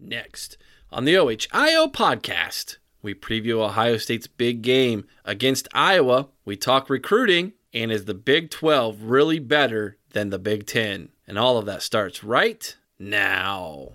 Next, 0.00 0.56
on 0.92 1.04
the 1.04 1.16
OHIO 1.16 1.88
podcast, 1.88 2.76
we 3.02 3.14
preview 3.14 3.60
Ohio 3.60 3.96
State's 3.96 4.28
big 4.28 4.62
game 4.62 5.04
against 5.24 5.66
Iowa. 5.74 6.28
We 6.44 6.56
talk 6.56 6.88
recruiting, 6.88 7.54
and 7.74 7.90
is 7.90 8.04
the 8.04 8.14
Big 8.14 8.50
12 8.50 9.02
really 9.02 9.40
better 9.40 9.96
than 10.12 10.30
the 10.30 10.38
Big 10.38 10.66
10? 10.66 11.08
And 11.26 11.38
all 11.38 11.58
of 11.58 11.66
that 11.66 11.82
starts 11.82 12.22
right 12.22 12.76
now. 12.98 13.94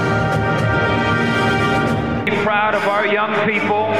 Proud 2.43 2.73
of 2.73 2.83
our 2.83 3.05
young 3.05 3.33
people 3.47 3.93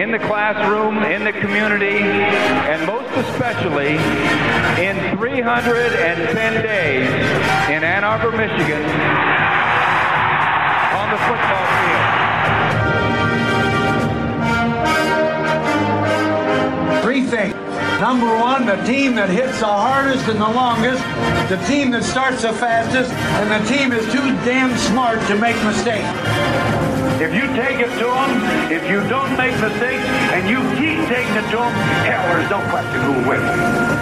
in 0.00 0.12
the 0.12 0.18
classroom, 0.18 1.02
in 1.02 1.24
the 1.24 1.32
community, 1.32 1.98
and 1.98 2.86
most 2.86 3.10
especially 3.16 3.96
in 4.82 5.16
310 5.18 6.62
days 6.62 7.08
in 7.70 7.82
Ann 7.84 8.04
Arbor, 8.04 8.30
Michigan 8.32 8.82
on 10.94 11.10
the 11.10 11.18
football 11.26 11.66
field. 16.92 17.02
Three 17.02 17.22
things. 17.26 17.71
Number 18.00 18.26
one, 18.36 18.66
the 18.66 18.76
team 18.84 19.14
that 19.14 19.28
hits 19.30 19.60
the 19.60 19.66
hardest 19.66 20.28
and 20.28 20.40
the 20.40 20.48
longest, 20.48 21.02
the 21.48 21.56
team 21.66 21.90
that 21.92 22.02
starts 22.02 22.42
the 22.42 22.52
fastest, 22.52 23.12
and 23.12 23.50
the 23.50 23.62
team 23.68 23.92
is 23.92 24.04
too 24.12 24.26
damn 24.44 24.76
smart 24.76 25.20
to 25.28 25.36
make 25.36 25.56
mistakes. 25.64 26.08
If 27.20 27.32
you 27.32 27.46
take 27.54 27.78
it 27.78 27.90
to 28.02 28.06
them, 28.10 28.72
if 28.72 28.82
you 28.90 29.06
don't 29.08 29.36
make 29.36 29.54
mistakes, 29.60 30.02
and 30.34 30.48
you 30.50 30.58
keep 30.74 30.98
taking 31.06 31.36
it 31.36 31.48
to 31.50 31.58
them, 31.62 31.72
hell, 32.02 32.26
there's 32.34 32.50
no 32.50 32.60
question 32.70 33.00
who 33.06 33.28
wins. 33.28 34.01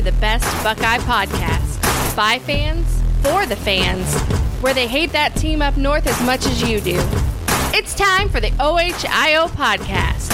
For 0.00 0.10
the 0.10 0.20
best 0.20 0.64
Buckeye 0.64 0.96
podcast. 0.98 2.16
By 2.16 2.38
fans, 2.38 2.86
for 3.22 3.44
the 3.44 3.56
fans, 3.56 4.14
where 4.62 4.72
they 4.72 4.86
hate 4.86 5.12
that 5.12 5.36
team 5.36 5.60
up 5.60 5.76
north 5.76 6.06
as 6.06 6.18
much 6.22 6.46
as 6.46 6.62
you 6.62 6.80
do. 6.80 6.96
It's 7.74 7.94
time 7.94 8.30
for 8.30 8.40
the 8.40 8.50
OHIO 8.60 9.48
podcast. 9.48 10.30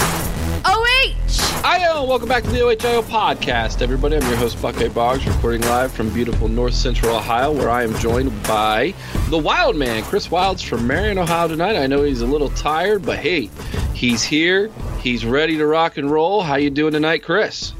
OH! 0.63 1.65
IO, 1.65 2.05
welcome 2.05 2.29
back 2.29 2.43
to 2.43 2.49
the 2.49 2.61
OHIO 2.61 3.01
podcast, 3.01 3.81
everybody. 3.81 4.15
I'm 4.15 4.25
your 4.29 4.37
host, 4.37 4.61
Buckeye 4.61 4.87
Boggs, 4.87 5.27
recording 5.27 5.61
live 5.63 5.91
from 5.91 6.13
beautiful 6.13 6.47
north 6.47 6.73
central 6.73 7.17
Ohio, 7.17 7.51
where 7.51 7.69
I 7.69 7.83
am 7.83 7.93
joined 7.95 8.31
by 8.43 8.93
the 9.29 9.37
Wild 9.37 9.75
Man, 9.75 10.01
Chris 10.03 10.31
Wilds 10.31 10.61
from 10.61 10.87
Marion, 10.87 11.17
Ohio 11.17 11.49
tonight. 11.49 11.75
I 11.75 11.87
know 11.87 12.03
he's 12.03 12.21
a 12.21 12.27
little 12.27 12.51
tired, 12.51 13.05
but 13.05 13.19
hey, 13.19 13.49
he's 13.93 14.23
here. 14.23 14.71
He's 15.01 15.25
ready 15.25 15.57
to 15.57 15.67
rock 15.67 15.97
and 15.97 16.09
roll. 16.09 16.41
How 16.41 16.55
you 16.55 16.69
doing 16.69 16.93
tonight, 16.93 17.21
Chris? 17.21 17.73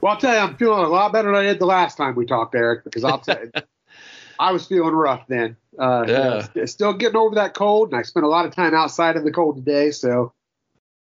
Well, 0.00 0.12
I'll 0.12 0.18
tell 0.20 0.34
you, 0.34 0.40
I'm 0.40 0.56
feeling 0.56 0.84
a 0.84 0.88
lot 0.88 1.12
better 1.12 1.28
than 1.28 1.36
I 1.36 1.42
did 1.42 1.58
the 1.58 1.66
last 1.66 1.96
time 1.96 2.14
we 2.14 2.26
talked, 2.26 2.54
Eric, 2.54 2.84
because 2.84 3.02
I'll 3.04 3.18
tell 3.18 3.40
you, 3.40 3.50
I 4.38 4.52
was 4.52 4.66
feeling 4.66 4.94
rough 4.94 5.26
then. 5.28 5.56
Uh, 5.78 6.04
Yeah. 6.08 6.46
you 6.54 6.60
know, 6.62 6.66
still 6.66 6.92
getting 6.92 7.16
over 7.16 7.36
that 7.36 7.54
cold, 7.54 7.90
and 7.92 7.98
I 7.98 8.02
spent 8.02 8.24
a 8.26 8.28
lot 8.28 8.44
of 8.46 8.54
time 8.54 8.74
outside 8.74 9.16
in 9.16 9.24
the 9.24 9.32
cold 9.32 9.56
today. 9.56 9.90
So, 9.90 10.32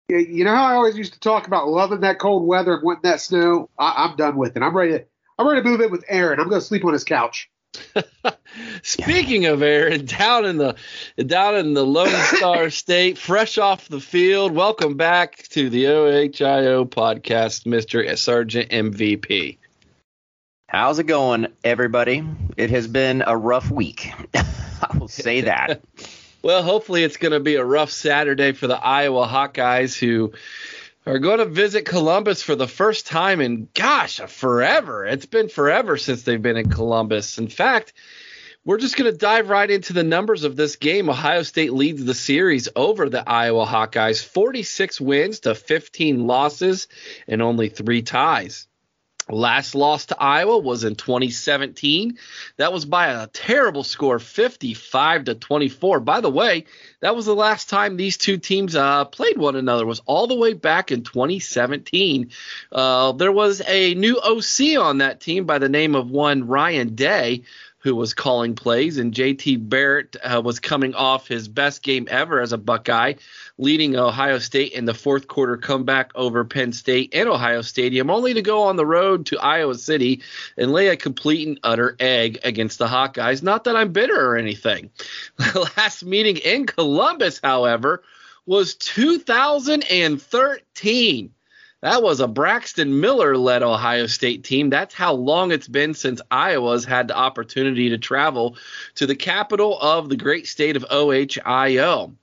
you- 0.09 0.19
you 0.19 0.44
know 0.44 0.54
how 0.54 0.65
I 0.65 0.75
always 0.75 0.97
used 0.97 1.15
to 1.15 1.20
talk 1.20 1.47
about 1.47 1.69
loving 1.69 2.00
that 2.00 2.19
cold 2.19 2.47
weather 2.47 2.75
and 2.75 2.82
wanting 2.82 3.03
that 3.10 3.20
snow. 3.20 3.70
I, 3.78 4.04
I'm 4.09 4.16
done 4.16 4.37
with 4.37 4.56
it. 4.56 4.62
I'm 4.62 4.76
ready 4.76 4.93
to. 4.99 5.04
I'm 5.38 5.49
ready 5.49 5.62
to 5.62 5.69
move 5.69 5.81
in 5.81 5.91
with 5.91 6.04
Aaron. 6.09 6.38
I'm 6.38 6.49
going 6.49 6.60
to 6.60 6.66
sleep 6.66 6.84
on 6.84 6.93
his 6.93 7.04
couch. 7.04 7.50
Speaking 8.83 9.47
of 9.47 9.62
Aaron, 9.62 10.05
down 10.05 10.44
in 10.44 10.59
the 10.59 10.77
down 11.25 11.56
in 11.56 11.75
the 11.75 11.84
Lone 11.84 12.09
Star 12.37 12.71
State, 12.71 13.19
fresh 13.19 13.59
off 13.59 13.88
the 13.88 14.00
field. 14.00 14.53
Welcome 14.53 14.97
back 14.97 15.38
to 15.50 15.71
the 15.71 15.87
OHIO 15.87 16.84
podcast, 16.84 17.66
Mister 17.66 18.16
Sergeant 18.16 18.71
MVP. 18.71 19.59
How's 20.69 20.99
it 20.99 21.05
going, 21.05 21.49
everybody? 21.65 22.25
It 22.56 22.71
has 22.71 22.88
been 22.88 23.22
a 23.27 23.37
rough 23.37 23.71
week. 23.71 24.11
I 24.34 24.97
will 24.99 25.09
say 25.09 25.43
that. 25.43 25.82
Well, 26.43 26.65
hopefully 26.65 27.05
it's 27.05 27.19
going 27.19 27.31
to 27.31 27.38
be 27.38 27.55
a 27.55 27.65
rough 27.65 27.93
Saturday 27.93 28.50
for 28.50 28.66
the 28.66 28.77
Iowa 28.77 29.28
Hawkeyes 29.28 29.97
who 29.97 30.32
are 31.05 31.19
going 31.19 31.39
to 31.39 31.47
visit 31.47 31.85
Columbus 31.85 32.43
for 32.43 32.55
the 32.55 32.69
first 32.69 33.07
time 33.07 33.41
in 33.41 33.69
gosh, 33.75 34.21
forever. 34.21 35.05
It's 35.05 35.27
been 35.27 35.49
forever 35.49 35.97
since 35.97 36.23
they've 36.23 36.41
been 36.41 36.57
in 36.57 36.71
Columbus. 36.71 37.39
In 37.39 37.49
fact, 37.49 37.93
we're 38.65 38.79
just 38.79 38.97
going 38.97 39.11
to 39.11 39.19
dive 39.19 39.49
right 39.49 39.69
into 39.69 39.93
the 39.93 40.05
numbers 40.05 40.45
of 40.45 40.55
this 40.55 40.77
game. 40.77 41.11
Ohio 41.11 41.43
State 41.43 41.73
leads 41.73 42.05
the 42.05 42.15
series 42.15 42.69
over 42.77 43.09
the 43.09 43.29
Iowa 43.29 43.67
Hawkeyes, 43.67 44.25
46 44.25 45.01
wins 45.01 45.41
to 45.41 45.57
15 45.57 46.27
losses 46.27 46.87
and 47.27 47.43
only 47.43 47.69
3 47.69 48.03
ties. 48.03 48.69
Last 49.28 49.75
loss 49.75 50.06
to 50.06 50.21
Iowa 50.21 50.59
was 50.59 50.84
in 50.84 50.94
2017. 50.94 52.19
That 52.56 52.72
was 52.72 52.84
by 52.84 53.09
a 53.09 53.27
terrible 53.28 53.84
score, 53.84 54.19
55 54.19 55.25
to 55.25 55.34
24. 55.34 56.00
By 56.00 56.21
the 56.21 56.31
way, 56.31 56.66
that 57.00 57.15
was 57.15 57.27
the 57.27 57.34
last 57.34 57.69
time 57.69 57.97
these 57.97 58.16
two 58.16 58.38
teams 58.38 58.75
uh, 58.75 59.05
played 59.06 59.38
one 59.38 59.56
another. 59.56 59.87
Was 59.87 60.03
all 60.06 60.27
the 60.27 60.34
way 60.34 60.55
back 60.55 60.93
in 60.93 61.03
2017. 61.03 62.31
Uh, 62.71 63.12
there 63.12 63.32
was 63.32 63.62
a 63.66 63.94
new 63.94 64.19
OC 64.19 64.78
on 64.78 64.99
that 64.99 65.21
team 65.21 65.44
by 65.44 65.59
the 65.59 65.69
name 65.69 65.94
of 65.94 66.11
one 66.11 66.47
Ryan 66.47 66.94
Day. 66.94 67.43
Who 67.82 67.96
was 67.96 68.14
calling 68.14 68.55
plays, 68.55 68.99
and 68.99 69.12
JT 69.12 69.69
Barrett 69.69 70.14
uh, 70.23 70.40
was 70.44 70.61
coming 70.61 70.94
off 70.94 71.26
his 71.26 71.49
best 71.49 71.82
game 71.82 72.06
ever 72.11 72.40
as 72.40 72.52
a 72.52 72.58
Buckeye, 72.58 73.14
leading 73.58 73.96
Ohio 73.96 74.38
State 74.38 74.70
in 74.73 74.84
the 74.84 74.94
fourth 74.94 75.26
quarter 75.26 75.56
comeback 75.56 76.12
over 76.14 76.44
Penn 76.44 76.73
State 76.73 77.12
and 77.12 77.29
Ohio 77.29 77.62
Stadium, 77.62 78.08
only 78.08 78.34
to 78.34 78.43
go 78.43 78.62
on 78.62 78.76
the 78.76 78.87
road 78.87 79.26
to 79.26 79.37
Iowa 79.38 79.75
City 79.75 80.23
and 80.56 80.73
lay 80.73 80.87
a 80.88 80.96
complete 80.96 81.49
and 81.49 81.58
utter 81.64 81.96
egg 81.99 82.38
against 82.44 82.79
the 82.79 82.87
Hawkeyes. 82.87 83.43
Not 83.43 83.64
that 83.64 83.75
I'm 83.75 83.90
bitter 83.93 84.31
or 84.31 84.37
anything. 84.37 84.90
The 85.52 85.69
last 85.76 86.05
meeting 86.05 86.37
in 86.37 86.67
Columbus, 86.67 87.40
however, 87.43 88.05
was 88.46 88.76
2013. 88.76 91.32
That 91.82 92.00
was 92.00 92.20
a 92.20 92.29
Braxton 92.29 93.00
Miller 93.00 93.37
led 93.37 93.64
Ohio 93.64 94.06
State 94.06 94.44
team. 94.44 94.70
That's 94.70 94.94
how 94.94 95.14
long 95.14 95.50
it's 95.50 95.67
been 95.67 95.94
since 95.94 96.20
Iowa's 96.31 96.84
had 96.84 97.08
the 97.08 97.17
opportunity 97.17 97.88
to 97.88 97.99
travel 97.99 98.56
to 98.94 99.06
the 99.06 99.17
capital 99.17 99.81
of 99.81 100.08
the 100.08 100.17
great 100.17 100.46
state 100.46 100.76
of 100.76 100.87
OHIO. 100.88 102.14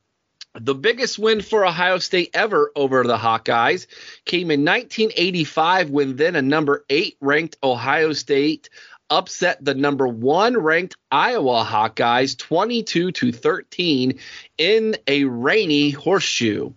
The 0.59 0.75
biggest 0.75 1.19
win 1.19 1.41
for 1.41 1.65
Ohio 1.65 1.99
State 1.99 2.31
ever 2.33 2.71
over 2.75 3.03
the 3.03 3.17
Hawkeyes 3.17 3.85
came 4.23 4.49
in 4.49 4.63
1985 4.63 5.89
when 5.89 6.15
then 6.15 6.37
a 6.37 6.41
number 6.41 6.85
eight 6.89 7.17
ranked 7.19 7.57
Ohio 7.61 8.13
State 8.13 8.69
upset 9.09 9.63
the 9.63 9.73
number 9.73 10.07
one 10.07 10.57
ranked 10.57 10.95
Iowa 11.11 11.65
Hawkeyes 11.67 12.37
22 12.37 13.11
to 13.11 13.31
13 13.31 14.19
in 14.57 14.95
a 15.07 15.23
rainy 15.23 15.89
horseshoe. 15.91 16.71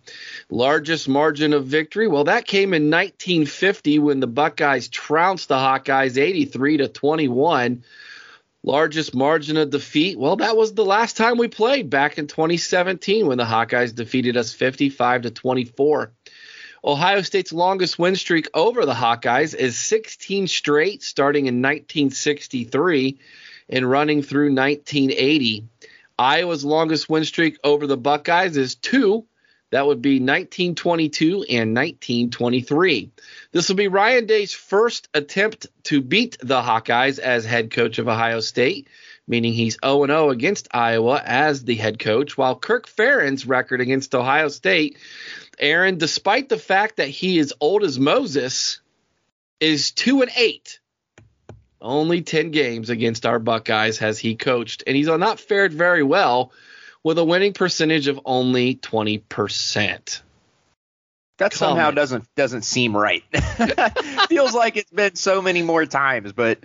Largest 0.51 1.09
margin 1.09 1.53
of 1.53 1.67
victory? 1.67 2.09
Well, 2.09 2.25
that 2.25 2.47
came 2.47 2.75
in 2.75 2.91
1950 2.91 3.99
when 3.99 4.21
the 4.21 4.27
Buckeyes 4.27 4.89
trounced 4.89 5.49
the 5.49 5.57
Hawkeyes 5.57 6.17
83 6.17 6.79
to 6.79 6.89
21. 6.89 7.85
Largest 8.65 9.13
margin 9.13 9.57
of 9.57 9.71
defeat? 9.71 10.17
Well, 10.17 10.37
that 10.37 10.57
was 10.57 10.73
the 10.73 10.85
last 10.85 11.17
time 11.17 11.37
we 11.37 11.49
played 11.49 11.91
back 11.91 12.17
in 12.17 12.29
2017 12.29 13.27
when 13.27 13.39
the 13.39 13.45
Hawkeyes 13.45 13.93
defeated 13.93 14.37
us 14.37 14.53
55 14.53 15.23
to 15.23 15.31
24. 15.31 16.13
Ohio 16.85 17.23
State's 17.23 17.53
longest 17.53 17.97
win 17.97 18.17
streak 18.17 18.49
over 18.55 18.85
the 18.85 18.95
Hawkeyes 18.95 19.55
is 19.55 19.79
16 19.79 20.49
straight, 20.49 21.03
starting 21.05 21.47
in 21.47 21.63
1963 21.63 23.19
and 23.69 23.89
running 23.89 24.23
through 24.23 24.53
1980. 24.53 25.65
Iowa's 26.19 26.65
longest 26.65 27.09
win 27.09 27.25
streak 27.25 27.59
over 27.63 27.87
the 27.87 27.97
Buckeyes 27.97 28.57
is 28.57 28.75
two. 28.75 29.25
That 29.71 29.87
would 29.87 30.03
be 30.03 30.17
1922 30.17 31.45
and 31.49 31.75
1923. 31.75 33.11
This 33.53 33.69
will 33.69 33.77
be 33.77 33.89
Ryan 33.89 34.27
Day's 34.27 34.53
first 34.53 35.09
attempt 35.15 35.69
to 35.85 36.03
beat 36.03 36.37
the 36.41 36.61
Hawkeyes 36.61 37.21
as 37.21 37.45
head 37.45 37.71
coach 37.71 37.99
of 37.99 38.09
Ohio 38.09 38.41
State, 38.41 38.89
meaning 39.27 39.53
he's 39.53 39.79
0 39.85 40.07
0 40.07 40.31
against 40.31 40.69
Iowa 40.73 41.23
as 41.25 41.65
the 41.65 41.75
head 41.75 41.99
coach, 41.99 42.37
while 42.37 42.57
Kirk 42.57 42.89
Ferentz' 42.89 43.49
record 43.49 43.81
against 43.81 44.15
Ohio 44.15 44.49
State 44.49 44.99
Aaron, 45.59 45.99
despite 45.99 46.49
the 46.49 46.59
fact 46.59 46.97
that 46.97 47.09
he 47.09 47.39
is 47.39 47.55
old 47.61 47.85
as 47.85 47.99
Moses, 47.99 48.81
is 49.61 49.93
two 49.93 50.23
and 50.23 50.31
eight. 50.37 50.81
Only 51.81 52.23
10 52.23 52.53
games 52.53 52.91
against 52.91 53.27
our 53.27 53.41
Buckeyes 53.41 53.99
has 53.99 54.19
he 54.19 54.37
coached, 54.37 54.85
and 54.87 54.97
he's 54.97 55.09
not 55.09 55.41
fared 55.41 55.73
very 55.73 56.03
well 56.03 56.53
with 57.03 57.19
a 57.19 57.25
winning 57.25 57.53
percentage 57.53 58.07
of 58.07 58.21
only 58.25 58.77
20%. 58.77 60.23
That 61.39 61.55
somehow 61.55 61.91
doesn't 61.91 62.25
doesn't 62.37 62.63
seem 62.63 62.97
right. 62.97 63.25
Feels 64.29 64.55
like 64.55 64.77
it's 64.77 64.93
been 64.93 65.17
so 65.17 65.43
many 65.43 65.63
more 65.63 65.87
times, 65.87 66.33
but 66.33 66.61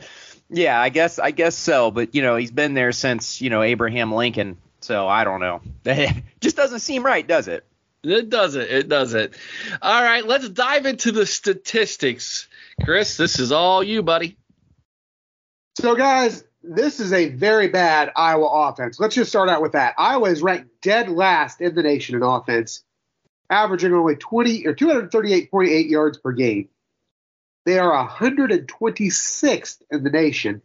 yeah, 0.49 0.79
I 0.79 0.89
guess 0.89 1.19
I 1.19 1.31
guess 1.31 1.55
so. 1.55 1.91
But 1.91 2.15
you 2.15 2.21
know, 2.21 2.35
he's 2.35 2.51
been 2.51 2.73
there 2.73 2.91
since 2.91 3.41
you 3.41 3.49
know 3.49 3.61
Abraham 3.61 4.11
Lincoln, 4.11 4.57
so 4.81 5.07
I 5.07 5.23
don't 5.23 5.39
know. 5.39 5.61
Just 6.41 6.55
doesn't 6.55 6.79
seem 6.79 7.03
right, 7.05 7.27
does 7.27 7.47
it? 7.47 7.65
It 8.03 8.29
doesn't. 8.29 8.61
It 8.69 8.88
doesn't. 8.88 9.33
All 9.81 10.01
right, 10.01 10.25
let's 10.25 10.47
dive 10.49 10.85
into 10.85 11.11
the 11.11 11.25
statistics. 11.25 12.47
Chris, 12.83 13.17
this 13.17 13.39
is 13.39 13.51
all 13.51 13.83
you, 13.83 14.03
buddy. 14.03 14.38
So, 15.79 15.95
guys, 15.95 16.44
this 16.63 16.99
is 16.99 17.11
a 17.11 17.29
very 17.29 17.67
bad 17.67 18.11
Iowa 18.15 18.45
offense. 18.45 18.99
Let's 18.99 19.15
just 19.15 19.29
start 19.29 19.49
out 19.49 19.61
with 19.61 19.73
that. 19.73 19.95
Iowa 19.97 20.29
is 20.29 20.41
ranked 20.41 20.81
dead 20.81 21.09
last 21.09 21.59
in 21.59 21.75
the 21.75 21.83
nation 21.83 22.15
in 22.15 22.23
offense, 22.23 22.83
averaging 23.49 23.94
only 23.94 24.15
20 24.15 24.65
or 24.67 24.73
238.8 24.73 25.89
yards 25.89 26.17
per 26.17 26.31
game. 26.31 26.69
They 27.67 27.77
are 27.79 28.07
126th 28.07 29.81
in 29.91 30.03
the 30.05 30.09
nation. 30.09 30.61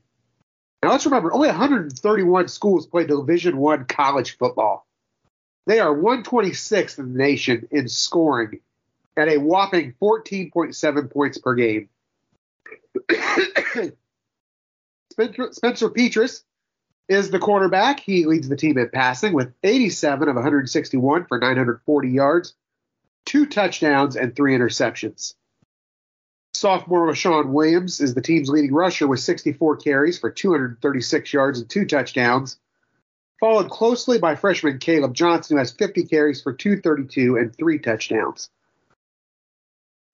Now 0.81 0.93
let's 0.93 1.05
remember, 1.05 1.33
only 1.33 1.49
131 1.49 2.47
schools 2.47 2.87
play 2.87 3.05
Division 3.07 3.57
One 3.57 3.87
college 3.87 4.39
football. 4.39 4.87
They 5.67 5.81
are 5.81 5.93
126th 5.93 7.01
in 7.01 7.13
the 7.13 7.19
nation 7.19 7.67
in 7.73 7.89
scoring 7.89 8.61
at 9.17 9.27
a 9.27 9.39
whopping 9.39 9.95
14.7 10.01 11.11
points 11.11 11.39
per 11.39 11.57
game. 11.57 11.89
Spencer, 15.11 15.49
Spencer 15.51 15.91
Petras 15.91 16.45
is 17.09 17.31
the 17.31 17.41
quarterback. 17.41 17.99
He 17.99 18.27
leads 18.27 18.49
the 18.49 18.55
team 18.55 18.79
in 18.79 18.91
passing 18.91 19.33
with 19.33 19.53
87 19.65 20.29
of 20.29 20.37
161 20.37 21.27
for 21.27 21.41
940 21.41 22.09
yards, 22.11 22.55
two 23.27 23.47
touchdowns, 23.47 24.15
and 24.15 24.37
three 24.37 24.57
interceptions. 24.57 25.35
Sophomore 26.63 27.09
Leshon 27.09 27.49
Williams 27.49 28.01
is 28.01 28.15
the 28.15 28.23
team's 28.23 28.49
leading 28.49 28.73
rusher 28.73 29.09
with 29.09 29.19
64 29.19 29.79
carries 29.79 30.21
for 30.21 30.31
236 30.31 31.33
yards 31.33 31.59
and 31.59 31.69
two 31.69 31.85
touchdowns 31.85 32.57
followed 33.41 33.69
closely 33.69 34.21
by 34.21 34.37
freshman 34.37 34.79
Caleb 34.79 35.13
Johnson, 35.13 35.57
who 35.57 35.59
has 35.59 35.73
50 35.73 36.05
carries 36.05 36.41
for 36.41 36.53
232 36.53 37.37
and 37.37 37.53
three 37.53 37.81
touchdowns. 37.81 38.49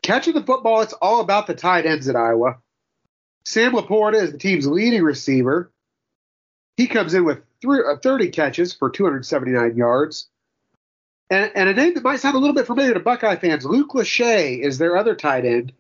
Catching 0.03 0.33
the 0.33 0.43
football, 0.43 0.81
it's 0.81 0.95
all 0.95 1.21
about 1.21 1.47
the 1.47 1.55
tight 1.55 1.85
ends 1.85 2.09
at 2.09 2.17
Iowa. 2.17 2.57
Sam 3.45 3.73
LaPorta 3.73 4.15
is 4.15 4.33
the 4.33 4.39
team's 4.39 4.67
leading 4.67 5.03
receiver. 5.03 5.71
He 6.79 6.87
comes 6.87 7.13
in 7.13 7.27
with 7.27 7.43
uh, 7.67 7.97
30 8.03 8.31
catches 8.31 8.73
for 8.73 8.89
279 8.89 9.77
yards. 9.77 10.31
And, 11.29 11.53
and, 11.55 11.69
a 11.69 11.75
name 11.75 11.93
that 11.93 12.03
might 12.03 12.21
sound 12.21 12.37
a 12.37 12.39
little 12.39 12.55
bit 12.55 12.67
familiar 12.67 12.95
to 12.95 13.01
Buckeye 13.01 13.37
fans, 13.37 13.67
Luke 13.67 13.91
Lachey 13.91 14.61
is 14.61 14.79
their 14.79 14.97
other 14.97 15.15
tight 15.15 15.45
end. 15.45 15.75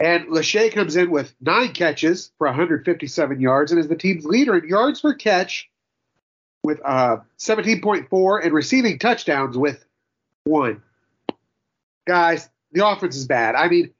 And 0.00 0.28
Lachey 0.28 0.72
comes 0.72 0.96
in 0.96 1.10
with 1.10 1.34
nine 1.42 1.72
catches 1.72 2.32
for 2.38 2.46
157 2.46 3.38
yards 3.38 3.70
and 3.70 3.78
is 3.78 3.86
the 3.86 3.96
team's 3.96 4.24
leader 4.24 4.56
in 4.56 4.66
yards 4.66 5.02
per 5.02 5.12
catch 5.12 5.70
with 6.62 6.80
uh, 6.82 7.18
17.4 7.38 8.44
and 8.44 8.54
receiving 8.54 8.98
touchdowns 8.98 9.58
with 9.58 9.84
one. 10.44 10.82
Guys, 12.06 12.48
the 12.72 12.86
offense 12.86 13.16
is 13.16 13.26
bad. 13.26 13.54
I 13.54 13.68
mean, 13.68 13.92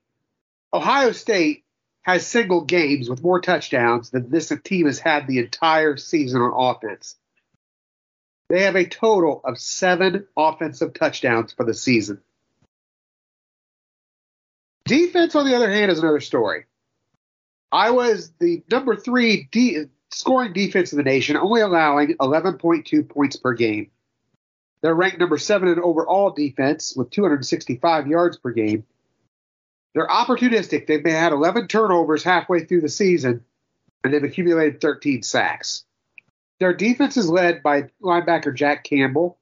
Ohio 0.73 1.12
State 1.12 1.64
has 2.02 2.26
single 2.26 2.62
games 2.62 3.11
with 3.11 3.23
more 3.23 3.41
touchdowns 3.41 4.08
than 4.08 4.31
this 4.31 4.50
team 4.64 4.87
has 4.87 4.99
had 4.99 5.26
the 5.26 5.38
entire 5.38 5.99
season 5.99 6.41
on 6.41 6.76
offense. 6.76 7.17
They 8.49 8.62
have 8.62 8.75
a 8.75 8.87
total 8.87 9.43
of 9.44 9.58
seven 9.58 10.26
offensive 10.37 10.94
touchdowns 10.94 11.52
for 11.52 11.64
the 11.64 11.75
season. 11.75 12.23
Defense, 14.90 15.37
on 15.37 15.46
the 15.46 15.54
other 15.54 15.70
hand, 15.70 15.92
is 15.92 16.00
another 16.00 16.19
story. 16.19 16.64
Iowa 17.70 18.08
is 18.08 18.32
the 18.40 18.64
number 18.72 18.96
three 18.96 19.48
D, 19.52 19.84
scoring 20.10 20.52
defense 20.52 20.92
in 20.92 20.96
the 20.96 21.04
nation, 21.04 21.37
only 21.37 21.60
allowing 21.60 22.16
11.2 22.16 23.08
points 23.08 23.37
per 23.37 23.54
game. 23.54 23.92
They're 24.82 24.92
ranked 24.92 25.20
number 25.20 25.38
seven 25.38 25.69
in 25.69 25.78
overall 25.78 26.31
defense 26.31 26.92
with 26.96 27.10
265 27.10 28.08
yards 28.08 28.37
per 28.38 28.50
game. 28.50 28.84
They're 29.94 30.08
opportunistic. 30.08 30.88
They've 30.88 31.04
had 31.06 31.31
11 31.32 31.69
turnovers 31.69 32.25
halfway 32.25 32.64
through 32.64 32.81
the 32.81 32.88
season, 32.88 33.44
and 34.02 34.12
they've 34.12 34.25
accumulated 34.25 34.81
13 34.81 35.22
sacks. 35.22 35.85
Their 36.59 36.75
defense 36.75 37.16
is 37.16 37.30
led 37.30 37.62
by 37.62 37.90
linebacker 38.02 38.52
Jack 38.52 38.82
Campbell. 38.82 39.38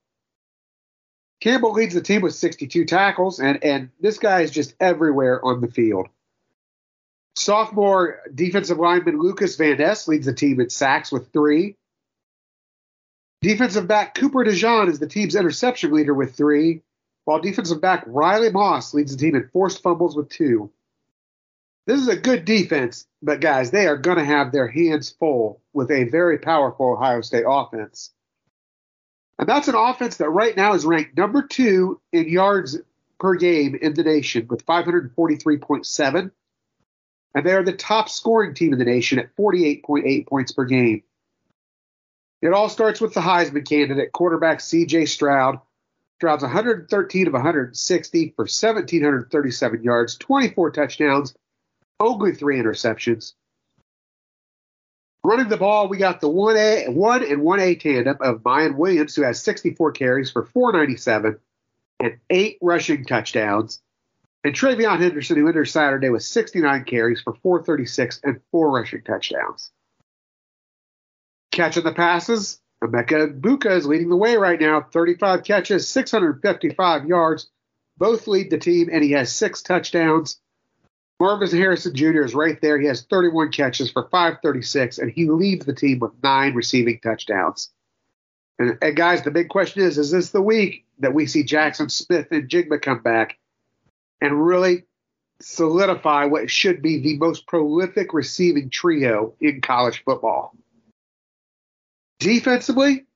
Campbell 1.40 1.72
leads 1.72 1.94
the 1.94 2.00
team 2.00 2.22
with 2.22 2.34
62 2.34 2.84
tackles, 2.84 3.38
and, 3.38 3.62
and 3.62 3.90
this 4.00 4.18
guy 4.18 4.42
is 4.42 4.50
just 4.50 4.74
everywhere 4.80 5.44
on 5.44 5.60
the 5.60 5.68
field. 5.68 6.08
Sophomore 7.36 8.20
defensive 8.34 8.78
lineman 8.78 9.20
Lucas 9.20 9.56
Van 9.56 9.78
Ness 9.78 10.08
leads 10.08 10.26
the 10.26 10.32
team 10.32 10.60
in 10.60 10.70
sacks 10.70 11.12
with 11.12 11.32
three. 11.32 11.76
Defensive 13.40 13.86
back 13.86 14.16
Cooper 14.16 14.44
DeJean 14.44 14.88
is 14.88 14.98
the 14.98 15.06
team's 15.06 15.36
interception 15.36 15.92
leader 15.92 16.12
with 16.12 16.34
three, 16.34 16.82
while 17.24 17.40
defensive 17.40 17.80
back 17.80 18.02
Riley 18.06 18.50
Moss 18.50 18.92
leads 18.92 19.14
the 19.14 19.18
team 19.18 19.36
in 19.36 19.48
forced 19.52 19.82
fumbles 19.82 20.16
with 20.16 20.28
two. 20.28 20.72
This 21.86 22.00
is 22.00 22.08
a 22.08 22.16
good 22.16 22.44
defense, 22.44 23.06
but 23.22 23.40
guys, 23.40 23.70
they 23.70 23.86
are 23.86 23.96
going 23.96 24.18
to 24.18 24.24
have 24.24 24.50
their 24.50 24.66
hands 24.66 25.10
full 25.10 25.62
with 25.72 25.90
a 25.92 26.04
very 26.04 26.38
powerful 26.38 26.94
Ohio 26.94 27.20
State 27.20 27.44
offense. 27.46 28.10
And 29.38 29.48
that's 29.48 29.68
an 29.68 29.74
offense 29.76 30.16
that 30.16 30.30
right 30.30 30.56
now 30.56 30.74
is 30.74 30.84
ranked 30.84 31.16
number 31.16 31.42
two 31.42 32.00
in 32.12 32.28
yards 32.28 32.78
per 33.20 33.34
game 33.34 33.74
in 33.80 33.94
the 33.94 34.02
nation 34.02 34.46
with 34.48 34.66
543.7 34.66 36.30
and 37.34 37.46
they 37.46 37.52
are 37.52 37.62
the 37.62 37.72
top 37.72 38.08
scoring 38.08 38.54
team 38.54 38.72
in 38.72 38.78
the 38.78 38.84
nation 38.84 39.18
at 39.18 39.34
48.8 39.36 40.26
points 40.26 40.52
per 40.52 40.64
game. 40.64 41.02
It 42.40 42.52
all 42.52 42.68
starts 42.68 43.00
with 43.00 43.14
the 43.14 43.20
Heisman 43.20 43.68
candidate, 43.68 44.12
quarterback 44.12 44.60
C.J. 44.60 45.06
Stroud. 45.06 45.60
Stroud's 46.16 46.42
113 46.42 47.26
of 47.28 47.32
160 47.32 48.32
for 48.34 48.42
1,737 48.42 49.82
yards, 49.84 50.16
24 50.16 50.70
touchdowns, 50.72 51.34
only 52.00 52.34
three 52.34 52.58
interceptions. 52.58 53.34
Running 55.28 55.50
the 55.50 55.58
ball, 55.58 55.88
we 55.88 55.98
got 55.98 56.22
the 56.22 56.30
1A, 56.30 56.88
1 56.88 57.22
and 57.22 57.42
1A 57.42 57.78
tandem 57.80 58.16
of 58.22 58.40
Miyan 58.40 58.76
Williams, 58.76 59.14
who 59.14 59.20
has 59.24 59.42
64 59.42 59.92
carries 59.92 60.30
for 60.30 60.46
497 60.46 61.38
and 62.00 62.18
eight 62.30 62.56
rushing 62.62 63.04
touchdowns. 63.04 63.82
And 64.42 64.54
TreVeyon 64.54 65.00
Henderson, 65.00 65.36
who 65.36 65.46
entered 65.46 65.66
Saturday 65.66 66.08
with 66.08 66.22
69 66.22 66.84
carries 66.84 67.20
for 67.20 67.34
436 67.34 68.20
and 68.24 68.40
four 68.50 68.70
rushing 68.70 69.02
touchdowns. 69.02 69.70
Catching 71.50 71.84
the 71.84 71.92
passes, 71.92 72.58
Emeka 72.82 73.30
Egbuka 73.30 73.72
is 73.72 73.84
leading 73.84 74.08
the 74.08 74.16
way 74.16 74.38
right 74.38 74.58
now, 74.58 74.80
35 74.80 75.44
catches, 75.44 75.90
655 75.90 77.04
yards. 77.04 77.50
Both 77.98 78.28
lead 78.28 78.48
the 78.48 78.56
team, 78.56 78.88
and 78.90 79.04
he 79.04 79.10
has 79.10 79.30
six 79.30 79.60
touchdowns. 79.60 80.40
Marvin 81.20 81.50
Harrison 81.50 81.94
Jr. 81.94 82.22
is 82.22 82.34
right 82.34 82.60
there. 82.60 82.78
He 82.78 82.86
has 82.86 83.02
31 83.02 83.50
catches 83.50 83.90
for 83.90 84.08
536, 84.08 84.98
and 84.98 85.10
he 85.10 85.28
leads 85.28 85.66
the 85.66 85.74
team 85.74 85.98
with 85.98 86.12
nine 86.22 86.54
receiving 86.54 87.00
touchdowns. 87.00 87.70
And, 88.58 88.78
and, 88.80 88.96
guys, 88.96 89.22
the 89.22 89.30
big 89.30 89.48
question 89.48 89.82
is: 89.82 89.98
Is 89.98 90.10
this 90.10 90.30
the 90.30 90.42
week 90.42 90.84
that 91.00 91.14
we 91.14 91.26
see 91.26 91.42
Jackson 91.42 91.88
Smith-Njigba 91.88 92.80
come 92.82 93.02
back 93.02 93.36
and 94.20 94.46
really 94.46 94.84
solidify 95.40 96.24
what 96.24 96.50
should 96.50 96.82
be 96.82 96.98
the 96.98 97.16
most 97.18 97.46
prolific 97.46 98.12
receiving 98.12 98.70
trio 98.70 99.34
in 99.40 99.60
college 99.60 100.02
football? 100.04 100.54
Defensively, 102.18 103.06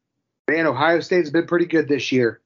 man, 0.49 0.67
Ohio 0.67 1.01
State 1.01 1.19
has 1.19 1.31
been 1.31 1.47
pretty 1.47 1.67
good 1.67 1.89
this 1.89 2.13
year. 2.13 2.42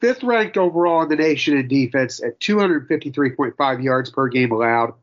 Fifth 0.00 0.22
ranked 0.22 0.56
overall 0.56 1.02
in 1.02 1.08
the 1.08 1.16
nation 1.16 1.56
in 1.56 1.66
defense 1.66 2.22
at 2.22 2.38
253.5 2.40 3.82
yards 3.82 4.10
per 4.10 4.28
game 4.28 4.52
allowed. 4.52 4.94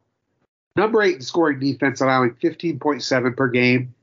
Number 0.76 1.02
eight 1.02 1.16
in 1.16 1.22
scoring 1.22 1.60
defense, 1.60 2.02
allowing 2.02 2.32
15.7 2.32 3.38
per 3.38 3.48
game. 3.50 3.94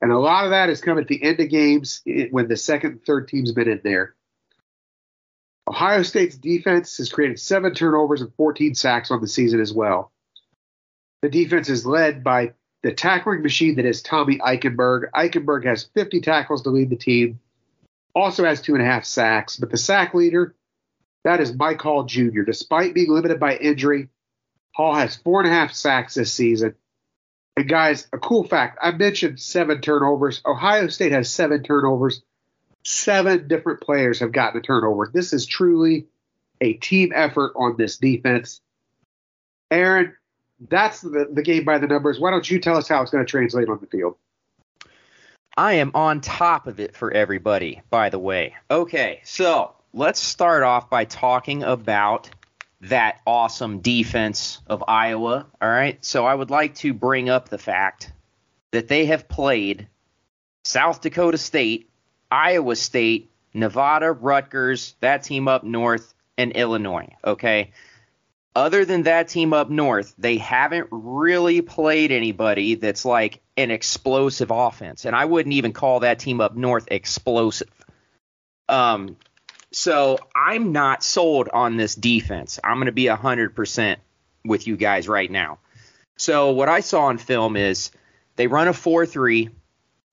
And 0.00 0.12
a 0.12 0.18
lot 0.18 0.44
of 0.44 0.50
that 0.50 0.68
has 0.68 0.80
come 0.80 0.98
at 0.98 1.08
the 1.08 1.22
end 1.22 1.40
of 1.40 1.48
games 1.48 2.02
when 2.30 2.48
the 2.48 2.56
second 2.56 2.90
and 2.90 3.04
third 3.04 3.28
team's 3.28 3.52
been 3.52 3.68
in 3.68 3.80
there. 3.82 4.14
Ohio 5.68 6.02
State's 6.02 6.36
defense 6.36 6.96
has 6.96 7.12
created 7.12 7.38
seven 7.38 7.74
turnovers 7.74 8.22
and 8.22 8.32
14 8.36 8.74
sacks 8.74 9.10
on 9.10 9.20
the 9.20 9.28
season 9.28 9.60
as 9.60 9.72
well. 9.72 10.12
The 11.20 11.28
defense 11.28 11.68
is 11.68 11.84
led 11.84 12.24
by 12.24 12.52
the 12.82 12.92
tackling 12.92 13.42
machine 13.42 13.74
that 13.76 13.84
is 13.84 14.00
Tommy 14.00 14.38
Eichenberg. 14.38 15.10
Eichenberg 15.14 15.64
has 15.66 15.90
50 15.94 16.20
tackles 16.20 16.62
to 16.62 16.70
lead 16.70 16.90
the 16.90 16.96
team, 16.96 17.40
also 18.18 18.44
has 18.44 18.60
two 18.60 18.74
and 18.74 18.82
a 18.82 18.86
half 18.86 19.04
sacks, 19.04 19.56
but 19.56 19.70
the 19.70 19.76
sack 19.76 20.14
leader, 20.14 20.54
that 21.24 21.40
is 21.40 21.54
Mike 21.54 21.80
Hall 21.80 22.04
Jr. 22.04 22.42
Despite 22.42 22.94
being 22.94 23.10
limited 23.10 23.40
by 23.40 23.56
injury, 23.56 24.08
Hall 24.72 24.94
has 24.94 25.16
four 25.16 25.40
and 25.40 25.48
a 25.48 25.52
half 25.52 25.72
sacks 25.72 26.14
this 26.14 26.32
season. 26.32 26.74
And 27.56 27.68
guys, 27.68 28.06
a 28.12 28.18
cool 28.18 28.44
fact 28.44 28.78
I 28.80 28.92
mentioned 28.92 29.40
seven 29.40 29.80
turnovers. 29.80 30.40
Ohio 30.46 30.88
State 30.88 31.12
has 31.12 31.30
seven 31.30 31.62
turnovers. 31.62 32.22
Seven 32.84 33.48
different 33.48 33.80
players 33.80 34.20
have 34.20 34.32
gotten 34.32 34.60
a 34.60 34.62
turnover. 34.62 35.10
This 35.12 35.32
is 35.32 35.44
truly 35.44 36.06
a 36.60 36.74
team 36.74 37.12
effort 37.14 37.52
on 37.56 37.76
this 37.76 37.98
defense. 37.98 38.60
Aaron, 39.70 40.14
that's 40.68 41.00
the, 41.00 41.28
the 41.32 41.42
game 41.42 41.64
by 41.64 41.78
the 41.78 41.86
numbers. 41.86 42.18
Why 42.18 42.30
don't 42.30 42.48
you 42.48 42.60
tell 42.60 42.76
us 42.76 42.88
how 42.88 43.02
it's 43.02 43.10
going 43.10 43.24
to 43.24 43.30
translate 43.30 43.68
on 43.68 43.78
the 43.80 43.86
field? 43.86 44.16
I 45.58 45.72
am 45.72 45.90
on 45.92 46.20
top 46.20 46.68
of 46.68 46.78
it 46.78 46.94
for 46.94 47.10
everybody, 47.10 47.82
by 47.90 48.10
the 48.10 48.18
way. 48.20 48.54
Okay, 48.70 49.20
so 49.24 49.74
let's 49.92 50.20
start 50.20 50.62
off 50.62 50.88
by 50.88 51.04
talking 51.04 51.64
about 51.64 52.30
that 52.82 53.18
awesome 53.26 53.80
defense 53.80 54.60
of 54.68 54.84
Iowa. 54.86 55.46
All 55.60 55.68
right, 55.68 56.02
so 56.04 56.24
I 56.24 56.32
would 56.32 56.50
like 56.50 56.76
to 56.76 56.94
bring 56.94 57.28
up 57.28 57.48
the 57.48 57.58
fact 57.58 58.12
that 58.70 58.86
they 58.86 59.06
have 59.06 59.26
played 59.26 59.88
South 60.62 61.00
Dakota 61.00 61.38
State, 61.38 61.90
Iowa 62.30 62.76
State, 62.76 63.32
Nevada, 63.52 64.12
Rutgers, 64.12 64.94
that 65.00 65.24
team 65.24 65.48
up 65.48 65.64
north, 65.64 66.14
and 66.36 66.52
Illinois. 66.52 67.16
Okay, 67.24 67.72
other 68.54 68.84
than 68.84 69.02
that 69.02 69.26
team 69.26 69.52
up 69.52 69.70
north, 69.70 70.14
they 70.18 70.36
haven't 70.36 70.86
really 70.92 71.62
played 71.62 72.12
anybody 72.12 72.76
that's 72.76 73.04
like 73.04 73.40
an 73.58 73.70
explosive 73.70 74.50
offense. 74.50 75.04
And 75.04 75.14
I 75.14 75.24
wouldn't 75.24 75.52
even 75.54 75.72
call 75.72 76.00
that 76.00 76.18
team 76.18 76.40
up 76.40 76.56
north 76.56 76.88
explosive. 76.90 77.68
Um, 78.68 79.16
so 79.72 80.18
I'm 80.34 80.72
not 80.72 81.02
sold 81.02 81.48
on 81.52 81.76
this 81.76 81.94
defense. 81.94 82.58
I'm 82.62 82.76
going 82.76 82.86
to 82.86 82.92
be 82.92 83.04
100% 83.04 83.96
with 84.44 84.66
you 84.66 84.76
guys 84.76 85.08
right 85.08 85.30
now. 85.30 85.58
So 86.16 86.52
what 86.52 86.68
I 86.68 86.80
saw 86.80 87.02
on 87.02 87.18
film 87.18 87.56
is 87.56 87.90
they 88.36 88.46
run 88.46 88.68
a 88.68 88.72
4-3 88.72 89.50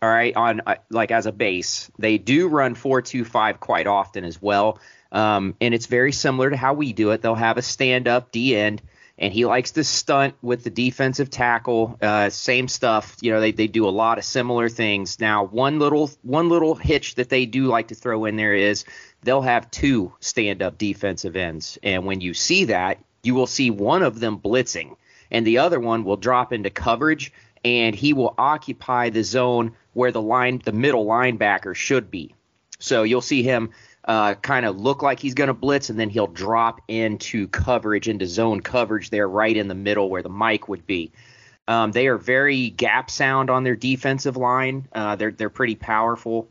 all 0.02 0.10
right 0.10 0.36
on 0.36 0.62
uh, 0.66 0.76
like 0.90 1.12
as 1.12 1.26
a 1.26 1.32
base. 1.32 1.90
They 1.98 2.18
do 2.18 2.48
run 2.48 2.76
4-2-5 2.76 3.60
quite 3.60 3.88
often 3.88 4.24
as 4.24 4.42
well. 4.42 4.80
Um, 5.12 5.56
and 5.62 5.74
it's 5.74 5.86
very 5.86 6.12
similar 6.12 6.50
to 6.50 6.58
how 6.58 6.74
we 6.74 6.94
do 6.94 7.12
it. 7.12 7.22
They'll 7.22 7.36
have 7.36 7.58
a 7.58 7.62
stand 7.62 8.08
up 8.08 8.32
D 8.32 8.56
end, 8.56 8.82
and 9.18 9.32
he 9.32 9.46
likes 9.46 9.72
to 9.72 9.84
stunt 9.84 10.36
with 10.42 10.64
the 10.64 10.70
defensive 10.70 11.30
tackle. 11.30 11.98
Uh, 12.02 12.30
same 12.30 12.68
stuff. 12.68 13.16
You 13.22 13.32
know, 13.32 13.40
they, 13.40 13.52
they 13.52 13.68
do 13.68 13.88
a 13.88 13.90
lot 13.90 14.18
of 14.18 14.26
similar 14.26 14.68
things. 14.68 15.20
Now, 15.20 15.46
one 15.46 15.80
little 15.80 16.12
one 16.22 16.50
little 16.50 16.76
hitch 16.76 17.16
that 17.16 17.30
they 17.30 17.46
do 17.46 17.66
like 17.68 17.90
to 17.90 17.96
throw 17.96 18.26
in 18.26 18.36
there 18.36 18.54
is 18.54 18.84
they'll 19.24 19.42
have 19.42 19.72
two 19.72 20.14
stand 20.20 20.62
up 20.62 20.78
defensive 20.78 21.36
ends, 21.36 21.78
and 21.82 22.06
when 22.06 22.22
you 22.22 22.34
see 22.34 22.66
that, 22.66 23.00
you 23.24 23.34
will 23.34 23.48
see 23.48 23.72
one 23.72 24.04
of 24.04 24.20
them 24.20 24.40
blitzing, 24.40 24.96
and 25.32 25.48
the 25.48 25.60
other 25.60 25.80
one 25.80 26.04
will 26.04 26.18
drop 26.18 26.52
into 26.52 26.70
coverage, 26.70 27.32
and 27.64 27.96
he 27.96 28.14
will 28.14 28.36
occupy 28.38 29.10
the 29.10 29.24
zone 29.24 29.72
where 29.94 30.12
the 30.12 30.22
line 30.22 30.62
the 30.64 30.74
middle 30.74 31.06
linebacker 31.06 31.74
should 31.74 32.12
be. 32.12 32.36
So 32.80 33.04
you'll 33.04 33.22
see 33.22 33.42
him 33.42 33.72
uh, 34.06 34.36
kind 34.36 34.66
of 34.66 34.80
look 34.80 35.02
like 35.02 35.20
he's 35.20 35.34
going 35.34 35.48
to 35.48 35.54
blitz, 35.54 35.90
and 35.90 36.00
then 36.00 36.10
he'll 36.10 36.28
drop 36.28 36.82
into 36.88 37.48
coverage, 37.48 38.08
into 38.08 38.28
zone 38.28 38.62
coverage 38.62 39.10
there, 39.10 39.28
right 39.28 39.56
in 39.56 39.68
the 39.68 39.76
middle 39.76 40.10
where 40.10 40.22
the 40.22 40.30
mic 40.30 40.68
would 40.68 40.86
be. 40.86 41.12
Um, 41.68 41.92
they 41.92 42.08
are 42.08 42.18
very 42.18 42.70
gap 42.70 43.10
sound 43.10 43.50
on 43.50 43.64
their 43.64 43.76
defensive 43.76 44.38
line. 44.38 44.88
Uh, 44.94 45.16
they're 45.16 45.32
they're 45.32 45.50
pretty 45.50 45.76
powerful. 45.76 46.48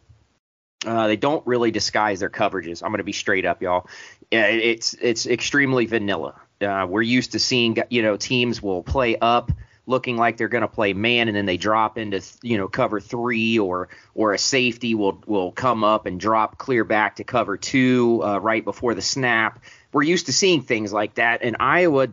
Uh, 0.85 1.07
they 1.07 1.17
don't 1.17 1.47
really 1.47 1.71
disguise 1.71 2.21
their 2.21 2.31
coverages. 2.31 2.83
I'm 2.83 2.91
going 2.91 2.99
to 2.99 3.05
be 3.05 3.13
straight 3.13 3.47
up, 3.47 3.63
y'all. 3.63 3.87
It's 4.31 4.95
it's 4.95 5.27
extremely 5.27 5.87
vanilla. 5.87 6.41
Uh, 6.61 6.87
we're 6.89 7.03
used 7.03 7.33
to 7.33 7.39
seeing 7.39 7.79
you 7.91 8.03
know 8.03 8.17
teams 8.17 8.61
will 8.61 8.83
play 8.83 9.17
up 9.17 9.53
looking 9.87 10.17
like 10.17 10.37
they're 10.37 10.49
going 10.49 10.63
to 10.63 10.69
play 10.69 10.93
man 10.93 11.29
and 11.29 11.37
then 11.37 11.47
they 11.47 11.57
drop 11.57 11.99
into 11.99 12.21
you 12.43 12.57
know 12.57 12.69
cover 12.69 13.01
3 13.01 13.59
or 13.59 13.89
or 14.15 14.33
a 14.33 14.39
safety 14.39 14.95
will 14.95 15.23
will 15.27 15.53
come 15.53 15.85
up 15.85 16.07
and 16.07 16.19
drop 16.19 16.59
clear 16.59 16.85
back 16.85 17.17
to 17.17 17.25
cover 17.25 17.57
2 17.57 18.23
uh, 18.25 18.39
right 18.39 18.65
before 18.65 18.95
the 18.95 19.03
snap. 19.03 19.63
We're 19.93 20.03
used 20.03 20.27
to 20.27 20.33
seeing 20.33 20.63
things 20.63 20.93
like 20.93 21.15
that 21.15 21.43
and 21.43 21.57
Iowa 21.61 22.09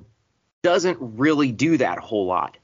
doesn't 0.64 0.98
really 1.00 1.52
do 1.52 1.78
that 1.78 1.98
a 1.98 2.02
whole 2.02 2.26
lot. 2.26 2.58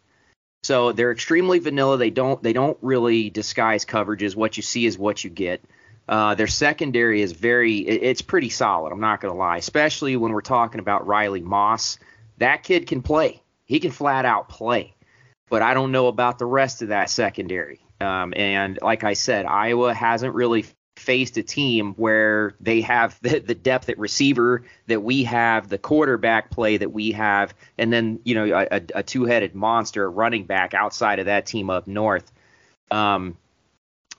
So 0.64 0.92
they're 0.92 1.12
extremely 1.12 1.60
vanilla. 1.60 1.98
They 1.98 2.10
don't 2.10 2.42
they 2.44 2.54
don't 2.54 2.78
really 2.82 3.30
disguise 3.30 3.86
coverages. 3.86 4.36
What 4.36 4.58
you 4.58 4.64
see 4.64 4.86
is 4.86 4.98
what 4.98 5.24
you 5.24 5.30
get. 5.30 5.64
Uh, 6.10 6.36
their 6.36 6.48
secondary 6.48 7.22
is 7.22 7.32
very 7.34 7.78
it's 7.78 8.22
pretty 8.22 8.50
solid. 8.50 8.92
I'm 8.92 9.00
not 9.00 9.22
going 9.22 9.34
to 9.34 9.38
lie, 9.38 9.58
especially 9.58 10.16
when 10.16 10.32
we're 10.32 10.42
talking 10.42 10.80
about 10.80 11.08
Riley 11.08 11.42
Moss. 11.42 12.00
That 12.38 12.64
kid 12.64 12.88
can 12.88 13.02
play. 13.02 13.42
He 13.66 13.80
can 13.80 13.92
flat 13.92 14.26
out 14.26 14.50
play 14.50 14.94
but 15.50 15.62
I 15.62 15.74
don't 15.74 15.92
know 15.92 16.08
about 16.08 16.40
the 16.40 16.46
rest 16.46 16.82
of 16.82 16.90
that 16.90 17.10
secondary. 17.10 17.80
Um, 18.00 18.34
and 18.36 18.78
like 18.82 19.04
I 19.04 19.14
said, 19.14 19.46
Iowa 19.46 19.94
hasn't 19.94 20.36
really 20.36 20.66
faced 20.98 21.38
a 21.38 21.44
team 21.44 21.94
where 21.94 22.56
they 22.60 22.82
have 22.82 23.18
the, 23.22 23.40
the, 23.40 23.56
depth 23.56 23.90
at 23.90 23.98
receiver 23.98 24.64
that 24.88 25.02
we 25.02 25.24
have, 25.24 25.70
the 25.70 25.78
quarterback 25.78 26.50
play 26.52 26.78
that 26.78 26.92
we 26.92 27.12
have, 27.12 27.54
and 27.78 27.92
then 27.92 28.20
you 28.24 28.36
know 28.36 28.68
a, 28.72 28.82
a 28.96 29.04
two-headed 29.04 29.56
monster 29.56 30.10
running 30.10 30.46
back 30.46 30.74
outside 30.74 31.20
of 31.20 31.26
that 31.26 31.46
team 31.46 31.70
up 31.70 31.88
north. 31.88 32.32
Um, 32.92 33.38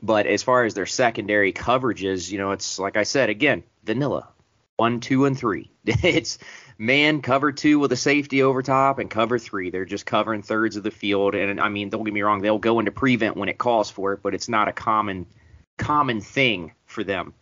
but 0.03 0.27
as 0.27 0.43
far 0.43 0.65
as 0.65 0.75
their 0.75 0.87
secondary 0.87 1.53
coverages, 1.53 2.31
you 2.31 2.39
know, 2.39 2.53
it's 2.53 2.79
like 2.79 2.97
I 2.97 3.03
said 3.03 3.31
again, 3.31 3.65
vanilla, 3.85 4.29
one, 4.77 5.01
two, 5.01 5.25
and 5.25 5.37
three. 5.37 5.71
it's 5.85 6.39
man 6.79 7.21
cover 7.21 7.51
two 7.51 7.81
with 7.81 7.91
a 7.91 7.97
safety 7.97 8.43
over 8.43 8.63
top 8.63 9.01
and 9.01 9.11
cover 9.11 9.39
three. 9.39 9.71
They're 9.71 9.85
just 9.85 10.07
covering 10.07 10.43
thirds 10.43 10.77
of 10.77 10.85
the 10.85 10.93
field. 10.93 11.35
And 11.35 11.61
I 11.61 11.69
mean, 11.69 11.91
don't 11.91 12.05
get 12.05 12.15
me 12.15 12.23
wrong, 12.23 12.41
they'll 12.41 12.59
go 12.59 12.79
into 12.79 12.93
prevent 12.93 13.37
when 13.37 13.49
it 13.49 13.59
calls 13.59 13.91
for 13.91 14.13
it, 14.13 14.21
but 14.23 14.35
it's 14.35 14.49
not 14.49 14.69
a 14.69 14.73
common 14.73 15.27
common 15.77 16.21
thing 16.21 16.73
for 16.87 17.05
them. 17.05 17.35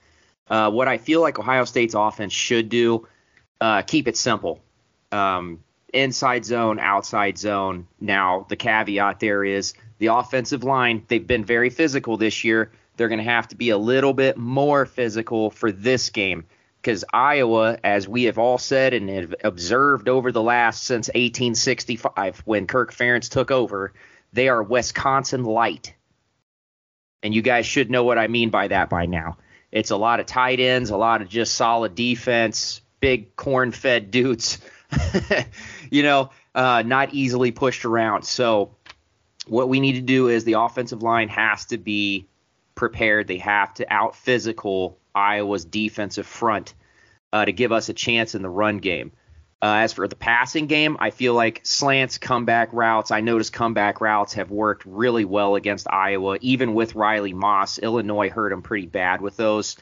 Uh, 0.49 0.71
what 0.71 0.89
I 0.89 0.99
feel 0.99 1.21
like 1.21 1.39
Ohio 1.39 1.65
State's 1.65 1.95
offense 1.95 2.33
should 2.33 2.69
do, 2.69 3.07
uh, 3.61 3.83
keep 3.83 4.09
it 4.09 4.17
simple. 4.17 4.61
Um, 5.13 5.63
inside 5.93 6.45
zone, 6.45 6.79
outside 6.79 7.39
zone. 7.39 7.87
Now, 8.01 8.47
the 8.49 8.57
caveat 8.57 9.21
there 9.21 9.45
is 9.45 9.75
the 9.99 10.09
offensive 10.09 10.63
line, 10.63 11.05
they've 11.09 11.27
been 11.27 11.45
very 11.45 11.71
physical 11.71 12.17
this 12.17 12.45
year. 12.45 12.71
They're 12.97 13.09
going 13.09 13.19
to 13.19 13.25
have 13.25 13.49
to 13.49 13.57
be 13.57 13.71
a 13.71 13.79
little 13.79 14.13
bit 14.13 14.37
more 14.37 14.87
physical 14.87 15.51
for 15.51 15.73
this 15.73 16.11
game 16.11 16.45
because 16.87 17.05
Iowa, 17.13 17.79
as 17.83 18.07
we 18.07 18.25
have 18.25 18.39
all 18.39 18.59
said 18.59 18.95
and 18.95 19.09
have 19.09 19.35
observed 19.43 20.09
over 20.09 20.31
the 20.31 20.41
last 20.41 20.85
since 20.85 21.09
1865 21.09 22.43
when 22.45 22.69
Kirk 22.69 22.95
Ferentz 22.95 23.29
took 23.29 23.51
over, 23.51 23.93
they 24.33 24.49
are 24.49 24.63
Wisconsin 24.63 25.43
light. 25.43 25.95
And 27.25 27.35
you 27.35 27.43
guys 27.43 27.67
should 27.67 27.91
know 27.91 28.05
what 28.05 28.19
I 28.19 28.29
mean 28.29 28.51
by 28.51 28.69
that 28.69 28.89
by 28.89 29.07
now. 29.07 29.37
It's 29.73 29.91
a 29.91 29.97
lot 29.97 30.21
of 30.21 30.27
tight 30.27 30.61
ends, 30.61 30.91
a 30.91 30.97
lot 30.97 31.23
of 31.23 31.29
just 31.29 31.57
solid 31.57 31.97
defense, 31.97 32.83
big 33.01 33.35
corn 33.35 33.73
fed 33.73 34.11
dudes, 34.13 34.59
you 35.91 36.05
know, 36.05 36.31
uh, 36.55 36.85
not 36.87 37.13
easily 37.13 37.51
pushed 37.51 37.85
around. 37.85 38.23
So, 38.23 38.77
what 39.49 39.69
we 39.69 39.81
need 39.81 39.95
to 39.95 40.03
do 40.03 40.29
is 40.29 40.45
the 40.45 40.61
offensive 40.61 41.03
line 41.03 41.31
has 41.31 41.65
to 41.67 41.79
be 41.79 42.29
prepared. 42.77 43.27
They 43.27 43.39
have 43.39 43.75
to 43.75 43.93
out 43.93 44.15
physical 44.15 45.01
Iowa's 45.17 45.65
defensive 45.65 46.27
front 46.27 46.75
uh, 47.33 47.45
to 47.45 47.53
give 47.53 47.73
us 47.73 47.89
a 47.89 47.95
chance 47.95 48.35
in 48.35 48.43
the 48.43 48.49
run 48.49 48.79
game. 48.79 49.13
Uh, 49.63 49.81
as 49.81 49.95
for 49.95 50.07
the 50.07 50.17
passing 50.17 50.67
game, 50.67 50.99
I 51.01 51.11
feel 51.11 51.33
like 51.33 51.63
slants, 51.65 52.19
comeback 52.19 52.73
routes. 52.73 53.11
I 53.11 53.23
noticed 53.23 53.55
comeback 53.55 54.03
routes 54.03 54.35
have 54.35 54.51
worked 54.51 54.85
really 54.85 55.25
well 55.25 55.57
against 55.57 55.91
Iowa, 55.91 56.37
even 56.43 56.75
with 56.75 56.95
Riley 56.95 57.33
Moss. 57.33 57.79
Illinois 57.79 58.29
hurt 58.29 58.51
them 58.51 58.61
pretty 58.61 58.87
bad 58.87 59.23
with 59.23 59.37
those. 59.37 59.77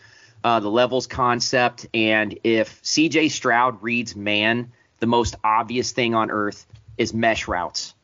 Uh, 0.44 0.60
the 0.60 0.70
levels 0.70 1.06
concept, 1.06 1.86
and 1.92 2.38
if 2.44 2.82
CJ 2.82 3.30
Stroud 3.30 3.82
reads 3.82 4.14
man, 4.14 4.70
the 5.00 5.06
most 5.06 5.34
obvious 5.42 5.90
thing 5.90 6.14
on 6.14 6.30
earth 6.30 6.66
is 6.96 7.12
mesh 7.12 7.48
routes. 7.48 7.94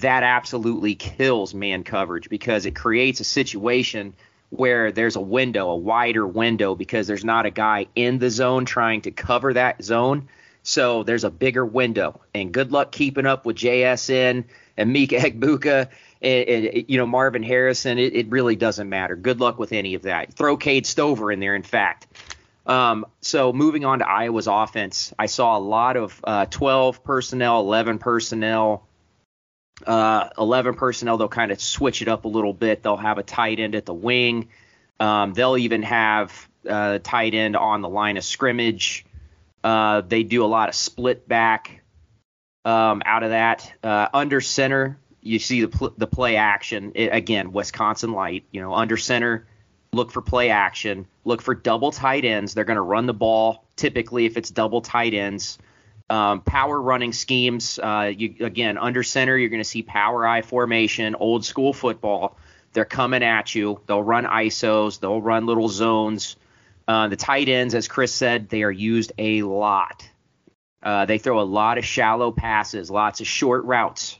That 0.00 0.22
absolutely 0.22 0.96
kills 0.96 1.54
man 1.54 1.82
coverage 1.82 2.28
because 2.28 2.66
it 2.66 2.76
creates 2.76 3.20
a 3.20 3.24
situation 3.24 4.14
where 4.50 4.92
there's 4.92 5.16
a 5.16 5.20
window, 5.20 5.70
a 5.70 5.76
wider 5.76 6.26
window, 6.26 6.74
because 6.74 7.06
there's 7.06 7.24
not 7.24 7.46
a 7.46 7.50
guy 7.50 7.86
in 7.94 8.18
the 8.18 8.30
zone 8.30 8.64
trying 8.64 9.02
to 9.02 9.10
cover 9.10 9.54
that 9.54 9.82
zone 9.82 10.28
so 10.66 11.04
there's 11.04 11.22
a 11.22 11.30
bigger 11.30 11.64
window. 11.64 12.20
And 12.34 12.50
good 12.50 12.72
luck 12.72 12.90
keeping 12.90 13.24
up 13.24 13.46
with 13.46 13.54
JSN 13.54 14.44
and 14.76 14.92
Mika 14.92 15.14
Egbuka 15.14 15.88
and, 16.20 16.48
and, 16.48 16.84
you 16.88 16.98
know 16.98 17.06
Marvin 17.06 17.44
Harrison. 17.44 17.98
It, 17.98 18.16
it, 18.16 18.28
really 18.30 18.56
doesn't 18.56 18.88
matter. 18.88 19.14
Good 19.14 19.38
luck 19.38 19.60
with 19.60 19.72
any 19.72 19.94
of 19.94 20.02
that. 20.02 20.34
Throw 20.34 20.56
Cade 20.56 20.84
Stover 20.84 21.30
in 21.30 21.38
there. 21.38 21.54
In 21.54 21.62
fact. 21.62 22.08
Um, 22.66 23.06
so 23.20 23.52
moving 23.52 23.84
on 23.84 24.00
to 24.00 24.08
Iowa's 24.08 24.48
offense, 24.48 25.14
I 25.16 25.26
saw 25.26 25.56
a 25.56 25.60
lot 25.60 25.96
of 25.96 26.20
uh, 26.24 26.46
12 26.46 27.04
personnel, 27.04 27.60
11 27.60 28.00
personnel. 28.00 28.88
Uh, 29.84 30.30
11 30.38 30.74
personnel, 30.74 31.18
they'll 31.18 31.28
kind 31.28 31.52
of 31.52 31.60
switch 31.60 32.00
it 32.02 32.08
up 32.08 32.24
a 32.24 32.28
little 32.28 32.52
bit. 32.52 32.82
They'll 32.82 32.96
have 32.96 33.18
a 33.18 33.22
tight 33.22 33.60
end 33.60 33.74
at 33.74 33.84
the 33.84 33.94
wing. 33.94 34.48
Um, 34.98 35.34
they'll 35.34 35.58
even 35.58 35.82
have 35.82 36.48
uh, 36.68 36.98
tight 37.02 37.34
end 37.34 37.56
on 37.56 37.82
the 37.82 37.88
line 37.88 38.16
of 38.16 38.24
scrimmage. 38.24 39.04
Uh, 39.62 40.00
they 40.00 40.22
do 40.22 40.44
a 40.44 40.46
lot 40.46 40.68
of 40.68 40.74
split 40.74 41.28
back 41.28 41.82
um, 42.64 43.02
out 43.04 43.22
of 43.22 43.30
that. 43.30 43.72
Uh, 43.82 44.08
under 44.14 44.40
center, 44.40 44.98
you 45.20 45.38
see 45.38 45.62
the, 45.62 45.68
pl- 45.68 45.94
the 45.96 46.06
play 46.06 46.36
action. 46.36 46.92
It, 46.94 47.08
again, 47.12 47.52
Wisconsin 47.52 48.12
light. 48.12 48.44
You 48.50 48.62
know, 48.62 48.74
under 48.74 48.96
center, 48.96 49.46
look 49.92 50.10
for 50.10 50.22
play 50.22 50.50
action. 50.50 51.06
Look 51.24 51.42
for 51.42 51.54
double 51.54 51.92
tight 51.92 52.24
ends. 52.24 52.54
They're 52.54 52.64
going 52.64 52.76
to 52.76 52.82
run 52.82 53.06
the 53.06 53.14
ball 53.14 53.64
typically 53.76 54.24
if 54.24 54.36
it's 54.36 54.50
double 54.50 54.80
tight 54.80 55.14
ends. 55.14 55.58
Um, 56.08 56.40
power 56.40 56.80
running 56.80 57.12
schemes. 57.12 57.80
Uh, 57.82 58.12
you, 58.16 58.36
again, 58.40 58.78
under 58.78 59.02
center, 59.02 59.36
you're 59.36 59.48
going 59.48 59.62
to 59.62 59.68
see 59.68 59.82
power 59.82 60.26
I 60.26 60.42
formation, 60.42 61.16
old 61.16 61.44
school 61.44 61.72
football. 61.72 62.38
They're 62.72 62.84
coming 62.84 63.22
at 63.22 63.54
you. 63.54 63.80
They'll 63.86 64.02
run 64.02 64.24
ISOs. 64.24 65.00
They'll 65.00 65.20
run 65.20 65.46
little 65.46 65.68
zones. 65.68 66.36
Uh, 66.86 67.08
the 67.08 67.16
tight 67.16 67.48
ends, 67.48 67.74
as 67.74 67.88
Chris 67.88 68.14
said, 68.14 68.48
they 68.48 68.62
are 68.62 68.70
used 68.70 69.12
a 69.18 69.42
lot. 69.42 70.08
Uh, 70.82 71.04
they 71.04 71.18
throw 71.18 71.40
a 71.40 71.42
lot 71.42 71.78
of 71.78 71.84
shallow 71.84 72.30
passes, 72.30 72.90
lots 72.90 73.20
of 73.20 73.26
short 73.26 73.64
routes. 73.64 74.18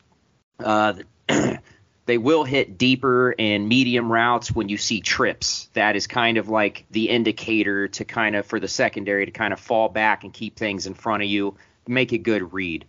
Uh, 0.58 0.94
they 2.06 2.18
will 2.18 2.42
hit 2.42 2.76
deeper 2.76 3.34
and 3.38 3.68
medium 3.68 4.10
routes 4.10 4.50
when 4.50 4.68
you 4.68 4.76
see 4.76 5.00
trips. 5.00 5.68
That 5.74 5.94
is 5.94 6.06
kind 6.06 6.38
of 6.38 6.48
like 6.48 6.84
the 6.90 7.08
indicator 7.08 7.88
to 7.88 8.04
kind 8.04 8.34
of 8.34 8.46
for 8.46 8.58
the 8.58 8.68
secondary 8.68 9.26
to 9.26 9.32
kind 9.32 9.52
of 9.52 9.60
fall 9.60 9.88
back 9.88 10.24
and 10.24 10.32
keep 10.32 10.56
things 10.56 10.86
in 10.86 10.94
front 10.94 11.22
of 11.22 11.28
you, 11.28 11.56
make 11.88 12.12
a 12.12 12.18
good 12.18 12.52
read. 12.52 12.86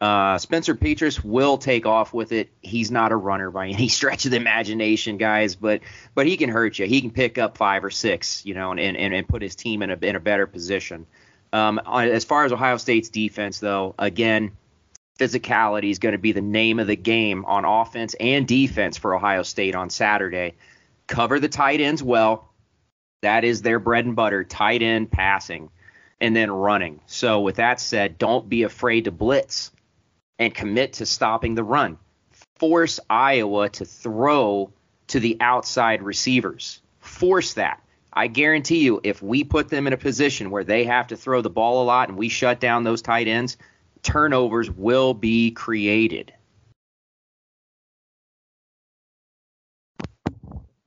Uh, 0.00 0.36
Spencer 0.36 0.74
Petras 0.74 1.24
will 1.24 1.56
take 1.56 1.86
off 1.86 2.12
with 2.12 2.32
it. 2.32 2.50
He's 2.60 2.90
not 2.90 3.12
a 3.12 3.16
runner 3.16 3.50
by 3.50 3.68
any 3.68 3.88
stretch 3.98 4.24
of 4.24 4.32
the 4.32 4.36
imagination, 4.36 5.16
guys, 5.16 5.54
but 5.54 5.80
but 6.14 6.26
he 6.26 6.36
can 6.36 6.50
hurt 6.50 6.78
you. 6.78 6.86
He 6.86 7.00
can 7.00 7.10
pick 7.10 7.38
up 7.38 7.56
five 7.56 7.84
or 7.84 7.90
six, 7.90 8.44
you 8.44 8.54
know, 8.54 8.72
and 8.72 8.80
and, 8.80 9.14
and 9.14 9.26
put 9.26 9.40
his 9.40 9.54
team 9.54 9.82
in 9.82 9.90
a 9.90 9.98
in 10.02 10.16
a 10.16 10.20
better 10.20 10.46
position. 10.46 11.06
Um, 11.52 11.80
as 11.86 12.24
far 12.24 12.44
as 12.44 12.52
Ohio 12.52 12.76
State's 12.78 13.08
defense, 13.08 13.60
though, 13.60 13.94
again, 13.96 14.50
physicality 15.20 15.90
is 15.90 16.00
going 16.00 16.12
to 16.12 16.18
be 16.18 16.32
the 16.32 16.40
name 16.40 16.80
of 16.80 16.88
the 16.88 16.96
game 16.96 17.44
on 17.44 17.64
offense 17.64 18.14
and 18.18 18.46
defense 18.48 18.98
for 18.98 19.14
Ohio 19.14 19.44
State 19.44 19.76
on 19.76 19.88
Saturday. 19.88 20.54
Cover 21.06 21.38
the 21.38 21.48
tight 21.48 21.80
ends 21.80 22.02
well. 22.02 22.50
That 23.22 23.44
is 23.44 23.62
their 23.62 23.78
bread 23.78 24.04
and 24.04 24.16
butter, 24.16 24.42
tight 24.42 24.82
end 24.82 25.10
passing 25.10 25.70
and 26.24 26.34
then 26.34 26.50
running. 26.50 27.00
So 27.04 27.42
with 27.42 27.56
that 27.56 27.78
said, 27.78 28.16
don't 28.16 28.48
be 28.48 28.62
afraid 28.62 29.04
to 29.04 29.10
blitz 29.10 29.70
and 30.38 30.54
commit 30.54 30.94
to 30.94 31.06
stopping 31.06 31.54
the 31.54 31.62
run. 31.62 31.98
Force 32.56 32.98
Iowa 33.10 33.68
to 33.68 33.84
throw 33.84 34.72
to 35.08 35.20
the 35.20 35.36
outside 35.38 36.02
receivers. 36.02 36.80
Force 37.00 37.54
that. 37.54 37.82
I 38.10 38.28
guarantee 38.28 38.78
you, 38.78 39.02
if 39.04 39.22
we 39.22 39.44
put 39.44 39.68
them 39.68 39.86
in 39.86 39.92
a 39.92 39.98
position 39.98 40.50
where 40.50 40.64
they 40.64 40.84
have 40.84 41.08
to 41.08 41.16
throw 41.16 41.42
the 41.42 41.50
ball 41.50 41.82
a 41.82 41.84
lot 41.84 42.08
and 42.08 42.16
we 42.16 42.30
shut 42.30 42.58
down 42.58 42.84
those 42.84 43.02
tight 43.02 43.28
ends, 43.28 43.58
turnovers 44.02 44.70
will 44.70 45.12
be 45.12 45.50
created. 45.50 46.32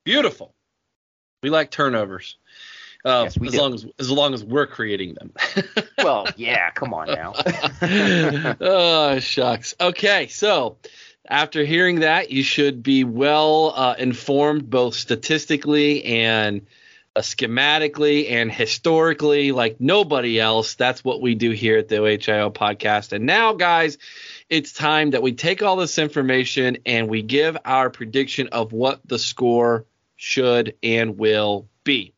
Beautiful. 0.04 0.56
We 1.44 1.52
like 1.52 1.70
turnovers. 1.70 2.38
Uh, 3.08 3.24
yes, 3.24 3.38
we 3.38 3.48
as 3.48 3.54
do. 3.54 3.60
long 3.62 3.74
as 3.74 3.86
as 4.00 4.12
long 4.12 4.34
as 4.34 4.44
we're 4.44 4.68
creating 4.68 5.14
them. 5.14 5.32
well, 6.00 6.28
yeah, 6.36 6.72
come 6.72 6.94
on 6.94 7.08
now. 7.08 7.34
oh 8.60 9.20
shucks. 9.20 9.76
Okay, 9.80 10.28
so 10.28 10.78
after 11.26 11.64
hearing 11.64 12.02
that, 12.02 12.32
you 12.32 12.44
should 12.44 12.84
be 12.84 13.06
well 13.06 13.74
uh, 13.74 13.96
informed 13.98 14.70
both 14.70 14.94
statistically 14.94 16.04
and 16.04 16.68
uh, 17.16 17.22
schematically 17.22 18.30
and 18.30 18.52
historically, 18.52 19.54
like 19.54 19.80
nobody 19.80 20.38
else. 20.38 20.76
That's 20.76 21.02
what 21.02 21.22
we 21.22 21.34
do 21.34 21.52
here 21.52 21.78
at 21.78 21.88
the 21.88 21.98
OHIO 21.98 22.50
podcast. 22.52 23.14
And 23.14 23.26
now, 23.26 23.54
guys, 23.54 23.98
it's 24.50 24.74
time 24.74 25.12
that 25.12 25.22
we 25.22 25.32
take 25.32 25.64
all 25.64 25.78
this 25.78 25.98
information 25.98 26.80
and 26.86 27.08
we 27.08 27.22
give 27.22 27.58
our 27.64 27.90
prediction 27.90 28.50
of 28.50 28.74
what 28.74 29.00
the 29.06 29.18
score 29.18 29.86
should 30.18 30.76
and 30.84 31.18
will 31.18 31.70
be. 31.86 32.14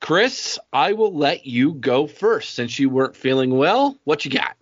Chris, 0.00 0.58
I 0.72 0.92
will 0.92 1.14
let 1.14 1.46
you 1.46 1.74
go 1.74 2.06
first 2.06 2.54
since 2.54 2.78
you 2.78 2.88
weren't 2.88 3.16
feeling 3.16 3.56
well. 3.56 3.98
What 4.04 4.24
you 4.24 4.30
got? 4.30 4.56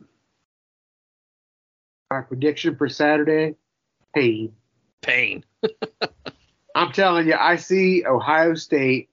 My 2.11 2.22
prediction 2.22 2.77
for 2.77 2.88
Saturday 2.88 3.57
pain. 4.14 4.53
Pain. 5.03 5.44
I'm 6.75 6.92
telling 6.92 7.27
you, 7.27 7.35
I 7.35 7.57
see 7.57 8.05
Ohio 8.05 8.55
State. 8.55 9.09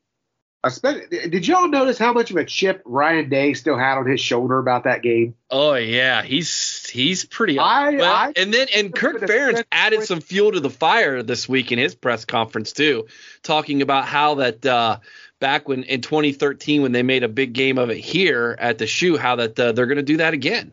Especially, 0.65 1.27
did 1.27 1.45
y'all 1.45 1.67
notice 1.67 1.97
how 1.97 2.13
much 2.13 2.31
of 2.31 2.37
a 2.37 2.45
chip 2.45 2.81
Ryan 2.85 3.27
Day 3.27 3.53
still 3.53 3.77
had 3.77 3.97
on 3.97 4.05
his 4.05 4.21
shoulder 4.21 4.59
about 4.59 4.85
that 4.85 5.01
game? 5.01 5.35
Oh 5.49 5.73
yeah, 5.73 6.23
he's 6.23 6.89
he's 6.89 7.25
pretty. 7.25 7.59
I, 7.59 7.89
well, 7.89 8.13
I 8.13 8.33
and 8.37 8.53
then 8.53 8.67
and 8.73 8.95
Kirk 8.95 9.19
Ferentz 9.19 9.65
added 9.73 10.03
some 10.03 10.21
fuel 10.21 10.53
to 10.53 10.61
the 10.61 10.69
fire 10.69 11.21
this 11.21 11.49
week 11.49 11.73
in 11.73 11.79
his 11.79 11.95
press 11.95 12.23
conference 12.23 12.71
too, 12.71 13.07
talking 13.41 13.81
about 13.81 14.05
how 14.05 14.35
that 14.35 14.65
uh, 14.65 14.99
back 15.43 15.67
when 15.67 15.83
in 15.83 15.99
2013 15.99 16.81
when 16.81 16.93
they 16.93 17.03
made 17.03 17.21
a 17.21 17.27
big 17.27 17.51
game 17.51 17.77
of 17.77 17.89
it 17.89 17.97
here 17.97 18.55
at 18.59 18.77
the 18.77 18.87
shoe, 18.87 19.17
how 19.17 19.35
that 19.35 19.59
uh, 19.59 19.73
they're 19.73 19.87
going 19.87 19.97
to 19.97 20.01
do 20.01 20.15
that 20.15 20.33
again. 20.33 20.71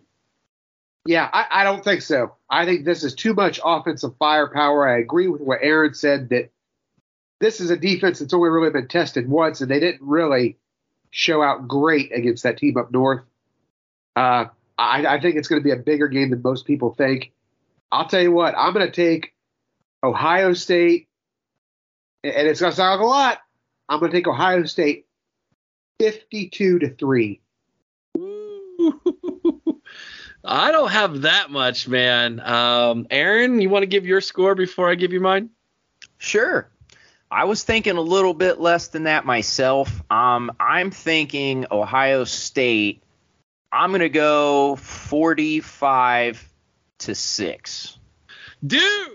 Yeah, 1.04 1.28
I, 1.32 1.46
I 1.50 1.64
don't 1.64 1.82
think 1.82 2.02
so. 2.02 2.36
I 2.48 2.66
think 2.66 2.84
this 2.84 3.02
is 3.02 3.16
too 3.16 3.34
much 3.34 3.58
offensive 3.64 4.14
firepower. 4.16 4.88
I 4.88 5.00
agree 5.00 5.26
with 5.26 5.40
what 5.40 5.58
Aaron 5.60 5.94
said 5.94 6.28
that 6.28 6.50
this 7.40 7.58
is 7.58 7.70
a 7.70 7.76
defense 7.76 8.20
that's 8.20 8.32
only 8.32 8.48
really 8.48 8.70
been 8.70 8.86
tested 8.86 9.28
once, 9.28 9.60
and 9.60 9.68
they 9.68 9.80
didn't 9.80 10.02
really 10.02 10.56
show 11.10 11.42
out 11.42 11.66
great 11.66 12.12
against 12.16 12.44
that 12.44 12.56
team 12.56 12.76
up 12.76 12.92
north. 12.92 13.22
Uh, 14.14 14.44
I, 14.78 15.04
I 15.04 15.20
think 15.20 15.34
it's 15.34 15.48
going 15.48 15.60
to 15.60 15.64
be 15.64 15.72
a 15.72 15.76
bigger 15.76 16.06
game 16.06 16.30
than 16.30 16.42
most 16.42 16.64
people 16.64 16.94
think. 16.94 17.32
I'll 17.90 18.06
tell 18.06 18.22
you 18.22 18.30
what, 18.30 18.54
I'm 18.56 18.72
going 18.72 18.86
to 18.86 18.92
take 18.92 19.34
Ohio 20.00 20.52
State, 20.52 21.08
and 22.22 22.46
it's 22.46 22.60
going 22.60 22.70
to 22.70 22.76
sound 22.76 23.00
like 23.00 23.04
a 23.04 23.10
lot. 23.10 23.40
I'm 23.90 23.98
going 23.98 24.12
to 24.12 24.16
take 24.16 24.28
Ohio 24.28 24.64
State 24.64 25.06
52 25.98 26.78
to 26.78 26.94
3. 26.94 27.40
I 30.44 30.70
don't 30.70 30.90
have 30.90 31.22
that 31.22 31.50
much, 31.50 31.88
man. 31.88 32.38
Um, 32.38 33.08
Aaron, 33.10 33.60
you 33.60 33.68
want 33.68 33.82
to 33.82 33.88
give 33.88 34.06
your 34.06 34.20
score 34.20 34.54
before 34.54 34.88
I 34.88 34.94
give 34.94 35.12
you 35.12 35.18
mine? 35.18 35.50
Sure. 36.18 36.70
I 37.32 37.44
was 37.44 37.64
thinking 37.64 37.96
a 37.96 38.00
little 38.00 38.32
bit 38.32 38.60
less 38.60 38.88
than 38.88 39.02
that 39.04 39.26
myself. 39.26 40.02
Um, 40.08 40.52
I'm 40.60 40.92
thinking 40.92 41.66
Ohio 41.72 42.22
State. 42.22 43.02
I'm 43.72 43.90
going 43.90 44.00
to 44.00 44.08
go 44.08 44.76
45 44.76 46.48
to 47.00 47.14
6. 47.14 47.98
Dude! 48.64 49.10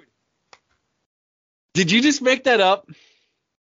Did 1.74 1.92
you 1.92 2.02
just 2.02 2.22
make 2.22 2.44
that 2.44 2.60
up? 2.60 2.90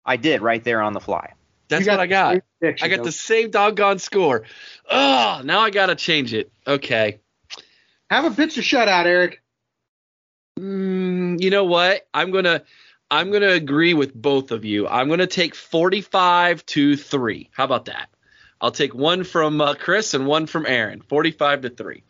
I 0.07 0.17
did 0.17 0.41
right 0.41 0.63
there 0.63 0.81
on 0.81 0.93
the 0.93 1.01
fly. 1.01 1.33
That's 1.69 1.87
what 1.87 2.01
I 2.01 2.07
got. 2.07 2.43
I 2.63 2.89
got 2.89 3.03
the 3.03 3.13
same 3.13 3.51
doggone 3.51 3.99
score. 3.99 4.45
Oh, 4.89 5.43
now 5.45 5.61
I 5.61 5.71
got 5.71 5.87
to 5.87 5.97
change 5.97 6.33
it. 6.33 6.51
Okay. 6.67 7.19
Have 8.09 8.25
a 8.25 8.31
pitcher 8.31 8.63
shutout, 8.63 9.07
Eric. 9.07 9.43
Mm, 10.59 11.43
you 11.43 11.51
know 11.51 11.65
what? 11.65 12.07
I'm 12.15 12.31
gonna 12.31 12.63
I'm 13.11 13.31
going 13.31 13.43
to 13.43 13.53
agree 13.53 13.95
with 13.95 14.15
both 14.15 14.51
of 14.51 14.65
you. 14.65 14.89
I'm 14.89 15.07
going 15.07 15.21
to 15.21 15.27
take 15.27 15.55
45 15.55 16.67
to 16.67 16.97
3. 16.97 17.51
How 17.53 17.65
about 17.65 17.85
that? 17.85 18.09
I'll 18.61 18.73
take 18.73 18.95
one 18.95 19.23
from 19.23 19.61
uh, 19.61 19.75
Chris 19.75 20.15
and 20.15 20.27
one 20.27 20.47
from 20.47 20.67
Aaron. 20.67 21.03
45 21.03 21.63
to 21.63 21.71
3. 21.71 22.03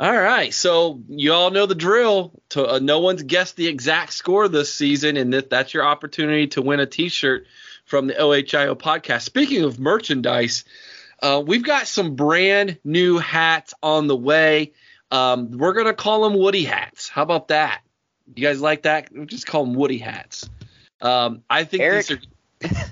All 0.00 0.16
right. 0.16 0.54
So 0.54 1.02
you 1.08 1.32
all 1.32 1.50
know 1.50 1.66
the 1.66 1.74
drill. 1.74 2.32
To, 2.50 2.74
uh, 2.74 2.78
no 2.78 3.00
one's 3.00 3.22
guessed 3.22 3.56
the 3.56 3.66
exact 3.66 4.12
score 4.12 4.48
this 4.48 4.72
season, 4.72 5.16
and 5.16 5.32
that, 5.32 5.50
that's 5.50 5.74
your 5.74 5.84
opportunity 5.84 6.46
to 6.48 6.62
win 6.62 6.80
a 6.80 6.86
t 6.86 7.08
shirt 7.08 7.46
from 7.84 8.06
the 8.06 8.14
OHIO 8.14 8.76
podcast. 8.76 9.22
Speaking 9.22 9.64
of 9.64 9.80
merchandise, 9.80 10.64
uh, 11.20 11.42
we've 11.44 11.64
got 11.64 11.88
some 11.88 12.14
brand 12.14 12.78
new 12.84 13.18
hats 13.18 13.74
on 13.82 14.06
the 14.06 14.16
way. 14.16 14.72
Um, 15.10 15.50
we're 15.52 15.72
going 15.72 15.86
to 15.86 15.94
call 15.94 16.28
them 16.28 16.38
Woody 16.38 16.64
hats. 16.64 17.08
How 17.08 17.22
about 17.22 17.48
that? 17.48 17.80
You 18.34 18.46
guys 18.46 18.60
like 18.60 18.82
that? 18.82 19.08
We'll 19.10 19.26
just 19.26 19.46
call 19.46 19.64
them 19.64 19.74
Woody 19.74 19.98
hats. 19.98 20.48
Um, 21.00 21.42
I 21.48 21.64
think 21.64 21.82
Eric, 21.82 22.06
these 22.06 22.72
are. 22.72 22.86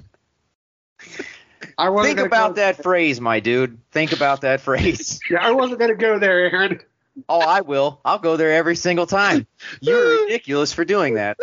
I 1.79 2.03
think 2.03 2.21
about 2.21 2.55
go, 2.55 2.63
that 2.63 2.83
phrase, 2.83 3.21
my 3.21 3.41
dude. 3.41 3.79
Think 3.91 4.13
about 4.13 4.41
that 4.41 4.61
phrase. 4.61 5.21
yeah, 5.31 5.39
I 5.47 5.53
wasn't 5.53 5.79
going 5.79 5.91
to 5.91 5.97
go 5.97 6.19
there, 6.19 6.51
Aaron. 6.51 6.81
Oh, 7.29 7.41
I 7.41 7.63
will. 7.63 8.01
I'll 8.05 8.19
go 8.19 8.37
there 8.37 8.53
every 8.53 8.77
single 8.77 9.07
time. 9.07 9.47
You're 9.81 10.23
ridiculous 10.25 10.73
for 10.73 10.85
doing 10.85 11.15
that. 11.15 11.39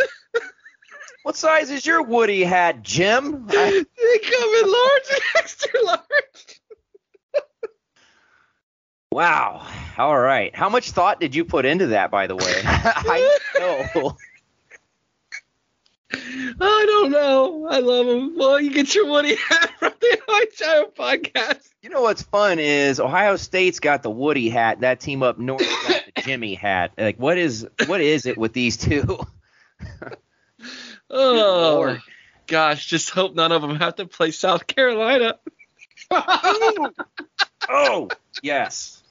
What 1.24 1.38
size 1.38 1.70
is 1.70 1.86
your 1.86 2.04
Woody 2.04 2.44
hat, 2.44 2.84
Jim? 2.84 3.48
I... 3.50 3.54
They 3.54 4.20
come 4.20 4.56
in 4.56 4.72
large 4.72 5.10
and 5.12 5.22
extra 5.38 5.84
large. 5.84 6.60
wow. 9.12 9.66
All 9.98 10.20
right. 10.20 10.54
How 10.54 10.68
much 10.68 10.92
thought 10.92 11.22
did 11.22 11.34
you 11.34 11.46
put 11.46 11.66
into 11.66 11.88
that, 11.88 12.12
by 12.12 12.28
the 12.28 12.36
way? 12.36 12.54
I 12.66 13.38
know. 13.58 14.18
I 16.60 16.86
don't 16.88 17.12
know. 17.12 17.68
I 17.70 17.80
love 17.80 18.06
them. 18.06 18.38
Well, 18.38 18.60
you 18.60 18.72
get 18.72 18.94
your 18.94 19.08
Woody 19.08 19.36
hat 19.36 19.72
from 19.80 19.94
the 20.00 20.20
Ohio 20.30 20.92
podcast. 20.98 21.70
You 21.82 21.90
know 21.90 22.02
what's 22.02 22.22
fun 22.22 22.60
is 22.60 23.00
Ohio 23.00 23.36
State's 23.36 23.80
got 23.80 24.04
the 24.04 24.10
Woody 24.10 24.50
hat. 24.50 24.82
That 24.82 25.00
team 25.00 25.24
up 25.24 25.38
north 25.38 25.62
got 25.88 26.04
the 26.16 26.22
Jimmy 26.24 26.56
hat. 26.56 26.94
Like, 26.98 27.18
what 27.18 27.38
is 27.38 27.68
what 27.88 28.02
is 28.02 28.26
it 28.26 28.38
with 28.38 28.54
these 28.54 28.78
two? 28.78 29.20
oh 31.10 31.98
gosh, 32.48 32.86
just 32.86 33.10
hope 33.10 33.36
none 33.36 33.52
of 33.52 33.62
them 33.62 33.76
have 33.78 33.96
to 33.96 34.06
play 34.06 34.32
South 34.32 34.68
Carolina. 34.68 35.40
oh 37.70 38.10
yes. 38.42 39.04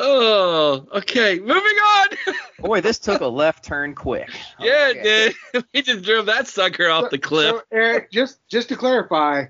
Oh, 0.00 0.86
okay. 0.94 1.40
Moving 1.40 1.56
on. 1.56 2.08
Boy, 2.60 2.80
this 2.80 3.00
took 3.00 3.20
a 3.20 3.26
left 3.26 3.64
turn 3.64 3.94
quick. 3.94 4.30
Yeah, 4.60 4.88
okay. 4.90 5.00
it 5.00 5.36
did. 5.52 5.64
we 5.74 5.82
just 5.82 6.04
drove 6.04 6.26
that 6.26 6.48
sucker 6.48 6.88
off 6.88 7.10
the 7.10 7.18
cliff. 7.18 7.56
So, 7.56 7.62
Eric, 7.70 8.10
just 8.10 8.40
just 8.48 8.68
to 8.70 8.76
clarify, 8.76 9.46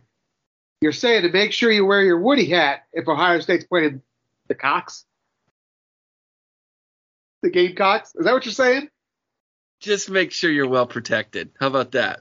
you're 0.81 0.93
saying 0.93 1.23
to 1.23 1.31
make 1.31 1.53
sure 1.53 1.71
you 1.71 1.87
wear 1.87 2.03
your 2.03 2.21
Woody 2.21 2.47
hat 2.47 2.85
if 2.93 3.09
Ohio 3.09 3.41
State's 3.41 3.65
playing 3.65 4.03
the 4.49 4.55
Cox, 4.55 5.05
the 7.43 7.51
Gamecocks. 7.51 8.15
Is 8.15 8.27
that 8.27 8.33
what 8.33 8.45
you're 8.45 8.53
saying? 8.53 8.91
Just 9.81 10.11
make 10.11 10.33
sure 10.33 10.51
you're 10.51 10.69
well 10.69 10.87
protected. 10.87 11.51
How 11.59 11.69
about 11.69 11.93
that? 11.93 12.21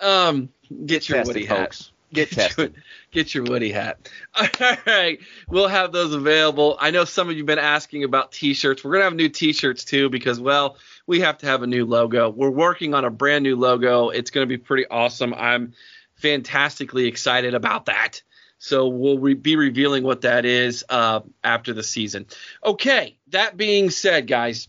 Um, 0.00 0.48
get 0.86 1.08
your 1.08 1.22
Woody 1.24 1.44
hat. 1.44 1.88
Get 2.14 2.30
tested. 2.30 2.74
Get 3.10 3.34
your 3.34 3.44
Woody 3.44 3.72
hat. 3.72 4.08
All 4.34 4.76
right. 4.86 5.18
We'll 5.48 5.68
have 5.68 5.92
those 5.92 6.14
available. 6.14 6.76
I 6.80 6.90
know 6.90 7.04
some 7.04 7.28
of 7.28 7.34
you 7.34 7.42
have 7.42 7.46
been 7.46 7.58
asking 7.58 8.04
about 8.04 8.32
t 8.32 8.54
shirts. 8.54 8.82
We're 8.82 8.92
going 8.92 9.00
to 9.00 9.04
have 9.04 9.14
new 9.14 9.28
t 9.28 9.52
shirts 9.52 9.84
too 9.84 10.08
because, 10.08 10.40
well, 10.40 10.76
we 11.06 11.20
have 11.20 11.38
to 11.38 11.46
have 11.46 11.62
a 11.62 11.66
new 11.66 11.84
logo. 11.84 12.30
We're 12.30 12.50
working 12.50 12.94
on 12.94 13.04
a 13.04 13.10
brand 13.10 13.42
new 13.42 13.56
logo. 13.56 14.08
It's 14.08 14.30
going 14.30 14.46
to 14.46 14.48
be 14.48 14.58
pretty 14.58 14.86
awesome. 14.86 15.34
I'm 15.34 15.74
fantastically 16.14 17.06
excited 17.06 17.54
about 17.54 17.86
that. 17.86 18.22
So 18.58 18.88
we'll 18.88 19.18
re- 19.18 19.34
be 19.34 19.56
revealing 19.56 20.04
what 20.04 20.22
that 20.22 20.44
is 20.44 20.84
uh, 20.88 21.20
after 21.42 21.74
the 21.74 21.82
season. 21.82 22.26
Okay. 22.64 23.18
That 23.28 23.56
being 23.56 23.90
said, 23.90 24.26
guys, 24.26 24.68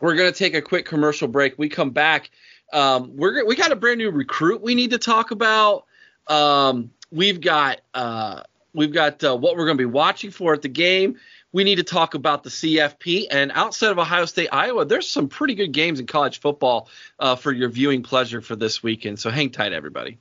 we're 0.00 0.16
going 0.16 0.32
to 0.32 0.38
take 0.38 0.54
a 0.54 0.62
quick 0.62 0.86
commercial 0.86 1.28
break. 1.28 1.58
We 1.58 1.68
come 1.68 1.90
back. 1.90 2.30
Um, 2.72 3.16
we're 3.16 3.44
we 3.46 3.56
got 3.56 3.72
a 3.72 3.76
brand 3.76 3.98
new 3.98 4.10
recruit 4.10 4.62
we 4.62 4.74
need 4.74 4.90
to 4.90 4.98
talk 4.98 5.30
about. 5.30 5.84
Um, 6.30 6.92
we've 7.10 7.40
got 7.40 7.80
uh, 7.92 8.44
we've 8.72 8.92
got 8.92 9.22
uh, 9.22 9.36
what 9.36 9.56
we're 9.56 9.66
going 9.66 9.76
to 9.76 9.82
be 9.82 9.84
watching 9.84 10.30
for 10.30 10.54
at 10.54 10.62
the 10.62 10.68
game. 10.68 11.16
We 11.52 11.64
need 11.64 11.76
to 11.76 11.82
talk 11.82 12.14
about 12.14 12.44
the 12.44 12.50
CFP 12.50 13.26
and 13.30 13.50
outside 13.52 13.90
of 13.90 13.98
Ohio 13.98 14.24
State, 14.24 14.50
Iowa. 14.52 14.84
There's 14.84 15.10
some 15.10 15.28
pretty 15.28 15.56
good 15.56 15.72
games 15.72 15.98
in 15.98 16.06
college 16.06 16.38
football 16.38 16.88
uh, 17.18 17.34
for 17.34 17.50
your 17.50 17.68
viewing 17.68 18.04
pleasure 18.04 18.40
for 18.40 18.54
this 18.54 18.84
weekend. 18.84 19.18
So 19.18 19.30
hang 19.30 19.50
tight, 19.50 19.72
everybody. 19.72 20.18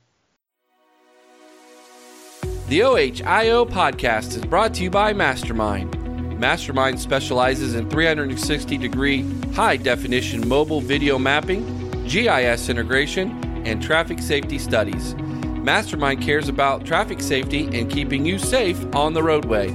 The 2.69 2.81
OHIO 2.81 3.65
podcast 3.65 4.35
is 4.35 4.43
brought 4.45 4.73
to 4.75 4.83
you 4.83 4.89
by 4.89 5.13
Mastermind. 5.13 6.39
Mastermind 6.39 6.99
specializes 6.99 7.75
in 7.75 7.89
360 7.89 8.77
degree 8.77 9.23
high 9.53 9.77
definition 9.77 10.47
mobile 10.47 10.81
video 10.81 11.19
mapping, 11.19 11.63
GIS 12.07 12.69
integration, 12.69 13.63
and 13.67 13.83
traffic 13.83 14.19
safety 14.19 14.57
studies. 14.57 15.15
Mastermind 15.63 16.21
cares 16.21 16.49
about 16.49 16.85
traffic 16.85 17.21
safety 17.21 17.65
and 17.77 17.91
keeping 17.91 18.25
you 18.25 18.39
safe 18.39 18.83
on 18.95 19.13
the 19.13 19.21
roadway. 19.21 19.69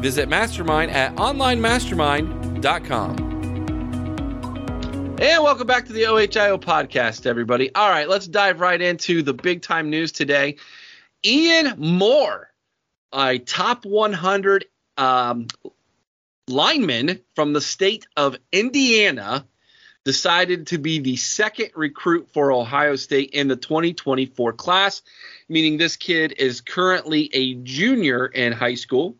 Visit 0.00 0.28
Mastermind 0.28 0.90
at 0.90 1.14
onlinemastermind.com. 1.16 3.34
And 5.20 5.44
welcome 5.44 5.66
back 5.66 5.86
to 5.86 5.92
the 5.92 6.06
OHIO 6.06 6.58
podcast, 6.58 7.24
everybody. 7.24 7.72
All 7.74 7.88
right, 7.88 8.08
let's 8.08 8.26
dive 8.26 8.60
right 8.60 8.80
into 8.80 9.22
the 9.22 9.32
big 9.32 9.62
time 9.62 9.88
news 9.88 10.12
today. 10.12 10.56
Ian 11.24 11.74
Moore, 11.78 12.50
a 13.12 13.38
top 13.38 13.86
100 13.86 14.66
um, 14.96 15.46
lineman 16.48 17.20
from 17.34 17.52
the 17.52 17.60
state 17.60 18.06
of 18.16 18.36
Indiana, 18.52 19.46
decided 20.04 20.66
to 20.68 20.78
be 20.78 20.98
the 21.00 21.16
second 21.16 21.70
recruit 21.74 22.28
for 22.32 22.52
Ohio 22.52 22.96
State 22.96 23.30
in 23.30 23.48
the 23.48 23.56
2024 23.56 24.52
class, 24.52 25.02
meaning 25.48 25.78
this 25.78 25.96
kid 25.96 26.34
is 26.38 26.60
currently 26.60 27.30
a 27.32 27.54
junior 27.54 28.26
in 28.26 28.52
high 28.52 28.74
school. 28.74 29.16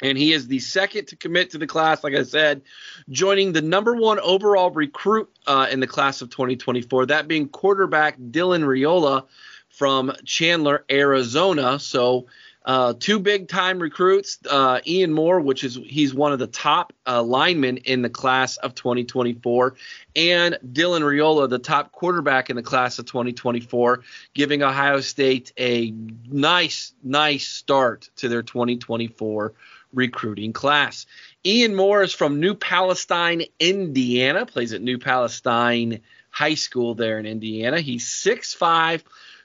And 0.00 0.18
he 0.18 0.32
is 0.32 0.48
the 0.48 0.58
second 0.58 1.06
to 1.08 1.16
commit 1.16 1.50
to 1.50 1.58
the 1.58 1.66
class, 1.66 2.02
like 2.02 2.14
I 2.14 2.24
said, 2.24 2.62
joining 3.08 3.52
the 3.52 3.62
number 3.62 3.94
one 3.94 4.18
overall 4.18 4.70
recruit 4.70 5.30
uh, 5.46 5.68
in 5.70 5.78
the 5.78 5.86
class 5.86 6.22
of 6.22 6.30
2024, 6.30 7.06
that 7.06 7.28
being 7.28 7.48
quarterback 7.48 8.18
Dylan 8.18 8.64
Raiola 8.64 9.26
from 9.68 10.12
Chandler, 10.24 10.84
Arizona. 10.90 11.78
So 11.78 12.26
uh, 12.64 12.94
two 12.98 13.18
big 13.18 13.48
time 13.48 13.80
recruits, 13.80 14.38
uh, 14.48 14.80
Ian 14.86 15.12
Moore, 15.12 15.40
which 15.40 15.64
is 15.64 15.74
he's 15.84 16.14
one 16.14 16.32
of 16.32 16.38
the 16.38 16.46
top 16.46 16.92
uh, 17.06 17.22
linemen 17.22 17.78
in 17.78 18.02
the 18.02 18.10
class 18.10 18.56
of 18.56 18.74
2024, 18.74 19.74
and 20.14 20.58
Dylan 20.64 21.00
Raiola, 21.00 21.48
the 21.48 21.58
top 21.58 21.90
quarterback 21.92 22.50
in 22.50 22.56
the 22.56 22.62
class 22.62 22.98
of 22.98 23.06
2024, 23.06 24.02
giving 24.34 24.62
Ohio 24.62 25.00
State 25.00 25.52
a 25.58 25.92
nice, 26.30 26.92
nice 27.02 27.48
start 27.48 28.10
to 28.16 28.28
their 28.28 28.42
2024 28.42 29.54
recruiting 29.92 30.52
class. 30.52 31.06
Ian 31.44 31.74
Moore 31.74 32.02
is 32.02 32.12
from 32.12 32.38
New 32.40 32.54
Palestine, 32.54 33.42
Indiana, 33.58 34.46
plays 34.46 34.72
at 34.72 34.82
New 34.82 34.98
Palestine 34.98 36.00
High 36.30 36.54
School 36.54 36.94
there 36.94 37.18
in 37.18 37.26
Indiana. 37.26 37.80
He's 37.80 38.06
6'5, 38.06 39.02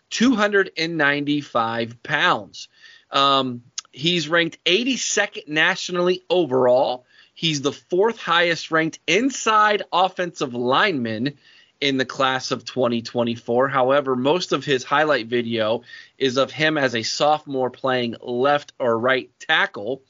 295 0.10 2.04
pounds. 2.04 2.70
Um, 3.12 3.64
he's 3.92 4.28
ranked 4.28 4.64
82nd 4.66 5.48
nationally 5.48 6.24
overall. 6.30 7.06
He's 7.34 7.62
the 7.62 7.72
fourth 7.72 8.18
highest 8.20 8.72
ranked 8.72 9.00
inside 9.08 9.84
offensive 9.92 10.54
lineman 10.54 11.36
in 11.80 11.98
the 11.98 12.06
class 12.06 12.52
of 12.52 12.66
2024. 12.66 13.68
However, 13.68 14.16
most 14.16 14.52
of 14.52 14.66
his 14.66 14.84
highlight 14.84 15.28
video 15.28 15.84
is 16.18 16.38
of 16.38 16.52
him 16.52 16.78
as 16.78 16.96
a 16.96 17.04
sophomore 17.04 17.70
playing 17.70 18.16
left 18.22 18.74
or 18.80 18.98
right 18.98 19.30
tackle. 19.40 20.02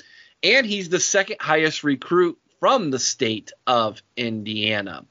And 0.43 0.65
he's 0.65 0.89
the 0.89 0.99
second 0.99 1.37
highest 1.41 1.83
recruit 1.83 2.37
from 2.59 2.91
the 2.91 2.99
state 2.99 3.51
of 3.65 4.01
Indiana. 4.15 5.05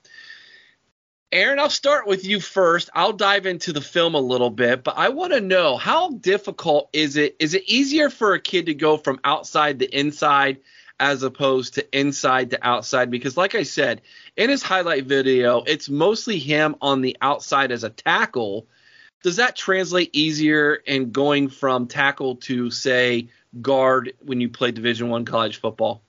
Aaron, 1.32 1.58
I'll 1.58 1.70
start 1.70 2.06
with 2.06 2.24
you 2.24 2.38
first. 2.38 2.88
I'll 2.94 3.12
dive 3.12 3.46
into 3.46 3.72
the 3.72 3.80
film 3.80 4.14
a 4.14 4.20
little 4.20 4.50
bit, 4.50 4.84
but 4.84 4.96
I 4.96 5.08
want 5.08 5.32
to 5.32 5.40
know 5.40 5.76
how 5.76 6.10
difficult 6.10 6.88
is 6.92 7.16
it? 7.16 7.34
Is 7.40 7.54
it 7.54 7.64
easier 7.66 8.10
for 8.10 8.34
a 8.34 8.40
kid 8.40 8.66
to 8.66 8.74
go 8.74 8.96
from 8.96 9.18
outside 9.24 9.80
to 9.80 9.98
inside 9.98 10.58
as 11.00 11.24
opposed 11.24 11.74
to 11.74 11.98
inside 11.98 12.50
to 12.50 12.64
outside? 12.64 13.10
Because, 13.10 13.36
like 13.36 13.56
I 13.56 13.64
said, 13.64 14.02
in 14.36 14.50
his 14.50 14.62
highlight 14.62 15.06
video, 15.06 15.64
it's 15.66 15.88
mostly 15.88 16.38
him 16.38 16.76
on 16.80 17.00
the 17.00 17.16
outside 17.20 17.72
as 17.72 17.82
a 17.82 17.90
tackle. 17.90 18.68
Does 19.24 19.36
that 19.36 19.56
translate 19.56 20.10
easier 20.12 20.74
in 20.74 21.10
going 21.10 21.48
from 21.48 21.88
tackle 21.88 22.36
to, 22.36 22.70
say, 22.70 23.30
guard 23.60 24.12
when 24.20 24.40
you 24.40 24.48
play 24.48 24.70
Division 24.70 25.08
One 25.08 25.24
college 25.24 25.60
football? 25.60 26.02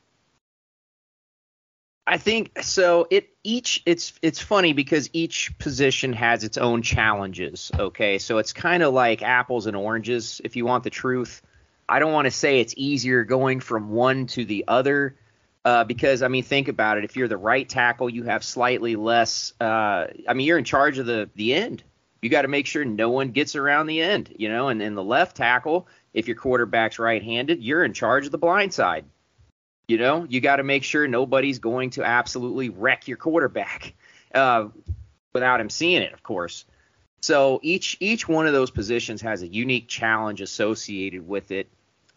I 2.09 2.17
think 2.17 2.63
so. 2.63 3.05
It 3.11 3.29
each 3.43 3.83
it's 3.85 4.13
it's 4.21 4.39
funny 4.39 4.71
because 4.71 5.09
each 5.11 5.57
position 5.59 6.13
has 6.13 6.45
its 6.45 6.57
own 6.57 6.81
challenges. 6.81 7.69
Okay, 7.77 8.17
so 8.17 8.37
it's 8.37 8.53
kind 8.53 8.81
of 8.81 8.93
like 8.93 9.21
apples 9.21 9.67
and 9.67 9.75
oranges. 9.75 10.39
If 10.45 10.55
you 10.55 10.65
want 10.65 10.85
the 10.85 10.89
truth, 10.89 11.41
I 11.89 11.99
don't 11.99 12.13
want 12.13 12.23
to 12.25 12.31
say 12.31 12.61
it's 12.61 12.73
easier 12.77 13.25
going 13.25 13.59
from 13.59 13.89
one 13.89 14.27
to 14.27 14.45
the 14.45 14.63
other. 14.69 15.17
Uh, 15.65 15.83
because 15.83 16.23
I 16.23 16.29
mean, 16.29 16.43
think 16.43 16.69
about 16.69 16.97
it. 16.97 17.03
If 17.03 17.17
you're 17.17 17.27
the 17.27 17.35
right 17.35 17.67
tackle, 17.67 18.09
you 18.09 18.23
have 18.23 18.41
slightly 18.41 18.95
less. 18.95 19.51
Uh, 19.59 20.07
I 20.29 20.33
mean, 20.33 20.47
you're 20.47 20.57
in 20.57 20.63
charge 20.63 20.99
of 20.99 21.05
the 21.05 21.29
the 21.35 21.55
end. 21.55 21.83
You 22.21 22.29
got 22.29 22.43
to 22.43 22.47
make 22.47 22.67
sure 22.67 22.85
no 22.85 23.09
one 23.09 23.31
gets 23.31 23.57
around 23.57 23.87
the 23.87 24.01
end, 24.01 24.33
you 24.37 24.47
know. 24.47 24.69
And 24.69 24.79
then 24.79 24.95
the 24.95 25.03
left 25.03 25.35
tackle, 25.35 25.89
if 26.13 26.25
your 26.27 26.37
quarterback's 26.37 26.99
right-handed, 26.99 27.61
you're 27.61 27.83
in 27.83 27.91
charge 27.91 28.25
of 28.25 28.31
the 28.31 28.37
blind 28.37 28.73
side. 28.73 29.03
You 29.87 29.97
know, 29.97 30.25
you 30.27 30.41
got 30.41 30.57
to 30.57 30.63
make 30.63 30.83
sure 30.83 31.07
nobody's 31.07 31.59
going 31.59 31.91
to 31.91 32.03
absolutely 32.03 32.69
wreck 32.69 33.07
your 33.07 33.17
quarterback 33.17 33.93
uh, 34.35 34.67
without 35.33 35.61
him 35.61 35.69
seeing 35.69 36.01
it, 36.01 36.13
of 36.13 36.23
course. 36.23 36.65
So 37.21 37.59
each 37.63 37.97
each 37.99 38.27
one 38.27 38.47
of 38.47 38.53
those 38.53 38.69
positions 38.69 39.21
has 39.21 39.41
a 39.41 39.47
unique 39.47 39.87
challenge 39.87 40.41
associated 40.41 41.27
with 41.27 41.51
it. 41.51 41.69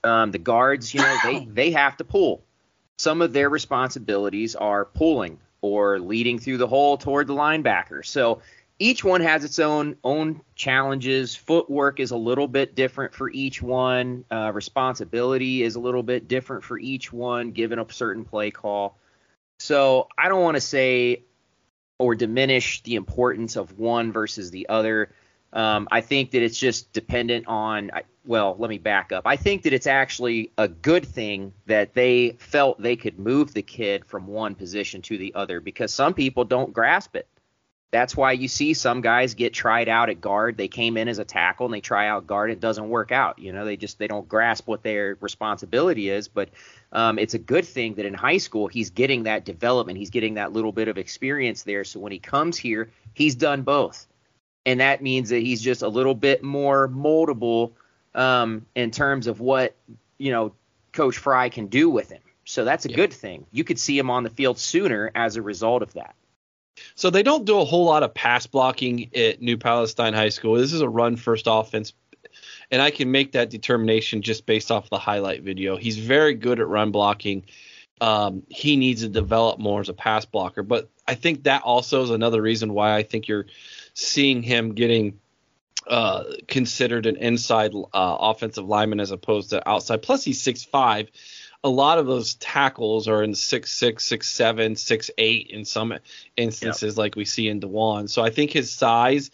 Um, 0.03 0.31
the 0.31 0.39
guards, 0.39 0.93
you 0.93 1.01
know, 1.01 1.17
they 1.25 1.45
they 1.45 1.71
have 1.71 1.97
to 1.99 2.05
pull. 2.05 2.43
Some 2.99 3.23
of 3.23 3.33
their 3.33 3.49
responsibilities 3.49 4.57
are 4.57 4.85
pulling 4.85 5.39
or 5.63 5.99
leading 5.99 6.39
through 6.39 6.59
the 6.59 6.67
hole 6.67 6.97
toward 6.97 7.27
the 7.27 7.35
linebacker. 7.35 8.05
So 8.05 8.43
each 8.81 9.05
one 9.05 9.21
has 9.21 9.45
its 9.45 9.59
own 9.59 9.95
own 10.03 10.41
challenges. 10.57 11.37
Footwork 11.37 12.01
is 12.01 12.11
a 12.11 12.17
little 12.17 12.49
bit 12.49 12.75
different 12.75 13.15
for 13.15 13.31
each 13.31 13.63
one. 13.63 14.25
Uh, 14.31 14.51
responsibility 14.53 15.63
is 15.63 15.77
a 15.77 15.81
little 15.81 16.03
bit 16.03 16.27
different 16.27 16.65
for 16.65 16.79
each 16.79 17.13
one, 17.13 17.53
given 17.53 17.79
a 17.79 17.87
certain 17.93 18.25
play 18.25 18.51
call. 18.51 18.99
So 19.59 20.09
I 20.17 20.29
don't 20.29 20.43
want 20.43 20.57
to 20.57 20.63
say 20.63 21.25
or 21.99 22.15
diminish 22.15 22.83
the 22.83 22.95
importance 22.95 23.57
of 23.57 23.79
one 23.79 24.13
versus 24.13 24.51
the 24.51 24.71
other. 24.71 25.13
Um, 25.53 25.87
I 25.91 26.01
think 26.01 26.31
that 26.31 26.43
it's 26.43 26.59
just 26.59 26.91
dependent 26.95 27.47
on. 27.47 27.91
Well, 28.25 28.57
let 28.59 28.71
me 28.71 28.79
back 28.79 29.13
up. 29.13 29.27
I 29.27 29.37
think 29.37 29.63
that 29.65 29.75
it's 29.75 29.87
actually 29.87 30.53
a 30.57 30.69
good 30.69 31.05
thing 31.05 31.53
that 31.67 31.93
they 31.93 32.37
felt 32.39 32.81
they 32.81 32.97
could 32.97 33.19
move 33.19 33.53
the 33.53 33.63
kid 33.63 34.07
from 34.07 34.27
one 34.27 34.55
position 34.55 35.03
to 35.03 35.19
the 35.19 35.35
other 35.35 35.61
because 35.61 35.93
some 35.93 36.15
people 36.15 36.45
don't 36.45 36.73
grasp 36.73 37.15
it. 37.15 37.27
That's 37.93 38.17
why 38.17 38.33
you 38.33 38.47
see 38.47 38.75
some 38.75 39.01
guys 39.01 39.35
get 39.35 39.53
tried 39.53 39.89
out 39.89 40.11
at 40.11 40.21
guard. 40.21 40.57
They 40.57 40.69
came 40.69 40.97
in 40.97 41.09
as 41.09 41.19
a 41.19 41.25
tackle 41.25 41.67
and 41.67 41.75
they 41.75 41.81
try 41.81 42.07
out 42.07 42.25
guard. 42.25 42.53
It 42.53 42.61
doesn't 42.61 42.89
work 42.89 43.11
out. 43.11 43.41
You 43.41 43.53
know, 43.53 43.65
they 43.65 43.77
just 43.77 43.99
they 43.99 44.07
don't 44.07 44.29
grasp 44.29 44.69
what 44.69 44.85
their 44.85 45.17
responsibility 45.21 46.09
is. 46.09 46.29
But 46.29 46.51
um, 46.93 47.19
it's 47.19 47.35
a 47.35 47.39
good 47.39 47.65
thing 47.65 47.95
that 47.95 48.07
in 48.07 48.15
high 48.15 48.37
school 48.37 48.69
he's 48.69 48.91
getting 48.91 49.25
that 49.25 49.45
development. 49.45 49.99
He's 49.99 50.11
getting 50.11 50.35
that 50.35 50.53
little 50.53 50.71
bit 50.71 50.87
of 50.87 50.99
experience 50.99 51.65
there. 51.65 51.83
So 51.83 51.99
when 51.99 52.13
he 52.13 52.21
comes 52.21 52.57
here, 52.57 52.91
he's 53.15 53.35
done 53.35 53.63
both, 53.63 54.07
and 54.65 54.79
that 54.79 55.03
means 55.03 55.31
that 55.31 55.43
he's 55.43 55.61
just 55.61 55.83
a 55.83 55.89
little 55.89 56.15
bit 56.15 56.45
more 56.45 56.89
moldable 56.89 57.73
um, 58.15 58.67
in 58.77 58.93
terms 58.93 59.27
of 59.27 59.41
what 59.41 59.75
you 60.17 60.31
know 60.31 60.53
Coach 60.93 61.19
Frye 61.19 61.49
can 61.49 61.67
do 61.67 61.91
with 61.91 62.11
him. 62.11 62.23
So 62.45 62.65
that's 62.65 62.87
a 62.87 62.91
yeah. 62.91 62.97
good 62.97 63.13
thing. 63.13 63.47
You 63.51 63.65
could 63.65 63.81
see 63.81 63.99
him 63.99 64.11
on 64.11 64.23
the 64.23 64.31
field 64.31 64.59
sooner 64.59 65.11
as 65.17 65.35
a 65.35 65.43
result 65.43 65.83
of 65.83 65.93
that. 65.95 66.15
So 66.95 67.11
they 67.11 67.23
don't 67.23 67.45
do 67.45 67.59
a 67.59 67.65
whole 67.65 67.85
lot 67.85 68.03
of 68.03 68.15
pass 68.15 68.47
blocking 68.47 69.11
at 69.15 69.41
New 69.41 69.57
Palestine 69.57 70.13
High 70.13 70.29
School. 70.29 70.55
This 70.55 70.73
is 70.73 70.81
a 70.81 70.89
run 70.89 71.17
first 71.17 71.47
offense, 71.49 71.93
and 72.71 72.81
I 72.83 72.91
can 72.91 73.11
make 73.11 73.33
that 73.33 73.51
determination 73.51 74.23
just 74.23 74.47
based 74.47 74.71
off 74.71 74.91
the 74.91 74.99
highlight 74.99 75.43
video. 75.43 75.77
He's 75.77 75.99
very 75.99 76.35
good 76.35 76.61
at 76.61 76.69
run 76.69 76.91
blocking. 76.91 77.45
Um, 78.01 78.45
he 78.49 78.77
needs 78.77 79.03
to 79.03 79.09
develop 79.09 79.59
more 79.59 79.81
as 79.81 79.89
a 79.89 79.95
pass 79.95 80.25
blocker, 80.25 80.63
but 80.63 80.89
I 81.07 81.15
think 81.15 81.45
that 81.45 81.63
also 81.63 82.03
is 82.03 82.11
another 82.11 82.41
reason 82.41 82.73
why 82.73 82.97
I 82.97 83.03
think 83.03 83.29
you're 83.29 83.47
seeing 83.95 84.43
him 84.43 84.75
getting 84.75 85.19
uh, 85.87 86.25
considered 86.47 87.07
an 87.07 87.17
inside 87.17 87.73
uh, 87.75 88.17
offensive 88.21 88.65
lineman 88.67 89.01
as 89.01 89.11
opposed 89.11 89.51
to 89.51 89.69
outside. 89.69 90.03
Plus, 90.03 90.23
he's 90.23 90.41
six 90.41 90.63
five 90.63 91.11
a 91.63 91.69
lot 91.69 91.99
of 91.99 92.07
those 92.07 92.35
tackles 92.35 93.07
are 93.09 93.23
in 93.23 93.35
six 93.35 93.73
six, 93.73 94.05
six 94.05 94.29
seven, 94.29 94.77
six 94.77 95.11
eight 95.19 95.49
in 95.49 95.65
some 95.65 95.95
instances, 96.37 96.95
yep. 96.95 96.99
like 96.99 97.17
we 97.17 97.25
see 97.25 97.49
in 97.49 97.61
Dawand. 97.61 98.09
So 98.11 98.23
I 98.23 98.31
think 98.31 98.51
his 98.51 98.71
size, 98.71 99.31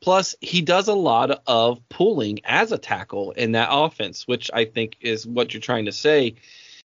plus 0.00 0.34
he 0.40 0.62
does 0.62 0.88
a 0.88 0.94
lot 0.94 1.42
of 1.46 1.86
pulling 1.88 2.40
as 2.44 2.72
a 2.72 2.78
tackle 2.78 3.32
in 3.32 3.52
that 3.52 3.68
offense, 3.70 4.26
which 4.26 4.50
I 4.52 4.64
think 4.64 4.96
is 5.00 5.26
what 5.26 5.52
you're 5.52 5.60
trying 5.60 5.84
to 5.86 5.92
say, 5.92 6.36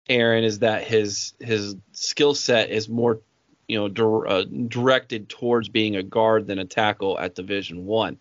Aaron, 0.09 0.43
is 0.43 0.59
that 0.59 0.83
his 0.83 1.33
his 1.39 1.75
skill 1.93 2.35
set 2.35 2.69
is 2.69 2.89
more 2.89 3.21
you 3.67 3.77
know 3.77 3.87
dir- 3.87 4.27
uh, 4.27 4.43
directed 4.43 5.29
towards 5.29 5.69
being 5.69 5.95
a 5.95 6.03
guard 6.03 6.47
than 6.47 6.59
a 6.59 6.65
tackle 6.65 7.17
at 7.17 7.35
Division 7.35 7.85
One. 7.85 8.17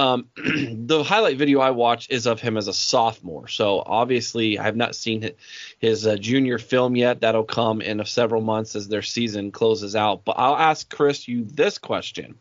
Um, 0.00 0.30
the 0.36 1.04
highlight 1.04 1.36
video 1.36 1.60
I 1.60 1.72
watched 1.72 2.10
is 2.10 2.26
of 2.26 2.40
him 2.40 2.56
as 2.56 2.68
a 2.68 2.72
sophomore. 2.72 3.48
So 3.48 3.82
obviously, 3.84 4.58
I 4.58 4.62
have 4.62 4.76
not 4.76 4.94
seen 4.94 5.20
his, 5.20 5.32
his 5.78 6.06
uh, 6.06 6.16
junior 6.16 6.58
film 6.58 6.96
yet. 6.96 7.20
That'll 7.20 7.44
come 7.44 7.82
in 7.82 8.02
several 8.06 8.40
months 8.40 8.74
as 8.74 8.88
their 8.88 9.02
season 9.02 9.52
closes 9.52 9.94
out. 9.94 10.24
But 10.24 10.36
I'll 10.38 10.56
ask 10.56 10.88
Chris 10.88 11.28
you 11.28 11.44
this 11.44 11.76
question. 11.76 12.36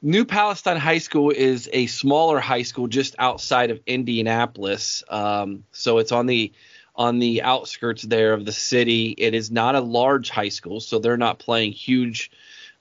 New 0.00 0.24
Palestine 0.24 0.78
High 0.78 0.98
School 0.98 1.32
is 1.32 1.68
a 1.70 1.86
smaller 1.86 2.40
high 2.40 2.62
school 2.62 2.86
just 2.86 3.14
outside 3.18 3.70
of 3.70 3.80
Indianapolis. 3.86 5.02
Um, 5.10 5.64
so 5.72 5.98
it's 5.98 6.12
on 6.12 6.24
the 6.24 6.52
on 6.96 7.18
the 7.18 7.42
outskirts 7.42 8.02
there 8.02 8.32
of 8.32 8.46
the 8.46 8.52
city. 8.52 9.14
It 9.18 9.34
is 9.34 9.50
not 9.50 9.74
a 9.74 9.80
large 9.80 10.30
high 10.30 10.48
school, 10.48 10.80
so 10.80 10.98
they're 10.98 11.18
not 11.18 11.38
playing 11.38 11.72
huge 11.72 12.30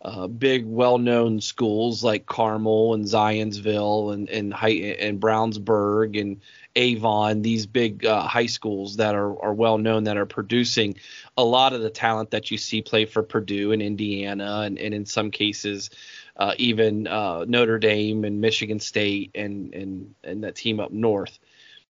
uh, 0.07 0.25
big, 0.25 0.65
well-known 0.65 1.41
schools 1.41 2.01
like 2.01 2.25
Carmel 2.25 2.93
and 2.93 3.03
Zionsville 3.03 4.13
and 4.13 4.29
and, 4.29 4.53
and 4.53 5.19
Brownsburg 5.19 6.17
and 6.19 6.39
Avon. 6.77 7.41
These 7.41 7.65
big 7.65 8.05
uh, 8.05 8.21
high 8.21 8.45
schools 8.45 8.95
that 8.97 9.15
are 9.15 9.43
are 9.43 9.53
well 9.53 9.77
known 9.77 10.05
that 10.05 10.15
are 10.15 10.25
producing 10.25 10.95
a 11.35 11.43
lot 11.43 11.73
of 11.73 11.81
the 11.81 11.89
talent 11.89 12.31
that 12.31 12.49
you 12.51 12.57
see 12.57 12.81
play 12.81 13.03
for 13.03 13.21
Purdue 13.21 13.73
and 13.73 13.81
Indiana 13.81 14.61
and, 14.61 14.79
and 14.79 14.93
in 14.93 15.05
some 15.05 15.29
cases. 15.29 15.89
Uh, 16.37 16.53
even 16.57 17.07
uh, 17.07 17.43
Notre 17.45 17.79
Dame 17.79 18.23
and 18.23 18.39
Michigan 18.39 18.79
State 18.79 19.31
and 19.35 19.73
and 19.73 20.15
and 20.23 20.45
that 20.45 20.55
team 20.55 20.79
up 20.79 20.91
north, 20.91 21.37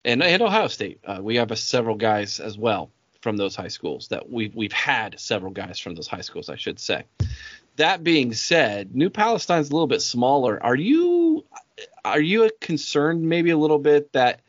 and, 0.03 0.23
and 0.23 0.41
Ohio 0.41 0.69
State. 0.69 1.01
Uh, 1.05 1.19
we 1.21 1.37
have 1.37 1.57
several 1.59 1.97
guys 1.97 2.41
as 2.41 2.57
well 2.57 2.91
from 3.21 3.37
those 3.37 3.55
high 3.55 3.69
schools 3.69 4.09
that 4.09 4.31
we've 4.31 4.55
we've 4.55 4.73
had 4.73 5.21
several 5.21 5.53
guys 5.53 5.79
from 5.79 5.95
those 5.95 6.07
high 6.07 6.23
schools, 6.23 6.49
I 6.49 6.57
should 6.57 6.79
say 6.79 7.05
that 7.79 8.05
being 8.05 8.33
said, 8.35 8.95
New 8.95 9.11
Palestine's 9.11 9.71
a 9.71 9.73
little 9.73 9.87
bit 9.87 10.03
smaller. 10.03 10.63
Are 10.63 10.77
you 10.77 11.45
are 12.05 12.21
you 12.21 12.51
concerned 12.61 13.23
maybe 13.23 13.51
a 13.51 13.57
little 13.57 13.79
bit 13.79 14.13
that 14.13 14.43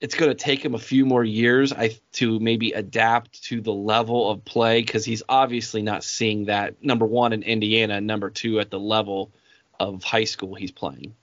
it's 0.00 0.14
going 0.14 0.30
to 0.30 0.34
take 0.34 0.64
him 0.64 0.74
a 0.74 0.78
few 0.78 1.06
more 1.06 1.24
years 1.24 1.72
I, 1.72 1.98
to 2.12 2.38
maybe 2.38 2.72
adapt 2.72 3.42
to 3.44 3.60
the 3.60 3.72
level 3.72 4.30
of 4.30 4.44
play 4.44 4.82
because 4.82 5.04
he's 5.04 5.22
obviously 5.28 5.82
not 5.82 6.04
seeing 6.04 6.46
that 6.46 6.82
number 6.82 7.06
one 7.06 7.32
in 7.32 7.42
Indiana, 7.42 8.00
number 8.00 8.30
two 8.30 8.60
at 8.60 8.70
the 8.70 8.78
level 8.78 9.32
of 9.80 10.04
high 10.04 10.24
school 10.24 10.54
he's 10.54 10.72
playing. 10.72 11.14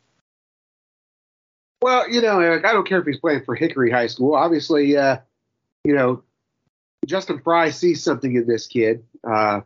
Well, 1.81 2.09
you 2.09 2.21
know, 2.21 2.39
Eric, 2.39 2.65
I 2.65 2.73
don't 2.73 2.87
care 2.87 2.99
if 2.99 3.05
he's 3.05 3.19
playing 3.19 3.43
for 3.43 3.55
Hickory 3.55 3.91
High 3.91 4.07
School. 4.07 4.35
Obviously, 4.35 4.97
uh, 4.97 5.17
you 5.83 5.95
know, 5.95 6.23
Justin 7.05 7.39
Frye 7.39 7.71
sees 7.71 8.03
something 8.03 8.35
in 8.35 8.47
this 8.47 8.67
kid. 8.67 9.03
Uh, 9.23 9.61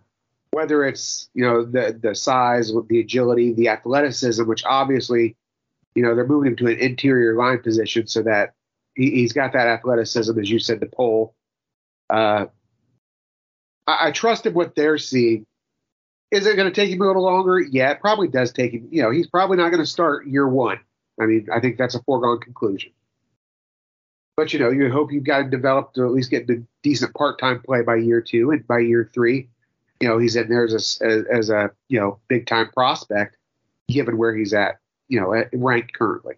whether 0.56 0.86
it's 0.86 1.30
you 1.34 1.44
know 1.44 1.66
the 1.66 2.00
the 2.02 2.16
size, 2.16 2.72
the 2.88 3.02
agility, 3.02 3.52
the 3.52 3.68
athleticism, 3.68 4.48
which 4.48 4.64
obviously 4.64 5.36
you 5.96 6.02
know 6.02 6.16
they're 6.16 6.26
moving 6.26 6.52
him 6.52 6.56
to 6.56 6.68
an 6.68 6.80
interior 6.80 7.36
line 7.36 7.62
position 7.62 8.08
so 8.08 8.22
that 8.24 8.54
he, 8.96 9.22
has 9.24 9.34
got 9.34 9.52
that 9.52 9.68
athleticism, 9.68 10.40
as 10.40 10.50
you 10.50 10.60
said, 10.60 10.80
to 10.80 10.86
pull. 10.86 11.36
Uh, 12.10 12.46
I, 13.86 14.08
I 14.08 14.12
trust 14.12 14.46
in 14.46 14.54
what 14.54 14.76
they're 14.76 14.98
seeing. 14.98 15.46
Is 16.32 16.48
it 16.48 16.56
going 16.56 16.72
to 16.72 16.74
take 16.74 16.90
him 16.90 17.02
a 17.02 17.06
little 17.06 17.26
longer? 17.26 17.60
Yeah, 17.60 17.92
it 17.92 18.00
probably 18.00 18.30
does 18.30 18.54
take 18.54 18.72
him. 18.72 18.88
You 18.92 19.02
know, 19.02 19.12
he's 19.12 19.28
probably 19.28 19.58
not 19.58 19.72
going 19.72 19.84
to 19.84 19.86
start 19.86 20.26
year 20.26 20.48
one. 20.48 20.80
I 21.20 21.26
mean, 21.26 21.50
I 21.52 21.60
think 21.60 21.78
that's 21.78 21.96
a 21.96 22.04
foregone 22.04 22.40
conclusion. 22.40 22.94
But 24.38 24.54
you 24.54 24.60
know, 24.60 24.70
you 24.70 24.90
hope 24.90 25.12
you've 25.12 25.26
got 25.26 25.42
him 25.42 25.50
developed 25.50 25.96
to 25.96 26.06
at 26.06 26.12
least 26.12 26.32
get 26.32 26.48
the 26.48 26.64
decent 26.82 27.14
part-time 27.14 27.62
play 27.62 27.82
by 27.82 27.98
year 27.98 28.22
two, 28.22 28.52
and 28.52 28.66
by 28.66 28.80
year 28.80 29.10
three, 29.14 29.50
you 30.00 30.08
know, 30.08 30.18
he's 30.18 30.36
in 30.36 30.50
there 30.50 30.66
as 30.66 31.00
a, 31.02 31.24
as 31.32 31.50
a 31.50 31.72
you 31.88 32.00
know 32.00 32.20
big 32.28 32.46
time 32.46 32.70
prospect, 32.72 33.38
given 33.88 34.18
where 34.18 34.36
he's 34.36 34.54
at, 34.54 34.80
you 35.08 35.20
know, 35.20 35.44
ranked 35.54 35.94
currently. 35.94 36.36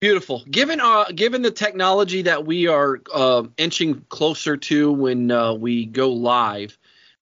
Beautiful. 0.00 0.42
Given 0.50 0.80
uh, 0.80 1.04
given 1.14 1.42
the 1.42 1.50
technology 1.50 2.22
that 2.22 2.46
we 2.46 2.66
are 2.68 3.00
uh, 3.12 3.44
inching 3.58 4.04
closer 4.08 4.56
to 4.56 4.92
when 4.92 5.30
uh, 5.30 5.52
we 5.52 5.84
go 5.84 6.10
live, 6.10 6.78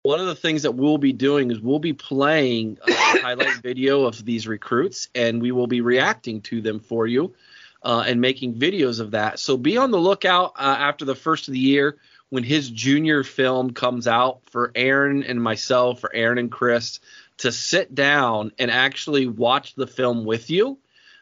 one 0.04 0.20
of 0.20 0.28
the 0.28 0.36
things 0.36 0.64
that 0.64 0.72
we'll 0.72 0.98
be 0.98 1.14
doing 1.14 1.52
is 1.52 1.60
we'll 1.60 1.80
be 1.80 1.94
playing 1.94 2.78
a 2.88 2.94
highlight 3.22 3.62
video 3.62 4.06
of 4.06 4.24
these 4.24 4.48
recruits, 4.48 5.10
and 5.14 5.42
we 5.42 5.52
will 5.52 5.68
be 5.68 5.82
reacting 5.82 6.42
to 6.42 6.62
them 6.62 6.80
for 6.80 7.06
you 7.06 7.36
uh, 7.84 8.06
and 8.08 8.22
making 8.22 8.56
videos 8.56 9.00
of 9.00 9.12
that. 9.12 9.38
So 9.38 9.58
be 9.58 9.78
on 9.78 9.92
the 9.92 10.00
lookout 10.00 10.54
uh, 10.56 10.78
after 10.80 11.06
the 11.06 11.16
first 11.16 11.48
of 11.48 11.54
the 11.54 11.60
year 11.60 11.98
when 12.32 12.44
his 12.44 12.70
junior 12.70 13.24
film 13.24 13.74
comes 13.74 14.08
out 14.08 14.40
for 14.50 14.72
Aaron 14.74 15.22
and 15.24 15.44
myself, 15.44 16.00
for 16.00 16.10
Aaron 16.16 16.38
and 16.38 16.52
Chris 16.52 17.02
to 17.38 17.52
sit 17.52 17.94
down 17.94 18.54
and 18.58 18.72
actually 18.72 19.28
watch 19.28 19.76
the 19.76 19.86
film 19.86 20.24
with 20.24 20.50
you 20.50 20.80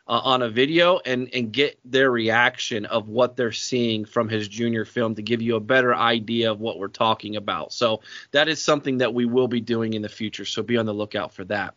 uh, 0.07 0.21
on 0.23 0.43
a 0.43 0.49
video 0.49 0.99
and 1.03 1.29
and 1.33 1.51
get 1.51 1.79
their 1.83 2.11
reaction 2.11 2.85
of 2.85 3.09
what 3.09 3.35
they're 3.35 3.51
seeing 3.51 4.05
from 4.05 4.29
his 4.29 4.47
junior 4.47 4.85
film 4.85 5.15
to 5.15 5.23
give 5.23 5.41
you 5.41 5.55
a 5.55 5.59
better 5.59 5.95
idea 5.95 6.51
of 6.51 6.59
what 6.59 6.77
we're 6.77 6.87
talking 6.87 7.35
about. 7.35 7.73
So 7.73 8.01
that 8.31 8.47
is 8.47 8.61
something 8.61 8.99
that 8.99 9.13
we 9.13 9.25
will 9.25 9.47
be 9.47 9.61
doing 9.61 9.93
in 9.93 10.03
the 10.03 10.09
future. 10.09 10.45
So 10.45 10.61
be 10.61 10.77
on 10.77 10.85
the 10.85 10.93
lookout 10.93 11.33
for 11.33 11.43
that. 11.45 11.73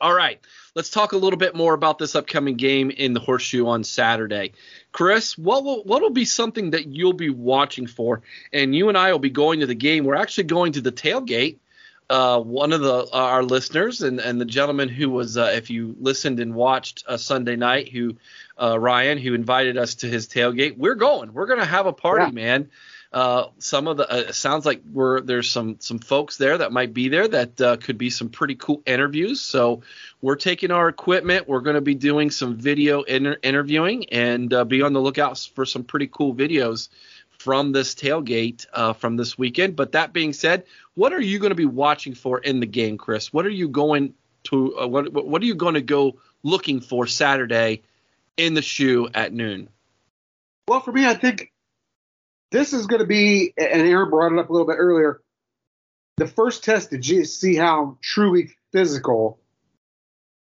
All 0.00 0.14
right, 0.14 0.38
let's 0.74 0.90
talk 0.90 1.12
a 1.12 1.16
little 1.16 1.38
bit 1.38 1.54
more 1.54 1.72
about 1.72 1.98
this 1.98 2.14
upcoming 2.14 2.56
game 2.56 2.90
in 2.90 3.14
the 3.14 3.20
Horseshoe 3.20 3.66
on 3.66 3.82
Saturday. 3.82 4.52
Chris, 4.92 5.38
what 5.38 5.64
will 5.64 5.82
what 5.84 6.02
will 6.02 6.10
be 6.10 6.24
something 6.24 6.70
that 6.70 6.86
you'll 6.86 7.12
be 7.12 7.30
watching 7.30 7.86
for? 7.86 8.22
And 8.52 8.74
you 8.74 8.88
and 8.88 8.98
I 8.98 9.12
will 9.12 9.18
be 9.18 9.30
going 9.30 9.60
to 9.60 9.66
the 9.66 9.74
game. 9.74 10.04
We're 10.04 10.16
actually 10.16 10.44
going 10.44 10.72
to 10.72 10.80
the 10.80 10.92
tailgate 10.92 11.58
uh, 12.08 12.40
one 12.40 12.72
of 12.72 12.80
the 12.80 12.94
uh, 12.94 13.08
our 13.12 13.42
listeners 13.42 14.02
and, 14.02 14.20
and 14.20 14.40
the 14.40 14.44
gentleman 14.44 14.88
who 14.88 15.10
was, 15.10 15.36
uh, 15.36 15.52
if 15.54 15.70
you 15.70 15.96
listened 15.98 16.38
and 16.38 16.54
watched 16.54 17.04
uh, 17.08 17.16
Sunday 17.16 17.56
night, 17.56 17.88
who 17.88 18.16
uh, 18.60 18.78
Ryan, 18.78 19.18
who 19.18 19.34
invited 19.34 19.76
us 19.76 19.96
to 19.96 20.06
his 20.06 20.28
tailgate. 20.28 20.76
We're 20.78 20.94
going. 20.94 21.32
We're 21.32 21.46
gonna 21.46 21.64
have 21.64 21.86
a 21.86 21.92
party, 21.92 22.26
yeah. 22.26 22.30
man. 22.30 22.70
Uh, 23.12 23.46
some 23.58 23.86
of 23.86 23.96
the 23.96 24.32
sounds 24.32 24.66
like 24.66 24.82
we're 24.92 25.20
there's 25.20 25.48
some 25.48 25.76
some 25.78 25.98
folks 25.98 26.36
there 26.36 26.58
that 26.58 26.72
might 26.72 26.92
be 26.92 27.08
there 27.08 27.28
that 27.28 27.80
could 27.82 27.96
be 27.96 28.10
some 28.10 28.28
pretty 28.28 28.56
cool 28.56 28.82
interviews. 28.84 29.40
So 29.40 29.82
we're 30.20 30.36
taking 30.36 30.70
our 30.70 30.88
equipment. 30.88 31.48
We're 31.48 31.60
going 31.60 31.76
to 31.76 31.80
be 31.80 31.94
doing 31.94 32.30
some 32.30 32.56
video 32.56 33.02
inter- 33.02 33.38
interviewing 33.42 34.06
and 34.10 34.48
be 34.68 34.82
on 34.82 34.92
the 34.92 35.00
lookout 35.00 35.38
for 35.54 35.64
some 35.64 35.84
pretty 35.84 36.08
cool 36.08 36.34
videos 36.34 36.88
from 37.38 37.72
this 37.72 37.94
tailgate 37.94 38.66
uh, 38.72 38.92
from 38.92 39.16
this 39.16 39.38
weekend. 39.38 39.76
But 39.76 39.92
that 39.92 40.12
being 40.12 40.32
said, 40.32 40.64
what 40.94 41.12
are 41.12 41.20
you 41.20 41.38
going 41.38 41.50
to 41.50 41.56
be 41.56 41.66
watching 41.66 42.14
for 42.14 42.38
in 42.38 42.60
the 42.60 42.66
game, 42.66 42.98
Chris? 42.98 43.32
What 43.32 43.46
are 43.46 43.50
you 43.50 43.68
going 43.68 44.14
to 44.44 44.80
uh, 44.80 44.86
what 44.86 45.12
what 45.12 45.42
are 45.42 45.46
you 45.46 45.54
going 45.54 45.74
to 45.74 45.80
go 45.80 46.18
looking 46.42 46.80
for 46.80 47.06
Saturday 47.06 47.82
in 48.36 48.54
the 48.54 48.62
shoe 48.62 49.08
at 49.14 49.32
noon? 49.32 49.68
Well, 50.68 50.80
for 50.80 50.92
me, 50.92 51.06
I 51.06 51.14
think 51.14 51.52
this 52.56 52.72
is 52.72 52.86
going 52.86 53.00
to 53.00 53.06
be, 53.06 53.52
and 53.58 53.82
Aaron 53.82 54.08
brought 54.08 54.32
it 54.32 54.38
up 54.38 54.48
a 54.48 54.52
little 54.52 54.66
bit 54.66 54.76
earlier, 54.78 55.20
the 56.16 56.26
first 56.26 56.64
test 56.64 56.90
to 56.90 57.24
see 57.24 57.54
how 57.54 57.98
truly 58.00 58.50
physical 58.72 59.38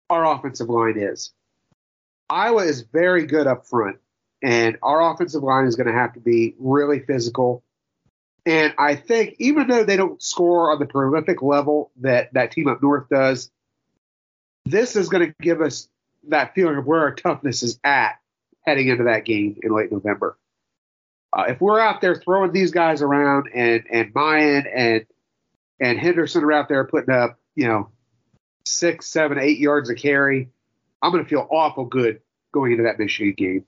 our 0.09 0.25
offensive 0.25 0.69
line 0.69 0.97
is. 0.97 1.33
Iowa 2.31 2.63
is 2.65 2.83
very 2.83 3.27
good 3.27 3.49
up 3.49 3.67
front. 3.67 3.99
And 4.43 4.79
our 4.83 5.13
offensive 5.13 5.43
line 5.43 5.67
is 5.67 5.75
going 5.75 5.87
to 5.89 5.93
have 5.93 6.13
to 6.13 6.21
be 6.21 6.55
really 6.59 7.01
physical. 7.01 7.65
And 8.47 8.75
I 8.79 8.95
think 8.95 9.37
even 9.39 9.67
though 9.67 9.85
they 9.85 9.97
don't 9.97 10.23
score 10.23 10.71
on 10.71 10.79
the 10.79 10.87
prolific 10.87 11.43
level 11.43 11.91
that 12.03 12.33
that 12.35 12.53
team 12.53 12.69
up 12.69 12.83
north 12.83 13.09
does, 13.09 13.51
this 14.67 14.95
is 14.95 15.09
going 15.09 15.27
to 15.27 15.35
give 15.41 15.61
us 15.61 15.89
that 16.29 16.55
feeling 16.55 16.77
of 16.77 16.87
where 16.87 17.01
our 17.01 17.15
toughness 17.15 17.63
is 17.63 17.81
at 17.83 18.21
heading 18.67 18.89
into 18.89 19.05
that 19.05 19.25
game 19.25 19.59
in 19.63 19.75
late 19.75 19.91
November. 19.91 20.37
Uh, 21.35 21.47
if 21.49 21.61
we're 21.61 21.81
out 21.81 22.01
there 22.01 22.15
throwing 22.15 22.53
these 22.53 22.71
guys 22.71 23.03
around 23.03 23.49
and 23.53 23.83
and 23.91 24.15
Miyan 24.15 24.71
and 24.73 25.07
and 25.81 25.99
Henderson 25.99 26.45
are 26.45 26.53
out 26.53 26.69
there 26.69 26.85
putting 26.85 27.13
up, 27.13 27.41
you 27.57 27.67
know, 27.67 27.89
six, 28.65 29.09
seven, 29.09 29.39
eight 29.39 29.59
yards 29.59 29.91
of 29.91 29.97
carry, 29.97 30.51
I'm 31.03 31.11
going 31.11 31.25
to 31.25 31.29
feel 31.29 31.47
awful 31.51 31.87
good 31.87 32.21
going 32.53 32.71
into 32.71 32.85
that 32.85 33.01
Michigan 33.01 33.35
game. 33.37 33.65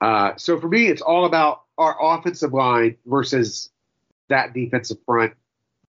Uh, 0.00 0.32
so 0.36 0.58
for 0.58 0.68
me, 0.68 0.86
it's 0.86 1.00
all 1.00 1.26
about 1.26 1.62
our 1.76 1.96
offensive 2.00 2.52
line 2.52 2.96
versus 3.06 3.70
that 4.28 4.52
defensive 4.52 4.98
front, 5.06 5.34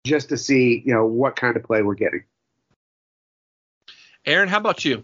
just 0.03 0.29
to 0.29 0.37
see 0.37 0.81
you 0.83 0.95
know 0.95 1.05
what 1.05 1.35
kind 1.35 1.55
of 1.55 1.63
play 1.63 1.83
we're 1.83 1.93
getting. 1.93 2.23
Aaron, 4.25 4.49
how 4.49 4.57
about 4.57 4.83
you? 4.83 5.03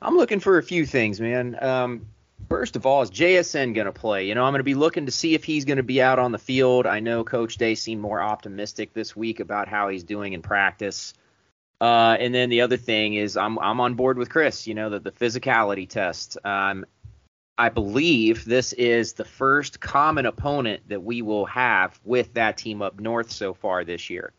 I'm 0.00 0.16
looking 0.16 0.40
for 0.40 0.56
a 0.56 0.62
few 0.62 0.86
things, 0.86 1.20
man. 1.20 1.62
Um, 1.62 2.06
first 2.48 2.76
of 2.76 2.86
all, 2.86 3.02
is 3.02 3.10
JSN 3.10 3.74
going 3.74 3.86
to 3.86 3.92
play? 3.92 4.26
You 4.26 4.34
know, 4.34 4.44
I'm 4.44 4.52
going 4.52 4.60
to 4.60 4.64
be 4.64 4.74
looking 4.74 5.06
to 5.06 5.12
see 5.12 5.34
if 5.34 5.44
he's 5.44 5.64
going 5.64 5.76
to 5.76 5.82
be 5.82 6.02
out 6.02 6.18
on 6.18 6.32
the 6.32 6.38
field. 6.38 6.86
I 6.86 7.00
know 7.00 7.24
Coach 7.24 7.56
Day 7.56 7.74
seemed 7.74 8.00
more 8.00 8.20
optimistic 8.20 8.92
this 8.92 9.14
week 9.14 9.40
about 9.40 9.68
how 9.68 9.88
he's 9.88 10.04
doing 10.04 10.32
in 10.32 10.42
practice. 10.42 11.14
Uh, 11.80 12.16
and 12.20 12.34
then 12.34 12.50
the 12.50 12.60
other 12.60 12.76
thing 12.76 13.14
is 13.14 13.36
I'm 13.36 13.58
I'm 13.58 13.80
on 13.80 13.94
board 13.94 14.18
with 14.18 14.28
Chris. 14.28 14.66
You 14.66 14.74
know, 14.74 14.90
the 14.90 15.00
the 15.00 15.12
physicality 15.12 15.88
test. 15.88 16.36
Um, 16.44 16.84
I 17.56 17.68
believe 17.68 18.46
this 18.46 18.72
is 18.72 19.12
the 19.12 19.24
first 19.24 19.80
common 19.80 20.24
opponent 20.24 20.88
that 20.88 21.02
we 21.02 21.20
will 21.20 21.44
have 21.46 22.00
with 22.04 22.32
that 22.34 22.56
team 22.56 22.80
up 22.80 22.98
north 22.98 23.30
so 23.30 23.52
far 23.52 23.84
this 23.84 24.08
year. 24.08 24.32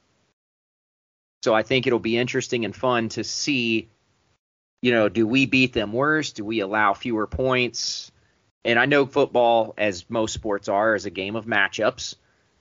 So 1.43 1.53
I 1.53 1.63
think 1.63 1.85
it'll 1.85 1.99
be 1.99 2.17
interesting 2.17 2.65
and 2.65 2.75
fun 2.75 3.09
to 3.09 3.23
see, 3.23 3.89
you 4.81 4.91
know, 4.91 5.09
do 5.09 5.27
we 5.27 5.45
beat 5.45 5.73
them 5.73 5.93
worse? 5.93 6.31
Do 6.33 6.43
we 6.43 6.59
allow 6.59 6.93
fewer 6.93 7.27
points? 7.27 8.11
And 8.63 8.77
I 8.77 8.85
know 8.85 9.05
football, 9.05 9.73
as 9.77 10.09
most 10.09 10.33
sports 10.33 10.67
are, 10.67 10.95
is 10.95 11.05
a 11.05 11.11
game 11.11 11.35
of 11.35 11.45
matchups. 11.45 12.15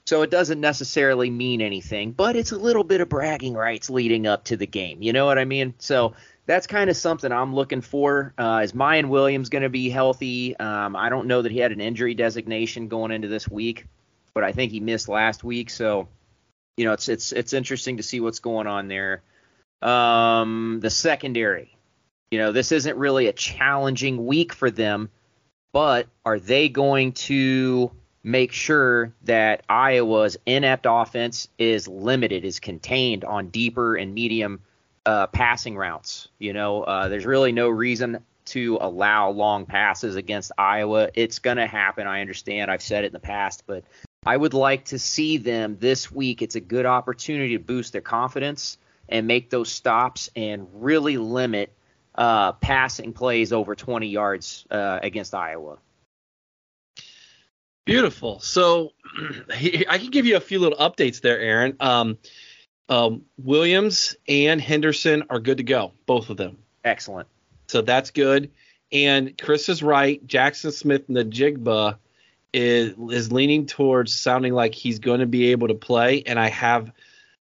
So 0.06 0.22
it 0.22 0.30
doesn't 0.30 0.60
necessarily 0.60 1.30
mean 1.30 1.60
anything, 1.60 2.12
but 2.12 2.34
it's 2.34 2.52
a 2.52 2.58
little 2.58 2.84
bit 2.84 3.00
of 3.00 3.08
bragging 3.08 3.54
rights 3.54 3.90
leading 3.90 4.26
up 4.26 4.44
to 4.44 4.56
the 4.56 4.66
game. 4.66 5.02
You 5.02 5.12
know 5.12 5.26
what 5.26 5.38
I 5.38 5.44
mean? 5.44 5.74
So 5.78 6.14
that's 6.46 6.66
kind 6.66 6.90
of 6.90 6.96
something 6.96 7.30
I'm 7.30 7.54
looking 7.54 7.80
for. 7.80 8.34
Uh, 8.36 8.62
is 8.64 8.72
Miyan 8.72 9.08
Williams 9.08 9.50
going 9.50 9.62
to 9.62 9.68
be 9.68 9.88
healthy? 9.88 10.56
Um, 10.56 10.96
I 10.96 11.10
don't 11.10 11.26
know 11.26 11.42
that 11.42 11.52
he 11.52 11.58
had 11.58 11.70
an 11.70 11.80
injury 11.80 12.14
designation 12.14 12.88
going 12.88 13.12
into 13.12 13.28
this 13.28 13.48
week, 13.48 13.86
but 14.34 14.42
I 14.42 14.52
think 14.52 14.72
he 14.72 14.80
missed 14.80 15.08
last 15.08 15.44
week. 15.44 15.70
So, 15.70 16.08
you 16.76 16.86
know, 16.86 16.92
it's 16.92 17.08
it's 17.08 17.32
it's 17.32 17.52
interesting 17.52 17.98
to 17.98 18.02
see 18.02 18.20
what's 18.20 18.40
going 18.40 18.66
on 18.66 18.88
there. 18.88 19.22
Um, 19.82 20.80
the 20.80 20.90
secondary, 20.90 21.76
you 22.30 22.38
know, 22.38 22.52
this 22.52 22.72
isn't 22.72 22.96
really 22.96 23.26
a 23.26 23.32
challenging 23.32 24.26
week 24.26 24.52
for 24.52 24.70
them, 24.70 25.10
but 25.72 26.06
are 26.24 26.38
they 26.38 26.68
going 26.68 27.12
to 27.12 27.90
make 28.22 28.52
sure 28.52 29.12
that 29.22 29.62
Iowa's 29.68 30.36
inept 30.46 30.86
offense 30.88 31.48
is 31.58 31.88
limited, 31.88 32.44
is 32.44 32.60
contained 32.60 33.24
on 33.24 33.48
deeper 33.48 33.96
and 33.96 34.14
medium 34.14 34.60
uh, 35.06 35.26
passing 35.28 35.76
routes. 35.76 36.28
You 36.38 36.52
know, 36.52 36.82
uh, 36.82 37.08
there's 37.08 37.24
really 37.24 37.52
no 37.52 37.68
reason 37.68 38.18
to 38.46 38.78
allow 38.80 39.30
long 39.30 39.64
passes 39.64 40.16
against 40.16 40.52
Iowa. 40.58 41.08
It's 41.14 41.38
going 41.38 41.56
to 41.56 41.66
happen. 41.66 42.06
I 42.06 42.20
understand. 42.20 42.70
I've 42.70 42.82
said 42.82 43.04
it 43.04 43.08
in 43.08 43.12
the 43.12 43.20
past, 43.20 43.64
but 43.66 43.84
I 44.26 44.36
would 44.36 44.54
like 44.54 44.86
to 44.86 44.98
see 44.98 45.38
them 45.38 45.78
this 45.80 46.10
week. 46.10 46.42
It's 46.42 46.56
a 46.56 46.60
good 46.60 46.86
opportunity 46.86 47.56
to 47.56 47.62
boost 47.62 47.92
their 47.92 48.02
confidence 48.02 48.76
and 49.08 49.26
make 49.26 49.50
those 49.50 49.70
stops 49.70 50.30
and 50.36 50.66
really 50.74 51.16
limit 51.16 51.72
uh, 52.14 52.52
passing 52.52 53.12
plays 53.12 53.52
over 53.52 53.74
20 53.74 54.08
yards 54.08 54.66
uh, 54.70 54.98
against 55.02 55.34
Iowa. 55.34 55.78
Beautiful. 57.86 58.40
So 58.40 58.92
I 59.50 59.98
can 59.98 60.10
give 60.10 60.26
you 60.26 60.36
a 60.36 60.40
few 60.40 60.58
little 60.58 60.78
updates 60.78 61.20
there, 61.20 61.40
Aaron. 61.40 61.76
Um, 61.80 62.18
um, 62.88 63.22
Williams 63.38 64.16
and 64.28 64.60
Henderson 64.60 65.24
are 65.30 65.40
good 65.40 65.58
to 65.58 65.62
go, 65.62 65.92
both 66.06 66.30
of 66.30 66.36
them. 66.36 66.58
Excellent. 66.84 67.28
So 67.68 67.82
that's 67.82 68.10
good. 68.10 68.50
And 68.92 69.38
Chris 69.38 69.68
is 69.68 69.82
right. 69.82 70.24
Jackson 70.26 70.72
Smith-Njigba 70.72 71.96
is 72.52 72.94
is 73.10 73.30
leaning 73.30 73.66
towards 73.66 74.12
sounding 74.12 74.52
like 74.52 74.74
he's 74.74 74.98
going 74.98 75.20
to 75.20 75.26
be 75.26 75.52
able 75.52 75.68
to 75.68 75.74
play. 75.74 76.24
And 76.26 76.38
I 76.38 76.48
have, 76.48 76.90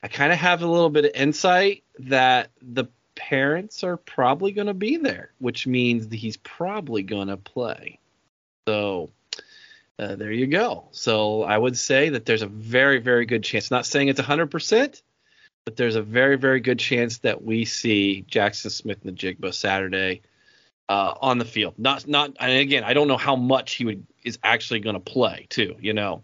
I 0.04 0.10
kind 0.10 0.34
of 0.34 0.38
have 0.38 0.62
a 0.62 0.68
little 0.68 0.90
bit 0.90 1.06
of 1.06 1.12
insight 1.16 1.84
that 2.00 2.52
the 2.62 2.86
parents 3.16 3.84
are 3.84 3.98
probably 3.98 4.52
going 4.52 4.68
to 4.68 4.74
be 4.74 4.98
there, 4.98 5.32
which 5.40 5.68
means 5.68 6.12
he's 6.12 6.38
probably 6.38 7.04
going 7.04 7.28
to 7.28 7.38
play. 7.38 8.00
So 8.68 9.10
uh, 10.00 10.16
there 10.16 10.32
you 10.32 10.48
go. 10.48 10.88
So 10.92 11.44
I 11.44 11.58
would 11.58 11.78
say 11.78 12.10
that 12.10 12.26
there's 12.26 12.42
a 12.42 12.48
very, 12.48 13.00
very 13.00 13.26
good 13.26 13.44
chance. 13.44 13.70
Not 13.70 13.86
saying 13.86 14.08
it's 14.08 14.20
100%, 14.20 15.02
but 15.66 15.76
there's 15.76 15.96
a 15.96 16.02
very, 16.02 16.38
very 16.38 16.60
good 16.60 16.80
chance 16.80 17.20
that 17.20 17.44
we 17.44 17.66
see 17.66 18.22
Jackson 18.28 18.72
Smith-Njigba 18.72 19.54
Saturday 19.54 20.22
uh, 20.90 21.14
on 21.22 21.38
the 21.38 21.46
field. 21.46 21.76
Not, 21.78 22.08
not, 22.08 22.36
and 22.40 22.52
again, 22.52 22.84
I 22.84 22.94
don't 22.94 23.08
know 23.08 23.18
how 23.18 23.36
much 23.36 23.74
he 23.74 23.86
would 23.86 24.06
is 24.24 24.38
actually 24.44 24.80
going 24.80 24.96
to 24.96 25.00
play 25.00 25.48
too. 25.50 25.76
You 25.80 25.94
know, 25.94 26.24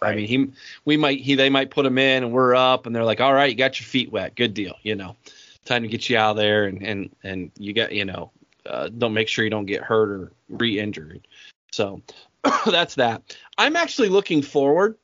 right. 0.00 0.12
I 0.12 0.16
mean, 0.16 0.26
he, 0.26 0.52
we 0.84 0.96
might, 0.96 1.20
he, 1.20 1.34
they 1.34 1.50
might 1.50 1.70
put 1.70 1.86
him 1.86 1.98
in, 1.98 2.24
and 2.24 2.32
we're 2.32 2.54
up, 2.54 2.86
and 2.86 2.94
they're 2.94 3.04
like, 3.04 3.20
all 3.20 3.34
right, 3.34 3.50
you 3.50 3.56
got 3.56 3.78
your 3.80 3.86
feet 3.86 4.12
wet, 4.12 4.36
good 4.36 4.54
deal. 4.54 4.76
You 4.82 4.94
know, 4.94 5.16
time 5.64 5.82
to 5.82 5.88
get 5.88 6.08
you 6.08 6.16
out 6.16 6.36
there, 6.36 6.64
and 6.64 6.82
and 6.82 7.16
and 7.22 7.50
you 7.58 7.72
got, 7.72 7.92
you 7.92 8.04
know, 8.04 8.30
uh, 8.66 8.88
don't 8.88 9.14
make 9.14 9.28
sure 9.28 9.44
you 9.44 9.50
don't 9.50 9.66
get 9.66 9.82
hurt 9.82 10.10
or 10.10 10.32
re-injured. 10.48 11.26
So 11.72 12.02
that's 12.66 12.96
that. 12.96 13.36
I'm 13.58 13.76
actually 13.76 14.08
looking 14.08 14.42
forward 14.42 14.96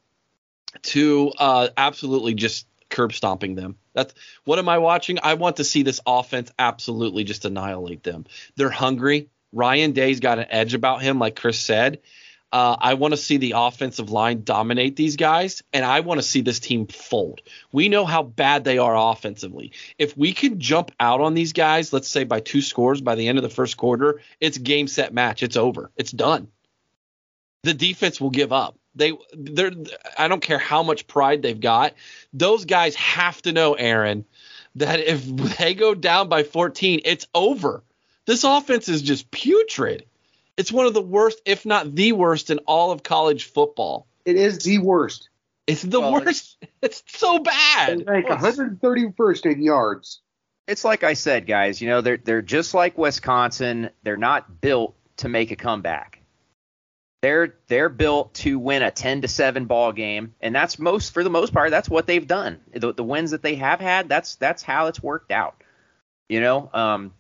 to 0.83 1.33
uh, 1.39 1.69
absolutely 1.77 2.35
just 2.35 2.67
curb 2.89 3.13
stomping 3.13 3.55
them. 3.55 3.77
That's 3.95 4.15
what 4.45 4.59
am 4.59 4.69
I 4.69 4.79
watching? 4.79 5.19
I 5.23 5.35
want 5.35 5.57
to 5.57 5.65
see 5.65 5.83
this 5.83 6.01
offense 6.07 6.53
absolutely 6.59 7.25
just 7.25 7.45
annihilate 7.45 8.03
them. 8.03 8.27
They're 8.57 8.71
hungry. 8.71 9.29
Ryan 9.53 9.93
Day's 9.93 10.21
got 10.21 10.39
an 10.39 10.47
edge 10.49 10.75
about 10.75 11.03
him, 11.03 11.19
like 11.19 11.37
Chris 11.37 11.59
said. 11.59 12.01
Uh, 12.53 12.77
I 12.81 12.95
want 12.95 13.13
to 13.13 13.17
see 13.17 13.37
the 13.37 13.55
offensive 13.57 14.11
line 14.11 14.43
dominate 14.43 14.97
these 14.97 15.15
guys, 15.17 15.63
and 15.73 15.85
I 15.85 16.01
want 16.01 16.19
to 16.19 16.27
see 16.27 16.41
this 16.41 16.59
team 16.59 16.87
fold. 16.87 17.43
We 17.71 17.89
know 17.89 18.05
how 18.05 18.25
bad 18.25 18.65
they 18.65 18.79
are 18.79 18.97
offensively. 18.97 19.73
If 19.99 20.17
we 20.17 20.33
can 20.33 20.59
jump 20.59 20.91
out 20.99 21.21
on 21.21 21.35
these 21.35 21.53
guys, 21.53 21.93
let's 21.93 22.09
say 22.09 22.25
by 22.25 22.41
two 22.41 22.61
scores 22.61 23.01
by 23.01 23.15
the 23.15 23.29
end 23.29 23.39
of 23.39 23.43
the 23.43 23.51
first 23.51 23.77
quarter, 23.77 24.21
it's 24.41 24.59
game 24.59 24.89
set 24.89 25.15
match. 25.15 25.45
It's 25.45 25.57
over. 25.57 25.93
It's 25.97 26.11
done. 26.11 26.49
The 27.63 27.75
defense 27.75 28.21
will 28.21 28.31
give 28.31 28.53
up. 28.53 28.77
They 28.97 29.13
they're 29.33 29.71
I 30.19 30.27
don't 30.27 30.43
care 30.43 30.59
how 30.59 30.83
much 30.83 31.07
pride 31.07 31.43
they've 31.43 31.61
got. 31.61 31.95
Those 32.33 32.65
guys 32.65 32.97
have 32.97 33.41
to 33.43 33.53
know, 33.53 33.75
Aaron, 33.75 34.25
that 34.75 34.99
if 34.99 35.25
they 35.59 35.75
go 35.75 35.95
down 35.95 36.29
by 36.29 36.43
14, 36.43 37.03
it's 37.05 37.29
over. 37.33 37.85
This 38.27 38.43
offense 38.43 38.89
is 38.89 39.03
just 39.03 39.31
putrid. 39.31 40.07
It's 40.61 40.71
one 40.71 40.85
of 40.85 40.93
the 40.93 41.01
worst, 41.01 41.41
if 41.47 41.65
not 41.65 41.95
the 41.95 42.13
worst, 42.13 42.51
in 42.51 42.59
all 42.67 42.93
of 42.93 43.03
college 43.03 43.45
football. 43.45 44.07
It 44.27 44.37
is 44.37 44.59
the 44.59 44.77
worst. 44.77 45.31
It's 45.67 45.81
the 45.81 46.01
well, 46.01 46.13
worst. 46.13 46.59
It's, 46.61 47.03
it's, 47.07 47.19
so 47.19 47.39
bad. 47.39 48.05
Like 48.07 48.27
131st 48.27 49.53
in 49.53 49.63
yards. 49.63 50.21
It's 50.69 50.85
like 50.85 51.03
I 51.03 51.15
said, 51.15 51.47
guys. 51.47 51.81
You 51.81 51.89
know, 51.89 52.03
they're 52.03 52.19
they're 52.19 52.43
just 52.43 52.75
like 52.75 52.99
Wisconsin. 52.99 53.89
They're 54.03 54.19
not 54.19 54.61
built 54.61 54.95
to 55.17 55.31
make 55.31 55.51
a 55.51 55.57
comeback. 55.57 56.21
They're 57.23 57.55
they're 57.69 57.89
built 57.89 58.35
to 58.35 58.59
win 58.59 58.83
a 58.83 58.91
10 58.91 59.23
to 59.23 59.29
7 59.29 59.65
ball 59.65 59.93
game, 59.93 60.35
and 60.43 60.55
that's 60.55 60.79
most 60.79 61.15
for 61.15 61.25
the 61.25 61.31
most 61.31 61.55
part. 61.55 61.71
That's 61.71 61.89
what 61.89 62.07
they've 62.07 62.27
done. 62.27 62.61
The, 62.75 62.93
the 62.93 63.03
wins 63.03 63.31
that 63.31 63.41
they 63.41 63.55
have 63.55 63.81
had, 63.81 64.11
that's 64.11 64.37
that's 64.37 64.63
how 64.63 64.89
it's 64.89 65.03
worked 65.03 65.33
out. 65.33 65.65
You 66.29 66.43
know, 66.43 66.69
um, 66.75 67.15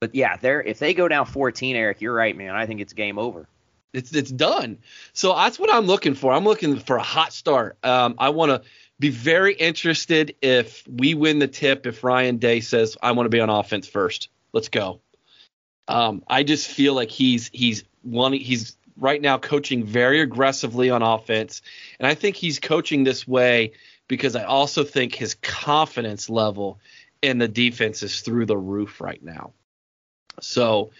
but 0.00 0.14
yeah, 0.14 0.36
they're 0.36 0.62
if 0.62 0.78
they 0.78 0.94
go 0.94 1.08
down 1.08 1.26
14, 1.26 1.76
Eric, 1.76 2.00
you're 2.00 2.14
right, 2.14 2.36
man. 2.36 2.54
I 2.54 2.66
think 2.66 2.80
it's 2.80 2.92
game 2.92 3.18
over. 3.18 3.48
It's 3.92 4.14
it's 4.14 4.30
done. 4.30 4.78
So 5.12 5.34
that's 5.34 5.58
what 5.58 5.72
I'm 5.72 5.86
looking 5.86 6.14
for. 6.14 6.32
I'm 6.32 6.44
looking 6.44 6.78
for 6.78 6.96
a 6.96 7.02
hot 7.02 7.32
start. 7.32 7.78
Um, 7.82 8.16
I 8.18 8.30
want 8.30 8.50
to 8.50 8.68
be 8.98 9.08
very 9.10 9.54
interested 9.54 10.34
if 10.42 10.86
we 10.86 11.14
win 11.14 11.38
the 11.38 11.48
tip. 11.48 11.86
If 11.86 12.04
Ryan 12.04 12.36
Day 12.36 12.60
says 12.60 12.96
I 13.02 13.12
want 13.12 13.26
to 13.26 13.30
be 13.30 13.40
on 13.40 13.48
offense 13.48 13.88
first, 13.88 14.28
let's 14.52 14.68
go. 14.68 15.00
Um, 15.88 16.22
I 16.28 16.42
just 16.42 16.68
feel 16.68 16.94
like 16.94 17.10
he's 17.10 17.48
he's 17.52 17.84
one 18.02 18.34
he's 18.34 18.76
right 18.98 19.20
now 19.20 19.38
coaching 19.38 19.84
very 19.84 20.20
aggressively 20.20 20.90
on 20.90 21.02
offense, 21.02 21.62
and 21.98 22.06
I 22.06 22.14
think 22.14 22.36
he's 22.36 22.60
coaching 22.60 23.04
this 23.04 23.26
way 23.26 23.72
because 24.08 24.36
I 24.36 24.44
also 24.44 24.84
think 24.84 25.14
his 25.14 25.34
confidence 25.36 26.28
level 26.28 26.80
in 27.22 27.38
the 27.38 27.48
defense 27.48 28.02
is 28.02 28.20
through 28.20 28.46
the 28.46 28.58
roof 28.58 29.00
right 29.00 29.22
now. 29.22 29.52
So 30.40 30.90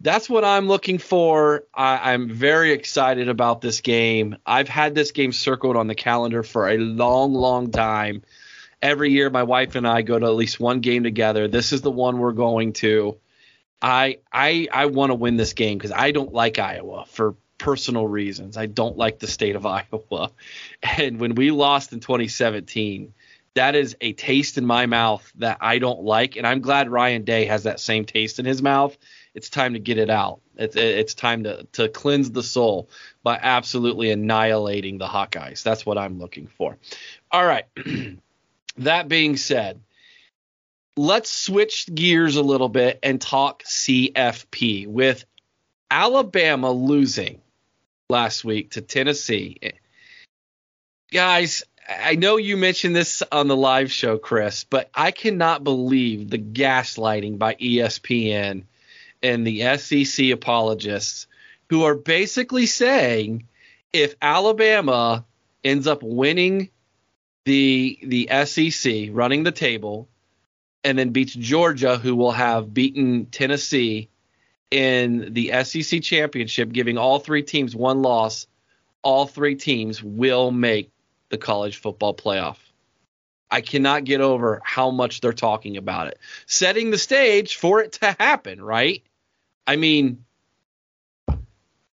that's 0.00 0.28
what 0.30 0.44
I'm 0.44 0.66
looking 0.66 0.98
for. 0.98 1.64
I, 1.74 2.12
am 2.12 2.28
very 2.28 2.72
excited 2.72 3.28
about 3.28 3.60
this 3.60 3.80
game. 3.80 4.36
I've 4.46 4.68
had 4.68 4.94
this 4.94 5.12
game 5.12 5.32
circled 5.32 5.76
on 5.76 5.86
the 5.86 5.94
calendar 5.94 6.42
for 6.42 6.68
a 6.68 6.78
long, 6.78 7.34
long 7.34 7.70
time. 7.70 8.22
Every 8.80 9.10
year, 9.10 9.28
my 9.28 9.42
wife 9.42 9.74
and 9.74 9.86
I 9.86 10.00
go 10.00 10.18
to 10.18 10.24
at 10.24 10.34
least 10.34 10.58
one 10.58 10.80
game 10.80 11.02
together. 11.02 11.48
This 11.48 11.72
is 11.72 11.82
the 11.82 11.90
one 11.90 12.18
we're 12.18 12.32
going 12.32 12.72
to. 12.74 13.18
I 13.82 14.18
I 14.32 14.68
I 14.72 14.86
want 14.86 15.10
to 15.10 15.14
win 15.14 15.36
this 15.36 15.52
game 15.52 15.76
because 15.76 15.92
I 15.92 16.12
don't 16.12 16.32
like 16.32 16.58
Iowa 16.58 17.04
for 17.06 17.34
personal 17.58 18.06
reasons. 18.06 18.56
I 18.56 18.66
don't 18.66 18.96
like 18.96 19.18
the 19.18 19.26
state 19.26 19.56
of 19.56 19.66
Iowa. 19.66 20.30
And 20.82 21.20
when 21.20 21.34
we 21.34 21.50
lost 21.50 21.92
in 21.92 22.00
2017, 22.00 23.12
that 23.54 23.74
is 23.74 23.96
a 24.00 24.12
taste 24.12 24.58
in 24.58 24.64
my 24.64 24.86
mouth 24.86 25.30
that 25.36 25.58
I 25.60 25.78
don't 25.78 26.02
like, 26.02 26.36
and 26.36 26.46
I'm 26.46 26.60
glad 26.60 26.88
Ryan 26.88 27.24
Day 27.24 27.46
has 27.46 27.64
that 27.64 27.80
same 27.80 28.04
taste 28.04 28.38
in 28.38 28.44
his 28.44 28.62
mouth. 28.62 28.96
It's 29.34 29.50
time 29.50 29.74
to 29.74 29.78
get 29.78 29.98
it 29.98 30.10
out. 30.10 30.40
It's 30.56 30.76
it's 30.76 31.14
time 31.14 31.44
to 31.44 31.66
to 31.72 31.88
cleanse 31.88 32.30
the 32.30 32.42
soul 32.42 32.88
by 33.22 33.38
absolutely 33.40 34.10
annihilating 34.10 34.98
the 34.98 35.06
Hawkeyes. 35.06 35.62
That's 35.62 35.84
what 35.84 35.98
I'm 35.98 36.18
looking 36.18 36.46
for. 36.46 36.76
All 37.30 37.44
right. 37.44 37.64
that 38.78 39.08
being 39.08 39.36
said, 39.36 39.80
let's 40.96 41.30
switch 41.30 41.88
gears 41.92 42.36
a 42.36 42.42
little 42.42 42.68
bit 42.68 42.98
and 43.02 43.20
talk 43.20 43.62
CFP 43.64 44.86
with 44.86 45.24
Alabama 45.90 46.70
losing 46.70 47.40
last 48.08 48.44
week 48.44 48.72
to 48.72 48.80
Tennessee. 48.80 49.58
Guys, 51.10 51.64
I 51.88 52.14
know 52.14 52.36
you 52.36 52.56
mentioned 52.56 52.94
this 52.94 53.22
on 53.32 53.48
the 53.48 53.56
live 53.56 53.90
show, 53.90 54.18
Chris, 54.18 54.64
but 54.64 54.90
I 54.94 55.10
cannot 55.10 55.64
believe 55.64 56.30
the 56.30 56.38
gaslighting 56.38 57.38
by 57.38 57.54
ESPN 57.54 58.64
and 59.22 59.46
the 59.46 59.76
SEC 59.76 60.30
apologists 60.30 61.26
who 61.68 61.84
are 61.84 61.94
basically 61.94 62.66
saying 62.66 63.46
if 63.92 64.14
Alabama 64.20 65.24
ends 65.64 65.86
up 65.86 66.02
winning 66.02 66.70
the 67.44 67.98
the 68.02 68.28
SEC, 68.44 69.08
running 69.10 69.42
the 69.42 69.52
table, 69.52 70.08
and 70.84 70.98
then 70.98 71.10
beats 71.10 71.34
Georgia, 71.34 71.96
who 71.96 72.14
will 72.14 72.32
have 72.32 72.72
beaten 72.72 73.26
Tennessee 73.26 74.08
in 74.70 75.32
the 75.32 75.52
SEC 75.64 76.02
championship, 76.02 76.72
giving 76.72 76.98
all 76.98 77.18
three 77.18 77.42
teams 77.42 77.74
one 77.74 78.02
loss, 78.02 78.46
all 79.02 79.26
three 79.26 79.56
teams 79.56 80.02
will 80.02 80.50
make 80.50 80.90
the 81.30 81.38
college 81.38 81.78
football 81.78 82.14
playoff. 82.14 82.56
I 83.50 83.62
cannot 83.62 84.04
get 84.04 84.20
over 84.20 84.60
how 84.64 84.90
much 84.90 85.20
they're 85.20 85.32
talking 85.32 85.76
about 85.76 86.06
it, 86.06 86.18
setting 86.46 86.90
the 86.90 86.98
stage 86.98 87.56
for 87.56 87.80
it 87.80 87.92
to 87.94 88.16
happen, 88.18 88.62
right? 88.62 89.02
I 89.66 89.76
mean, 89.76 90.24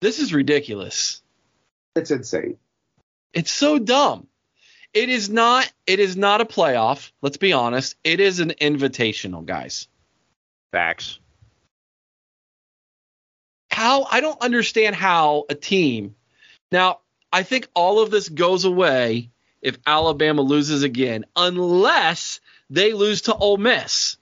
this 0.01 0.19
is 0.19 0.33
ridiculous. 0.33 1.23
It's 1.95 2.11
insane. 2.11 2.57
It's 3.35 3.53
so 3.53 3.79
dumb. 3.79 4.27
It 4.95 5.09
is 5.09 5.31
not 5.31 5.71
it 5.87 6.01
is 6.01 6.17
not 6.17 6.41
a 6.41 6.45
playoff, 6.45 7.13
let's 7.23 7.39
be 7.39 7.53
honest. 7.53 7.97
It 8.05 8.21
is 8.21 8.41
an 8.41 8.51
invitational, 8.61 9.45
guys. 9.45 9.89
Facts. 10.71 11.19
How 13.71 14.05
I 14.05 14.21
don't 14.21 14.41
understand 14.41 14.97
how 14.97 15.45
a 15.49 15.55
team 15.55 16.15
now 16.71 17.01
I 17.33 17.43
think 17.43 17.69
all 17.75 18.01
of 18.01 18.11
this 18.11 18.29
goes 18.29 18.65
away 18.65 19.31
if 19.63 19.79
Alabama 19.87 20.43
loses 20.43 20.83
again, 20.83 21.25
unless 21.37 22.41
they 22.69 22.93
lose 22.93 23.23
to 23.23 23.35
Ole 23.35 23.57
Miss. 23.57 24.17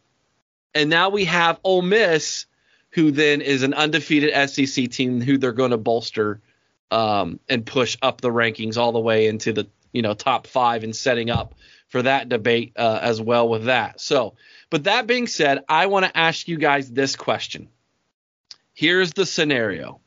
And 0.74 0.90
now 0.90 1.08
we 1.08 1.24
have 1.24 1.58
Ole 1.64 1.82
Miss, 1.82 2.46
who 2.90 3.10
then 3.10 3.40
is 3.40 3.62
an 3.62 3.74
undefeated 3.74 4.50
SEC 4.50 4.90
team 4.90 5.20
who 5.20 5.38
they're 5.38 5.52
going 5.52 5.70
to 5.70 5.78
bolster 5.78 6.40
um, 6.90 7.40
and 7.48 7.64
push 7.64 7.96
up 8.02 8.20
the 8.20 8.30
rankings 8.30 8.76
all 8.76 8.92
the 8.92 9.00
way 9.00 9.26
into 9.26 9.52
the 9.52 9.68
you 9.92 10.02
know 10.02 10.14
top 10.14 10.46
five 10.46 10.84
and 10.84 10.94
setting 10.94 11.30
up 11.30 11.54
for 11.88 12.02
that 12.02 12.28
debate 12.28 12.72
uh, 12.76 12.98
as 13.02 13.20
well 13.20 13.48
with 13.48 13.64
that. 13.64 14.00
So, 14.00 14.34
but 14.70 14.84
that 14.84 15.06
being 15.06 15.26
said, 15.26 15.64
I 15.68 15.86
want 15.86 16.06
to 16.06 16.16
ask 16.16 16.46
you 16.46 16.56
guys 16.56 16.90
this 16.90 17.16
question. 17.16 17.68
Here's 18.72 19.12
the 19.12 19.26
scenario. 19.26 20.00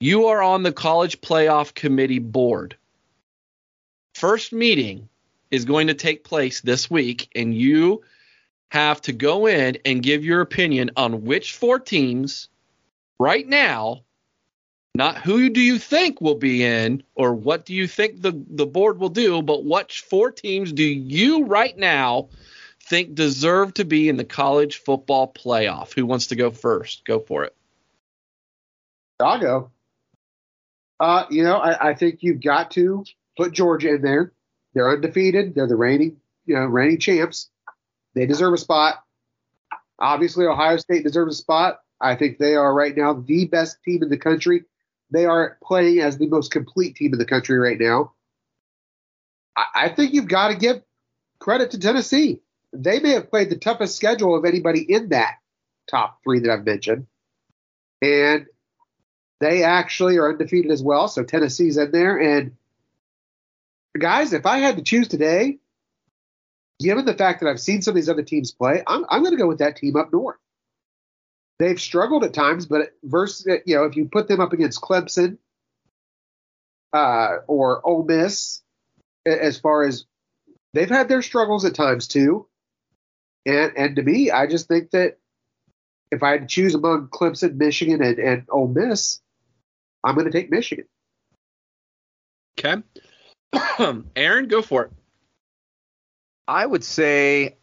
You 0.00 0.26
are 0.26 0.40
on 0.40 0.62
the 0.62 0.72
college 0.72 1.20
playoff 1.20 1.74
committee 1.74 2.20
board. 2.20 2.76
First 4.14 4.52
meeting 4.52 5.08
is 5.50 5.64
going 5.64 5.88
to 5.88 5.94
take 5.94 6.22
place 6.22 6.60
this 6.60 6.88
week, 6.88 7.30
and 7.34 7.52
you 7.52 8.02
have 8.70 9.00
to 9.02 9.12
go 9.12 9.46
in 9.46 9.78
and 9.84 10.02
give 10.02 10.24
your 10.24 10.40
opinion 10.40 10.90
on 10.96 11.24
which 11.24 11.54
four 11.56 11.80
teams 11.80 12.48
right 13.18 13.46
now, 13.46 14.02
not 14.94 15.18
who 15.18 15.48
do 15.48 15.60
you 15.60 15.78
think 15.78 16.20
will 16.20 16.36
be 16.36 16.62
in 16.62 17.02
or 17.14 17.34
what 17.34 17.64
do 17.64 17.74
you 17.74 17.88
think 17.88 18.20
the, 18.20 18.40
the 18.50 18.66
board 18.66 18.98
will 18.98 19.08
do, 19.08 19.42
but 19.42 19.64
what 19.64 19.90
four 19.90 20.30
teams 20.30 20.72
do 20.72 20.84
you 20.84 21.44
right 21.44 21.76
now 21.76 22.28
think 22.84 23.14
deserve 23.14 23.74
to 23.74 23.84
be 23.84 24.08
in 24.08 24.16
the 24.16 24.24
college 24.24 24.76
football 24.76 25.32
playoff? 25.32 25.92
Who 25.94 26.06
wants 26.06 26.28
to 26.28 26.36
go 26.36 26.50
first? 26.50 27.04
Go 27.04 27.18
for 27.18 27.44
it. 27.44 27.54
I'll 29.20 29.40
go. 29.40 29.70
Uh, 31.00 31.24
you 31.30 31.44
know, 31.44 31.56
I, 31.56 31.90
I, 31.90 31.94
think 31.94 32.18
you've 32.22 32.42
got 32.42 32.72
to 32.72 33.04
put 33.36 33.52
Georgia 33.52 33.94
in 33.94 34.02
there. 34.02 34.32
They're 34.74 34.90
undefeated. 34.90 35.54
They're 35.54 35.68
the 35.68 35.76
reigning, 35.76 36.16
you 36.44 36.56
know, 36.56 36.64
reigning 36.64 36.98
champs. 36.98 37.50
They 38.14 38.26
deserve 38.26 38.54
a 38.54 38.58
spot. 38.58 38.96
Obviously, 40.00 40.46
Ohio 40.46 40.76
State 40.76 41.04
deserves 41.04 41.34
a 41.34 41.38
spot. 41.38 41.80
I 42.00 42.16
think 42.16 42.38
they 42.38 42.54
are 42.54 42.74
right 42.74 42.96
now 42.96 43.14
the 43.14 43.46
best 43.46 43.82
team 43.84 44.02
in 44.02 44.08
the 44.08 44.18
country. 44.18 44.64
They 45.10 45.24
are 45.24 45.56
playing 45.62 46.00
as 46.00 46.18
the 46.18 46.26
most 46.26 46.50
complete 46.50 46.96
team 46.96 47.12
in 47.12 47.18
the 47.18 47.24
country 47.24 47.58
right 47.58 47.78
now. 47.78 48.12
I, 49.56 49.64
I 49.74 49.88
think 49.88 50.14
you've 50.14 50.28
got 50.28 50.48
to 50.48 50.56
give 50.56 50.82
credit 51.38 51.70
to 51.72 51.78
Tennessee. 51.78 52.40
They 52.72 53.00
may 53.00 53.10
have 53.10 53.30
played 53.30 53.50
the 53.50 53.56
toughest 53.56 53.96
schedule 53.96 54.36
of 54.36 54.44
anybody 54.44 54.80
in 54.80 55.10
that 55.10 55.36
top 55.88 56.18
three 56.22 56.40
that 56.40 56.50
I've 56.50 56.64
mentioned. 56.64 57.06
And 58.02 58.46
they 59.40 59.62
actually 59.64 60.16
are 60.18 60.30
undefeated 60.30 60.70
as 60.70 60.82
well. 60.82 61.08
So 61.08 61.22
Tennessee's 61.22 61.76
in 61.76 61.90
there. 61.92 62.16
And 62.18 62.56
guys, 63.98 64.32
if 64.32 64.46
I 64.46 64.58
had 64.58 64.76
to 64.76 64.82
choose 64.82 65.08
today, 65.08 65.58
given 66.80 67.04
the 67.04 67.14
fact 67.14 67.40
that 67.40 67.48
I've 67.48 67.60
seen 67.60 67.82
some 67.82 67.92
of 67.92 67.96
these 67.96 68.08
other 68.08 68.22
teams 68.22 68.52
play, 68.52 68.82
I'm, 68.86 69.04
I'm 69.08 69.22
going 69.22 69.34
to 69.34 69.38
go 69.38 69.48
with 69.48 69.58
that 69.58 69.76
team 69.76 69.96
up 69.96 70.12
north. 70.12 70.38
they've 71.58 71.80
struggled 71.80 72.24
at 72.24 72.34
times, 72.34 72.66
but 72.66 72.92
versus 73.02 73.46
you 73.66 73.76
know 73.76 73.84
if 73.84 73.96
you 73.96 74.06
put 74.06 74.28
them 74.28 74.40
up 74.40 74.52
against 74.52 74.80
Clemson 74.80 75.38
uh, 76.92 77.38
or 77.46 77.86
Ole 77.86 78.04
Miss, 78.04 78.62
as 79.26 79.58
far 79.58 79.84
as 79.84 80.06
they've 80.74 80.88
had 80.88 81.08
their 81.08 81.22
struggles 81.22 81.64
at 81.64 81.74
times 81.74 82.08
too, 82.08 82.46
and 83.46 83.72
and 83.76 83.96
to 83.96 84.02
me, 84.02 84.30
I 84.30 84.46
just 84.46 84.68
think 84.68 84.90
that 84.92 85.18
if 86.10 86.22
I 86.22 86.30
had 86.30 86.42
to 86.42 86.46
choose 86.46 86.74
among 86.74 87.08
Clemson, 87.08 87.56
Michigan, 87.56 88.02
and, 88.02 88.18
and 88.18 88.44
Ole 88.48 88.68
Miss, 88.68 89.20
I'm 90.08 90.14
going 90.14 90.24
to 90.24 90.32
take 90.32 90.50
Michigan. 90.50 90.86
Okay, 92.58 92.82
Aaron, 94.16 94.48
go 94.48 94.62
for 94.62 94.84
it. 94.84 94.90
I 96.48 96.64
would 96.64 96.82
say 96.82 97.56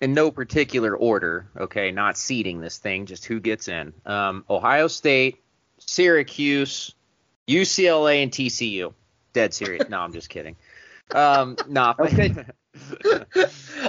in 0.00 0.14
no 0.14 0.30
particular 0.30 0.96
order, 0.96 1.50
okay, 1.56 1.90
not 1.90 2.16
seeding 2.16 2.60
this 2.60 2.78
thing, 2.78 3.06
just 3.06 3.24
who 3.24 3.40
gets 3.40 3.66
in. 3.66 3.92
Um, 4.06 4.44
Ohio 4.48 4.86
State, 4.86 5.42
Syracuse, 5.78 6.94
UCLA, 7.48 8.22
and 8.22 8.30
TCU. 8.30 8.94
Dead 9.32 9.52
serious. 9.52 9.88
no, 9.88 9.98
I'm 9.98 10.12
just 10.12 10.28
kidding. 10.28 10.54
Um, 11.12 11.56
nah. 11.68 11.94
Okay. 12.00 12.32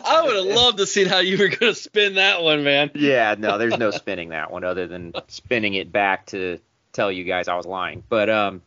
I 0.03 0.23
would 0.25 0.35
have 0.35 0.55
loved 0.55 0.79
to 0.79 0.87
see 0.87 1.05
how 1.05 1.19
you 1.19 1.37
were 1.37 1.49
going 1.49 1.71
to 1.71 1.75
spin 1.75 2.15
that 2.15 2.41
one, 2.41 2.63
man. 2.63 2.89
Yeah, 2.95 3.35
no, 3.37 3.59
there's 3.59 3.77
no 3.77 3.91
spinning 3.91 4.29
that 4.29 4.49
one 4.49 4.63
other 4.63 4.87
than 4.87 5.13
spinning 5.27 5.75
it 5.75 5.91
back 5.91 6.25
to 6.27 6.59
tell 6.93 7.11
you 7.11 7.23
guys 7.23 7.47
I 7.47 7.55
was 7.55 7.65
lying. 7.65 8.03
But 8.07 8.29
um, 8.29 8.61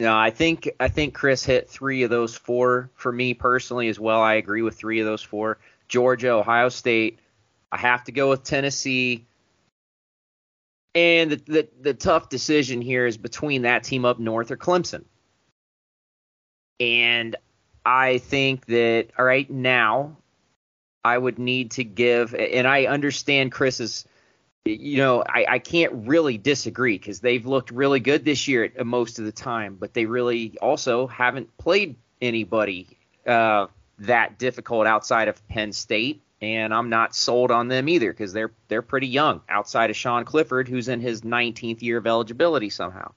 no, 0.00 0.16
I 0.16 0.30
think 0.30 0.70
I 0.80 0.88
think 0.88 1.14
Chris 1.14 1.44
hit 1.44 1.68
three 1.68 2.02
of 2.02 2.10
those 2.10 2.34
four 2.36 2.90
for 2.94 3.12
me 3.12 3.34
personally 3.34 3.88
as 3.88 3.98
well. 4.00 4.20
I 4.20 4.34
agree 4.34 4.62
with 4.62 4.76
three 4.76 5.00
of 5.00 5.06
those 5.06 5.22
four. 5.22 5.58
Georgia, 5.88 6.30
Ohio 6.30 6.68
State. 6.68 7.18
I 7.70 7.78
have 7.78 8.04
to 8.04 8.12
go 8.12 8.30
with 8.30 8.44
Tennessee. 8.44 9.26
And 10.94 11.32
the, 11.32 11.36
the, 11.36 11.68
the 11.80 11.94
tough 11.94 12.28
decision 12.28 12.80
here 12.80 13.06
is 13.06 13.16
between 13.16 13.62
that 13.62 13.82
team 13.82 14.04
up 14.04 14.20
north 14.20 14.52
or 14.52 14.56
Clemson. 14.56 15.04
And 16.78 17.34
I 17.84 18.18
think 18.18 18.66
that 18.66 19.08
all 19.18 19.24
right 19.24 19.50
now 19.50 20.16
I 21.04 21.18
would 21.18 21.38
need 21.38 21.72
to 21.72 21.84
give 21.84 22.34
and 22.34 22.66
I 22.66 22.86
understand 22.86 23.52
Chris's 23.52 24.06
you 24.64 24.96
know, 24.96 25.22
I, 25.26 25.46
I 25.48 25.58
can't 25.58 25.92
really 26.06 26.38
disagree 26.38 26.96
because 26.96 27.20
they've 27.20 27.44
looked 27.44 27.70
really 27.70 28.00
good 28.00 28.24
this 28.24 28.48
year 28.48 28.64
at, 28.64 28.86
most 28.86 29.18
of 29.18 29.26
the 29.26 29.32
time, 29.32 29.76
but 29.78 29.92
they 29.92 30.06
really 30.06 30.56
also 30.62 31.06
haven't 31.06 31.54
played 31.58 31.96
anybody 32.22 32.96
uh, 33.26 33.66
that 33.98 34.38
difficult 34.38 34.86
outside 34.86 35.28
of 35.28 35.46
Penn 35.48 35.72
State, 35.72 36.22
and 36.40 36.72
I'm 36.72 36.88
not 36.88 37.14
sold 37.14 37.50
on 37.50 37.68
them 37.68 37.88
either 37.88 38.10
because 38.10 38.32
they're 38.32 38.52
they're 38.68 38.82
pretty 38.82 39.08
young 39.08 39.42
outside 39.48 39.90
of 39.90 39.96
Sean 39.96 40.24
Clifford, 40.24 40.66
who's 40.66 40.88
in 40.88 41.00
his 41.00 41.20
19th 41.20 41.82
year 41.82 41.98
of 41.98 42.06
eligibility 42.06 42.70
somehow. 42.70 43.12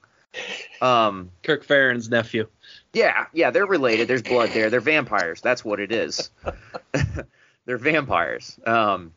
Um, 0.82 1.30
Kirk 1.42 1.66
Ferentz' 1.66 2.10
nephew. 2.10 2.46
Yeah, 2.92 3.26
yeah, 3.32 3.50
they're 3.50 3.66
related. 3.66 4.06
There's 4.06 4.22
blood 4.22 4.50
there. 4.50 4.68
They're 4.68 4.80
vampires. 4.80 5.40
That's 5.40 5.64
what 5.64 5.80
it 5.80 5.92
is. 5.92 6.30
they're 7.64 7.78
vampires. 7.78 8.58
Um, 8.66 9.12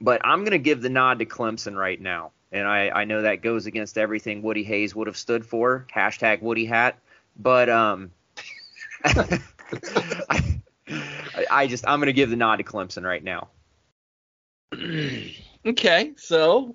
but 0.00 0.20
I'm 0.24 0.40
going 0.40 0.52
to 0.52 0.58
give 0.58 0.80
the 0.82 0.88
nod 0.88 1.18
to 1.18 1.26
Clemson 1.26 1.76
right 1.76 2.00
now. 2.00 2.32
And 2.52 2.66
I, 2.66 2.90
I 2.90 3.04
know 3.04 3.22
that 3.22 3.42
goes 3.42 3.66
against 3.66 3.96
everything 3.96 4.42
Woody 4.42 4.64
Hayes 4.64 4.94
would 4.94 5.06
have 5.06 5.16
stood 5.16 5.46
for. 5.46 5.86
Hashtag 5.94 6.42
Woody 6.42 6.64
Hat. 6.64 6.98
But 7.36 7.68
um, 7.68 8.10
I, 9.04 10.62
I 11.50 11.66
just 11.68 11.86
I'm 11.86 12.00
going 12.00 12.06
to 12.06 12.12
give 12.12 12.30
the 12.30 12.36
nod 12.36 12.56
to 12.56 12.64
Clemson 12.64 13.04
right 13.04 13.22
now. 13.22 13.48
okay, 15.66 16.12
so 16.16 16.74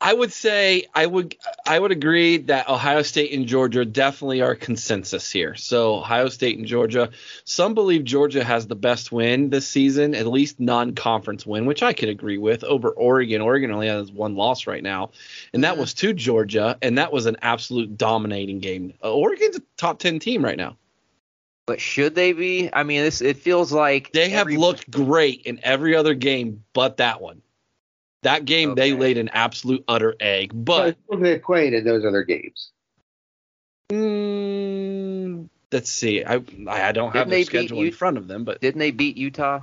I 0.00 0.14
would 0.14 0.32
say 0.32 0.86
I 0.94 1.06
would 1.06 1.36
I 1.66 1.78
would 1.78 1.90
agree 1.90 2.38
that 2.38 2.68
Ohio 2.68 3.02
State 3.02 3.32
and 3.32 3.46
Georgia 3.46 3.84
definitely 3.84 4.42
are 4.42 4.54
consensus 4.54 5.30
here. 5.30 5.56
So 5.56 5.96
Ohio 5.96 6.28
State 6.28 6.56
and 6.56 6.66
Georgia, 6.66 7.10
some 7.44 7.74
believe 7.74 8.04
Georgia 8.04 8.44
has 8.44 8.68
the 8.68 8.76
best 8.76 9.10
win 9.10 9.50
this 9.50 9.68
season, 9.68 10.14
at 10.14 10.28
least 10.28 10.60
non-conference 10.60 11.44
win, 11.44 11.66
which 11.66 11.82
I 11.82 11.94
could 11.94 12.08
agree 12.08 12.38
with 12.38 12.62
over 12.62 12.90
Oregon. 12.90 13.40
Oregon 13.40 13.72
only 13.72 13.88
has 13.88 14.12
one 14.12 14.36
loss 14.36 14.68
right 14.68 14.84
now, 14.84 15.10
and 15.52 15.64
that 15.64 15.78
was 15.78 15.94
to 15.94 16.12
Georgia, 16.12 16.78
and 16.80 16.98
that 16.98 17.12
was 17.12 17.26
an 17.26 17.36
absolute 17.42 17.98
dominating 17.98 18.60
game. 18.60 18.94
Uh, 19.02 19.12
Oregon's 19.12 19.56
a 19.56 19.62
top 19.76 19.98
10 19.98 20.20
team 20.20 20.44
right 20.44 20.56
now. 20.56 20.76
But 21.66 21.80
should 21.80 22.14
they 22.14 22.32
be? 22.32 22.70
I 22.72 22.84
mean, 22.84 23.02
this 23.02 23.20
it 23.20 23.36
feels 23.36 23.72
like 23.72 24.12
they 24.12 24.30
have 24.30 24.42
every, 24.42 24.56
looked 24.56 24.90
great 24.90 25.42
in 25.42 25.58
every 25.62 25.96
other 25.96 26.14
game 26.14 26.64
but 26.72 26.98
that 26.98 27.20
one. 27.20 27.42
That 28.22 28.44
game 28.44 28.70
okay. 28.70 28.80
they 28.80 28.96
laid 28.96 29.18
an 29.18 29.28
absolute 29.32 29.84
utter 29.86 30.14
egg, 30.18 30.50
but 30.52 30.96
so 31.10 31.18
they 31.18 31.38
played 31.38 31.72
in 31.72 31.84
those 31.84 32.04
other 32.04 32.24
games. 32.24 32.72
Mm, 33.92 35.48
let's 35.70 35.90
see. 35.90 36.24
I 36.24 36.42
I 36.66 36.92
don't 36.92 37.12
have 37.14 37.30
their 37.30 37.44
schedule 37.44 37.82
in 37.82 37.92
front 37.92 38.18
of 38.18 38.26
them, 38.26 38.44
but 38.44 38.60
didn't 38.60 38.80
they 38.80 38.90
beat 38.90 39.16
Utah? 39.16 39.60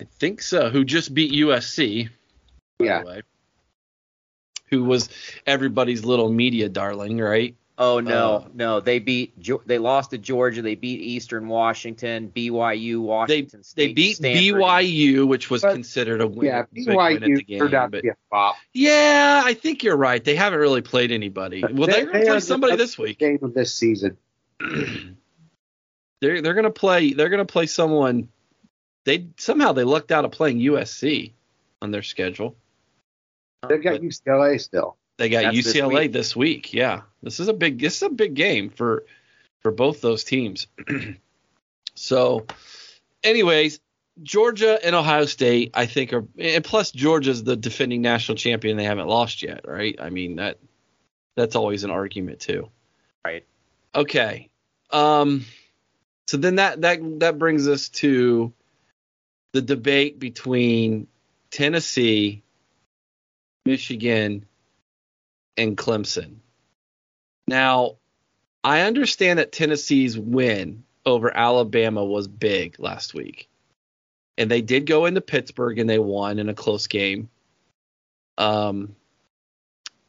I 0.00 0.04
think 0.18 0.42
so. 0.42 0.68
Who 0.70 0.84
just 0.84 1.14
beat 1.14 1.32
USC? 1.32 2.10
Yeah. 2.78 3.20
Who 4.70 4.84
was 4.84 5.08
everybody's 5.46 6.04
little 6.04 6.28
media 6.28 6.68
darling, 6.68 7.18
right? 7.18 7.54
Oh 7.76 7.98
no, 7.98 8.36
uh, 8.36 8.48
no, 8.54 8.78
they 8.78 9.00
beat 9.00 9.34
they 9.66 9.78
lost 9.78 10.10
to 10.10 10.18
Georgia, 10.18 10.62
they 10.62 10.76
beat 10.76 11.00
Eastern 11.00 11.48
Washington, 11.48 12.30
BYU, 12.34 13.00
Washington 13.00 13.60
they, 13.60 13.62
State. 13.64 13.86
They 13.88 13.92
beat 13.92 14.16
Stanford. 14.16 14.60
BYU, 14.60 15.26
which 15.26 15.50
was 15.50 15.62
but, 15.62 15.72
considered 15.72 16.20
a 16.20 16.26
win. 16.28 16.46
Yeah, 16.46 16.64
BYU 16.72 17.44
game, 17.44 17.58
turned 17.58 17.74
out 17.74 17.90
to 17.90 18.00
be 18.00 18.10
a 18.10 18.16
flop. 18.30 18.54
Yeah, 18.72 19.42
I 19.44 19.54
think 19.54 19.82
you're 19.82 19.96
right. 19.96 20.22
They 20.22 20.36
haven't 20.36 20.60
really 20.60 20.82
played 20.82 21.10
anybody. 21.10 21.64
Well, 21.68 21.88
they, 21.88 22.02
are 22.02 22.06
going 22.06 22.20
to 22.20 22.30
play 22.30 22.40
somebody 22.40 22.76
this 22.76 22.96
week. 22.96 23.18
Game 23.18 23.40
of 23.42 23.54
this 23.54 23.74
season. 23.74 24.18
they're 24.60 26.42
they're 26.42 26.54
going 26.54 26.64
to 26.64 26.70
play. 26.70 27.12
They're 27.12 27.28
going 27.28 27.44
to 27.44 27.52
play 27.52 27.66
someone. 27.66 28.28
They 29.04 29.30
somehow 29.36 29.72
they 29.72 29.82
lucked 29.82 30.12
out 30.12 30.24
of 30.24 30.30
playing 30.30 30.60
USC 30.60 31.32
on 31.82 31.90
their 31.90 32.02
schedule. 32.02 32.54
They've 33.68 33.82
got 33.82 33.94
but, 33.94 34.02
UCLA 34.02 34.60
still. 34.60 34.96
They 35.16 35.28
got 35.28 35.54
That's 35.54 35.56
UCLA 35.56 35.64
this 35.64 35.74
week. 35.86 36.12
this 36.12 36.36
week. 36.36 36.74
Yeah, 36.74 37.02
this 37.22 37.40
is 37.40 37.48
a 37.48 37.52
big 37.52 37.80
this 37.80 37.96
is 37.96 38.02
a 38.02 38.10
big 38.10 38.34
game 38.34 38.70
for 38.70 39.04
for 39.60 39.70
both 39.70 40.00
those 40.00 40.24
teams. 40.24 40.66
so, 41.94 42.46
anyways, 43.22 43.80
Georgia 44.22 44.78
and 44.84 44.94
Ohio 44.94 45.26
State, 45.26 45.70
I 45.74 45.86
think 45.86 46.12
are 46.12 46.24
and 46.38 46.64
plus 46.64 46.90
Georgia's 46.90 47.44
the 47.44 47.56
defending 47.56 48.02
national 48.02 48.36
champion. 48.36 48.76
They 48.76 48.84
haven't 48.84 49.08
lost 49.08 49.42
yet, 49.42 49.66
right? 49.66 49.96
I 50.00 50.10
mean 50.10 50.36
that 50.36 50.58
that's 51.36 51.56
always 51.56 51.84
an 51.84 51.90
argument 51.90 52.40
too. 52.40 52.68
Right. 53.24 53.44
Okay. 53.94 54.50
Um. 54.90 55.44
So 56.26 56.38
then 56.38 56.56
that 56.56 56.80
that 56.80 57.20
that 57.20 57.38
brings 57.38 57.68
us 57.68 57.88
to 57.90 58.52
the 59.52 59.62
debate 59.62 60.18
between 60.18 61.06
Tennessee, 61.50 62.42
Michigan, 63.64 64.46
and 65.56 65.76
Clemson. 65.76 66.36
Now, 67.46 67.96
I 68.62 68.82
understand 68.82 69.38
that 69.38 69.52
Tennessee's 69.52 70.18
win 70.18 70.84
over 71.04 71.34
Alabama 71.36 72.04
was 72.04 72.26
big 72.26 72.76
last 72.78 73.14
week. 73.14 73.48
And 74.38 74.50
they 74.50 74.62
did 74.62 74.86
go 74.86 75.06
into 75.06 75.20
Pittsburgh 75.20 75.78
and 75.78 75.88
they 75.88 75.98
won 75.98 76.38
in 76.38 76.48
a 76.48 76.54
close 76.54 76.86
game. 76.86 77.28
Um, 78.36 78.96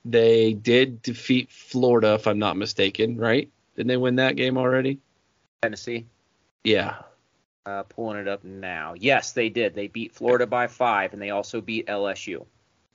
they 0.04 0.54
did 0.54 1.02
defeat 1.02 1.52
Florida, 1.52 2.14
if 2.14 2.28
I'm 2.28 2.40
not 2.40 2.58
mistaken, 2.58 3.18
right? 3.18 3.50
Didn't 3.76 3.88
they 3.88 3.98
win 3.98 4.16
that 4.16 4.36
game 4.36 4.58
already? 4.58 5.00
Tennessee. 5.62 6.06
Yeah. 6.64 6.98
Uh, 7.66 7.84
pulling 7.84 8.18
it 8.18 8.28
up 8.28 8.44
now. 8.44 8.94
Yes, 8.98 9.34
they 9.34 9.50
did. 9.50 9.76
They 9.76 9.88
beat 9.88 10.14
Florida 10.14 10.46
by 10.48 10.68
five, 10.68 11.14
and 11.14 11.22
they 11.22 11.32
also 11.32 11.62
beat 11.62 11.88
LSU. 11.88 12.46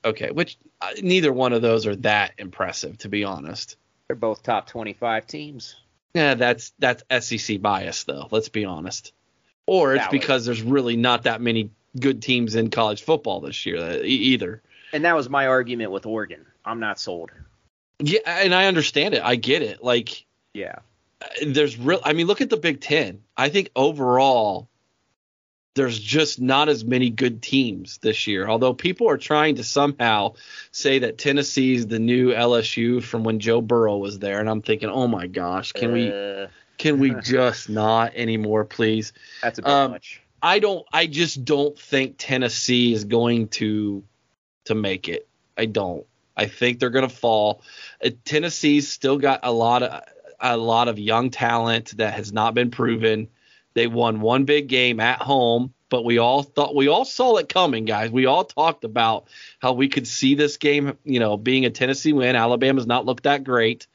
Okay, 0.03 0.31
which 0.31 0.57
uh, 0.81 0.91
neither 1.01 1.31
one 1.31 1.53
of 1.53 1.61
those 1.61 1.85
are 1.85 1.95
that 1.97 2.33
impressive, 2.37 2.97
to 2.99 3.09
be 3.09 3.23
honest. 3.23 3.77
They're 4.07 4.15
both 4.15 4.43
top 4.43 4.67
25 4.67 5.27
teams. 5.27 5.75
Yeah, 6.13 6.33
that's 6.33 6.73
that's 6.79 7.03
SEC 7.25 7.61
bias 7.61 8.03
though. 8.03 8.27
Let's 8.31 8.49
be 8.49 8.65
honest. 8.65 9.13
Or 9.65 9.95
it's 9.95 10.05
that 10.05 10.11
because 10.11 10.47
was, 10.47 10.57
there's 10.57 10.61
really 10.61 10.97
not 10.97 11.23
that 11.23 11.39
many 11.39 11.69
good 11.99 12.21
teams 12.21 12.55
in 12.55 12.69
college 12.69 13.03
football 13.03 13.41
this 13.41 13.65
year 13.65 13.77
uh, 13.77 13.99
either. 14.03 14.61
And 14.93 15.05
that 15.05 15.15
was 15.15 15.29
my 15.29 15.47
argument 15.47 15.91
with 15.91 16.05
Oregon. 16.05 16.45
I'm 16.65 16.79
not 16.79 16.99
sold. 16.99 17.31
Yeah, 17.99 18.19
and 18.25 18.53
I 18.53 18.65
understand 18.65 19.13
it. 19.13 19.23
I 19.23 19.35
get 19.35 19.61
it. 19.61 19.83
Like, 19.83 20.25
yeah, 20.53 20.79
uh, 21.21 21.27
there's 21.47 21.77
real. 21.77 22.01
I 22.03 22.13
mean, 22.13 22.27
look 22.27 22.41
at 22.41 22.49
the 22.49 22.57
Big 22.57 22.81
Ten. 22.81 23.21
I 23.37 23.49
think 23.49 23.69
overall 23.75 24.67
there's 25.73 25.97
just 25.97 26.41
not 26.41 26.69
as 26.69 26.83
many 26.83 27.09
good 27.09 27.41
teams 27.41 27.97
this 27.99 28.27
year. 28.27 28.47
Although 28.47 28.73
people 28.73 29.09
are 29.09 29.17
trying 29.17 29.55
to 29.55 29.63
somehow 29.63 30.33
say 30.71 30.99
that 30.99 31.17
Tennessee's 31.17 31.87
the 31.87 31.99
new 31.99 32.31
LSU 32.31 33.01
from 33.01 33.23
when 33.23 33.39
Joe 33.39 33.61
Burrow 33.61 33.97
was 33.97 34.19
there, 34.19 34.39
and 34.39 34.49
I'm 34.49 34.61
thinking, 34.61 34.89
oh 34.89 35.07
my 35.07 35.27
gosh, 35.27 35.71
can 35.71 35.91
uh, 35.91 35.93
we 35.93 36.47
can 36.77 36.99
we 36.99 37.15
just 37.23 37.69
not 37.69 38.13
anymore, 38.15 38.65
please? 38.65 39.13
That's 39.41 39.59
a 39.59 39.61
bit 39.61 39.71
um, 39.71 39.91
much. 39.91 40.21
I 40.41 40.59
don't. 40.59 40.85
I 40.91 41.07
just 41.07 41.45
don't 41.45 41.77
think 41.77 42.15
Tennessee 42.17 42.93
is 42.93 43.05
going 43.05 43.47
to 43.49 44.03
to 44.65 44.75
make 44.75 45.07
it. 45.07 45.27
I 45.57 45.65
don't. 45.65 46.05
I 46.35 46.47
think 46.47 46.79
they're 46.79 46.89
going 46.89 47.07
to 47.07 47.15
fall. 47.15 47.61
Uh, 48.03 48.09
Tennessee's 48.25 48.91
still 48.91 49.17
got 49.17 49.41
a 49.43 49.51
lot 49.51 49.83
of 49.83 50.03
a 50.39 50.57
lot 50.57 50.87
of 50.87 50.97
young 50.99 51.29
talent 51.29 51.95
that 51.97 52.15
has 52.15 52.33
not 52.33 52.55
been 52.55 52.71
proven. 52.71 53.29
They 53.73 53.87
won 53.87 54.21
one 54.21 54.45
big 54.45 54.67
game 54.67 54.99
at 54.99 55.21
home, 55.21 55.73
but 55.89 56.03
we 56.03 56.17
all 56.17 56.43
thought 56.43 56.75
we 56.75 56.87
all 56.87 57.05
saw 57.05 57.37
it 57.37 57.49
coming, 57.49 57.85
guys. 57.85 58.11
We 58.11 58.25
all 58.25 58.45
talked 58.45 58.83
about 58.83 59.27
how 59.59 59.73
we 59.73 59.87
could 59.87 60.07
see 60.07 60.35
this 60.35 60.57
game, 60.57 60.97
you 61.03 61.19
know, 61.19 61.37
being 61.37 61.65
a 61.65 61.69
Tennessee 61.69 62.13
win. 62.13 62.35
Alabama's 62.35 62.87
not 62.87 63.05
looked 63.05 63.23
that 63.23 63.43
great. 63.43 63.87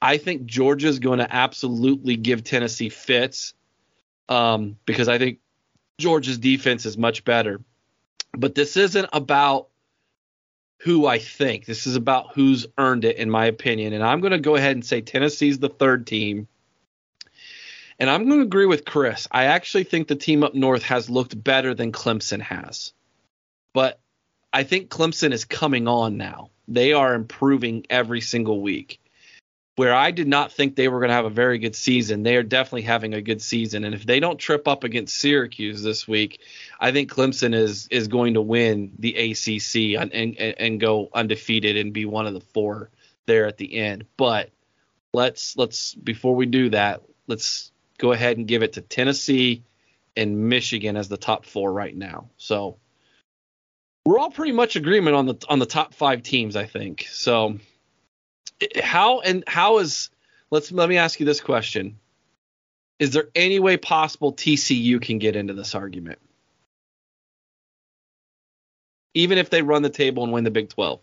I 0.00 0.18
think 0.18 0.44
Georgia's 0.44 0.98
going 0.98 1.18
to 1.18 1.34
absolutely 1.34 2.16
give 2.16 2.44
Tennessee 2.44 2.90
fits 2.90 3.54
um, 4.28 4.76
because 4.84 5.08
I 5.08 5.18
think 5.18 5.38
Georgia's 5.98 6.38
defense 6.38 6.84
is 6.84 6.98
much 6.98 7.24
better. 7.24 7.60
But 8.32 8.54
this 8.54 8.76
isn't 8.76 9.08
about 9.12 9.68
who 10.80 11.06
I 11.06 11.18
think. 11.18 11.64
This 11.64 11.86
is 11.86 11.96
about 11.96 12.34
who's 12.34 12.66
earned 12.76 13.04
it, 13.04 13.16
in 13.16 13.30
my 13.30 13.46
opinion. 13.46 13.94
And 13.94 14.04
I'm 14.04 14.20
going 14.20 14.32
to 14.32 14.38
go 14.38 14.56
ahead 14.56 14.76
and 14.76 14.84
say 14.84 15.00
Tennessee's 15.00 15.58
the 15.58 15.70
third 15.70 16.06
team. 16.06 16.48
And 17.98 18.10
I'm 18.10 18.26
going 18.26 18.40
to 18.40 18.46
agree 18.46 18.66
with 18.66 18.84
Chris. 18.84 19.26
I 19.30 19.44
actually 19.44 19.84
think 19.84 20.08
the 20.08 20.16
team 20.16 20.44
up 20.44 20.54
north 20.54 20.82
has 20.84 21.08
looked 21.08 21.42
better 21.42 21.74
than 21.74 21.92
Clemson 21.92 22.40
has. 22.40 22.92
But 23.72 23.98
I 24.52 24.64
think 24.64 24.90
Clemson 24.90 25.32
is 25.32 25.44
coming 25.44 25.88
on 25.88 26.16
now. 26.16 26.50
They 26.68 26.92
are 26.92 27.14
improving 27.14 27.86
every 27.88 28.20
single 28.20 28.60
week 28.60 29.00
where 29.76 29.94
I 29.94 30.10
did 30.10 30.26
not 30.26 30.52
think 30.52 30.74
they 30.74 30.88
were 30.88 31.00
going 31.00 31.10
to 31.10 31.14
have 31.14 31.26
a 31.26 31.30
very 31.30 31.58
good 31.58 31.76
season, 31.76 32.22
they 32.22 32.36
are 32.36 32.42
definitely 32.42 32.82
having 32.82 33.14
a 33.14 33.22
good 33.22 33.40
season. 33.40 33.84
And 33.84 33.94
if 33.94 34.06
they 34.06 34.20
don't 34.20 34.38
trip 34.38 34.66
up 34.66 34.84
against 34.84 35.18
Syracuse 35.18 35.82
this 35.82 36.08
week, 36.08 36.40
I 36.80 36.92
think 36.92 37.12
Clemson 37.12 37.54
is 37.54 37.86
is 37.90 38.08
going 38.08 38.34
to 38.34 38.40
win 38.40 38.92
the 38.98 39.14
ACC 39.14 40.00
and 40.00 40.12
and, 40.12 40.38
and 40.38 40.80
go 40.80 41.10
undefeated 41.14 41.76
and 41.76 41.92
be 41.92 42.06
one 42.06 42.26
of 42.26 42.34
the 42.34 42.40
four 42.40 42.90
there 43.26 43.46
at 43.46 43.58
the 43.58 43.76
end. 43.76 44.06
But 44.16 44.50
let's 45.12 45.56
let's 45.56 45.94
before 45.94 46.34
we 46.34 46.46
do 46.46 46.70
that, 46.70 47.02
let's 47.26 47.70
go 47.98 48.12
ahead 48.12 48.36
and 48.36 48.46
give 48.46 48.62
it 48.62 48.74
to 48.74 48.80
Tennessee 48.80 49.64
and 50.16 50.48
Michigan 50.48 50.96
as 50.96 51.08
the 51.08 51.16
top 51.16 51.44
four 51.44 51.72
right 51.72 51.94
now. 51.94 52.30
So 52.36 52.78
we're 54.04 54.18
all 54.18 54.30
pretty 54.30 54.52
much 54.52 54.76
agreement 54.76 55.16
on 55.16 55.26
the 55.26 55.34
on 55.48 55.58
the 55.58 55.66
top 55.66 55.94
five 55.94 56.22
teams, 56.22 56.56
I 56.56 56.64
think. 56.64 57.06
So 57.10 57.58
how 58.82 59.20
and 59.20 59.44
how 59.46 59.78
is 59.78 60.10
let's 60.50 60.72
let 60.72 60.88
me 60.88 60.96
ask 60.96 61.20
you 61.20 61.26
this 61.26 61.40
question. 61.40 61.98
Is 62.98 63.10
there 63.10 63.28
any 63.34 63.58
way 63.58 63.76
possible 63.76 64.32
TCU 64.32 65.02
can 65.02 65.18
get 65.18 65.36
into 65.36 65.52
this 65.52 65.74
argument? 65.74 66.18
Even 69.12 69.38
if 69.38 69.50
they 69.50 69.62
run 69.62 69.82
the 69.82 69.90
table 69.90 70.24
and 70.24 70.32
win 70.32 70.44
the 70.44 70.50
Big 70.50 70.70
12. 70.70 71.00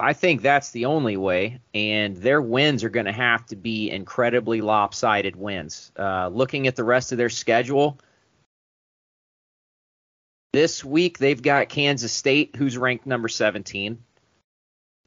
I 0.00 0.12
think 0.12 0.42
that's 0.42 0.70
the 0.70 0.84
only 0.84 1.16
way, 1.16 1.60
and 1.74 2.16
their 2.16 2.40
wins 2.40 2.84
are 2.84 2.88
going 2.88 3.06
to 3.06 3.12
have 3.12 3.44
to 3.46 3.56
be 3.56 3.90
incredibly 3.90 4.60
lopsided 4.60 5.34
wins. 5.34 5.90
Uh, 5.98 6.28
looking 6.28 6.68
at 6.68 6.76
the 6.76 6.84
rest 6.84 7.10
of 7.10 7.18
their 7.18 7.28
schedule, 7.28 7.98
this 10.52 10.84
week 10.84 11.18
they've 11.18 11.42
got 11.42 11.68
Kansas 11.68 12.12
State, 12.12 12.54
who's 12.54 12.78
ranked 12.78 13.06
number 13.06 13.28
17. 13.28 13.98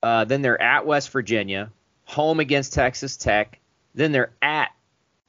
Uh, 0.03 0.25
then 0.25 0.41
they're 0.41 0.61
at 0.61 0.85
West 0.85 1.09
Virginia, 1.11 1.71
home 2.03 2.41
against 2.41 2.73
Texas 2.73 3.15
Tech. 3.15 3.59
Then 3.95 4.11
they're 4.11 4.33
at 4.41 4.71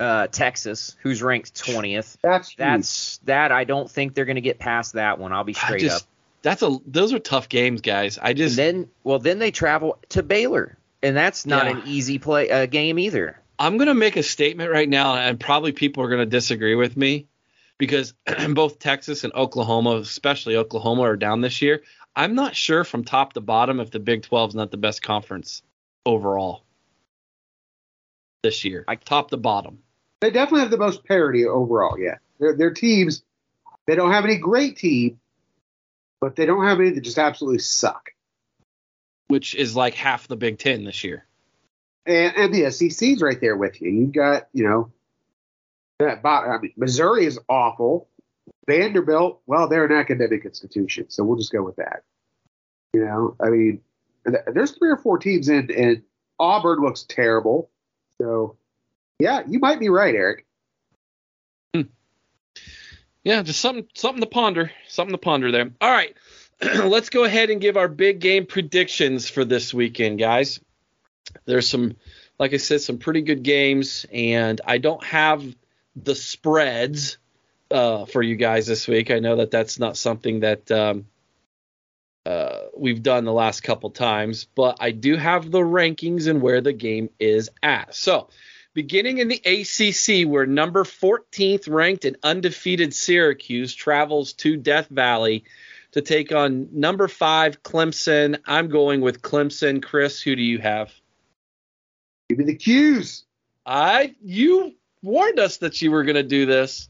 uh, 0.00 0.26
Texas, 0.26 0.96
who's 1.02 1.22
ranked 1.22 1.54
20th. 1.54 2.16
That's 2.20 2.54
that's 2.56 3.18
that. 3.18 3.52
I 3.52 3.62
don't 3.62 3.88
think 3.88 4.14
they're 4.14 4.24
going 4.24 4.36
to 4.36 4.40
get 4.40 4.58
past 4.58 4.94
that 4.94 5.20
one. 5.20 5.32
I'll 5.32 5.44
be 5.44 5.52
straight 5.52 5.82
just, 5.82 6.04
up. 6.04 6.08
That's 6.42 6.62
a 6.62 6.76
those 6.86 7.12
are 7.12 7.18
tough 7.18 7.48
games, 7.48 7.80
guys. 7.80 8.18
I 8.20 8.32
just 8.32 8.58
and 8.58 8.76
then 8.76 8.90
well 9.04 9.18
then 9.18 9.38
they 9.38 9.50
travel 9.50 9.98
to 10.10 10.22
Baylor, 10.22 10.76
and 11.02 11.16
that's 11.16 11.46
not 11.46 11.66
yeah. 11.66 11.78
an 11.78 11.82
easy 11.86 12.18
play 12.18 12.50
uh, 12.50 12.66
game 12.66 12.98
either. 12.98 13.38
I'm 13.58 13.76
going 13.76 13.88
to 13.88 13.94
make 13.94 14.16
a 14.16 14.24
statement 14.24 14.72
right 14.72 14.88
now, 14.88 15.14
and 15.14 15.38
probably 15.38 15.72
people 15.72 16.02
are 16.02 16.08
going 16.08 16.20
to 16.20 16.26
disagree 16.26 16.74
with 16.74 16.96
me 16.96 17.28
because 17.78 18.14
both 18.50 18.80
Texas 18.80 19.22
and 19.22 19.32
Oklahoma, 19.34 19.96
especially 19.96 20.56
Oklahoma, 20.56 21.02
are 21.02 21.16
down 21.16 21.40
this 21.40 21.62
year. 21.62 21.82
I'm 22.16 22.34
not 22.34 22.56
sure 22.56 22.84
from 22.84 23.04
top 23.04 23.34
to 23.34 23.40
bottom 23.40 23.80
if 23.80 23.90
the 23.90 24.00
Big 24.00 24.22
12 24.22 24.50
is 24.50 24.54
not 24.54 24.70
the 24.70 24.76
best 24.76 25.02
conference 25.02 25.62
overall 26.04 26.64
this 28.42 28.64
year. 28.64 28.84
Like 28.86 29.04
top 29.04 29.30
to 29.30 29.36
bottom. 29.36 29.78
They 30.20 30.30
definitely 30.30 30.60
have 30.60 30.70
the 30.70 30.78
most 30.78 31.04
parity 31.04 31.46
overall. 31.46 31.98
Yeah, 31.98 32.16
their 32.38 32.56
their 32.56 32.72
teams. 32.72 33.22
They 33.86 33.96
don't 33.96 34.12
have 34.12 34.24
any 34.24 34.36
great 34.36 34.76
team, 34.76 35.18
but 36.22 36.36
they 36.36 36.46
don't 36.46 36.64
have 36.64 36.78
any 36.78 36.90
that 36.90 37.00
just 37.00 37.18
absolutely 37.18 37.58
suck. 37.58 38.10
Which 39.26 39.56
is 39.56 39.74
like 39.74 39.94
half 39.94 40.28
the 40.28 40.36
Big 40.36 40.56
Ten 40.56 40.84
this 40.84 41.02
year. 41.02 41.26
And, 42.06 42.32
and 42.36 42.54
the 42.54 42.70
SEC's 42.70 43.20
right 43.20 43.40
there 43.40 43.56
with 43.56 43.82
you. 43.82 43.90
You've 43.90 44.12
got 44.12 44.48
you 44.52 44.64
know 44.64 44.92
that. 45.98 46.24
I 46.24 46.58
mean, 46.58 46.72
Missouri 46.76 47.26
is 47.26 47.40
awful. 47.48 48.08
Vanderbilt, 48.68 49.40
well, 49.46 49.68
they're 49.68 49.84
an 49.84 49.92
academic 49.92 50.44
institution, 50.44 51.10
so 51.10 51.24
we'll 51.24 51.36
just 51.36 51.52
go 51.52 51.62
with 51.64 51.76
that. 51.76 52.04
You 52.92 53.04
know, 53.04 53.36
I 53.40 53.50
mean, 53.50 53.80
there's 54.24 54.70
three 54.72 54.90
or 54.90 54.96
four 54.96 55.18
teams 55.18 55.48
in, 55.48 55.70
and 55.72 56.02
Auburn 56.38 56.78
looks 56.80 57.02
terrible. 57.02 57.70
So, 58.20 58.56
yeah, 59.18 59.42
you 59.48 59.58
might 59.58 59.80
be 59.80 59.88
right, 59.88 60.14
Eric. 60.14 60.46
Yeah, 63.24 63.42
just 63.42 63.60
something 63.60 63.86
something 63.94 64.20
to 64.20 64.26
ponder. 64.26 64.72
Something 64.88 65.14
to 65.14 65.18
ponder 65.18 65.52
there. 65.52 65.70
All 65.80 65.90
right, 65.90 66.16
let's 66.62 67.08
go 67.08 67.24
ahead 67.24 67.50
and 67.50 67.60
give 67.60 67.76
our 67.76 67.88
big 67.88 68.20
game 68.20 68.46
predictions 68.46 69.28
for 69.28 69.44
this 69.44 69.72
weekend, 69.72 70.18
guys. 70.18 70.60
There's 71.44 71.68
some, 71.68 71.96
like 72.38 72.52
I 72.52 72.56
said, 72.56 72.80
some 72.80 72.98
pretty 72.98 73.22
good 73.22 73.42
games, 73.42 74.06
and 74.12 74.60
I 74.66 74.78
don't 74.78 75.02
have 75.04 75.44
the 75.94 76.14
spreads 76.14 77.18
uh, 77.70 78.06
for 78.06 78.22
you 78.22 78.36
guys 78.36 78.66
this 78.66 78.88
week. 78.88 79.10
I 79.10 79.20
know 79.20 79.36
that 79.36 79.50
that's 79.50 79.78
not 79.78 79.96
something 79.96 80.40
that 80.40 80.70
um, 80.70 81.06
uh, 82.26 82.62
we've 82.76 83.02
done 83.02 83.24
the 83.24 83.32
last 83.32 83.62
couple 83.62 83.90
times, 83.90 84.46
but 84.54 84.78
I 84.80 84.90
do 84.90 85.16
have 85.16 85.50
the 85.50 85.60
rankings 85.60 86.28
and 86.28 86.42
where 86.42 86.60
the 86.60 86.72
game 86.72 87.10
is 87.18 87.50
at. 87.62 87.94
So, 87.94 88.28
beginning 88.74 89.18
in 89.18 89.28
the 89.28 89.40
ACC, 89.44 90.28
where 90.28 90.46
number 90.46 90.84
14th 90.84 91.68
ranked 91.68 92.04
and 92.04 92.16
undefeated 92.22 92.94
Syracuse 92.94 93.74
travels 93.74 94.32
to 94.34 94.56
Death 94.56 94.88
Valley 94.88 95.44
to 95.92 96.00
take 96.00 96.32
on 96.32 96.68
number 96.72 97.08
five 97.08 97.62
Clemson. 97.62 98.38
I'm 98.46 98.68
going 98.68 99.00
with 99.00 99.22
Clemson. 99.22 99.82
Chris, 99.82 100.20
who 100.20 100.34
do 100.36 100.42
you 100.42 100.58
have? 100.58 100.92
Give 102.28 102.38
me 102.38 102.44
the 102.44 102.56
cues. 102.56 103.24
I 103.66 104.14
you 104.22 104.74
warned 105.02 105.38
us 105.38 105.58
that 105.58 105.80
you 105.82 105.90
were 105.90 106.04
going 106.04 106.16
to 106.16 106.22
do 106.22 106.46
this. 106.46 106.88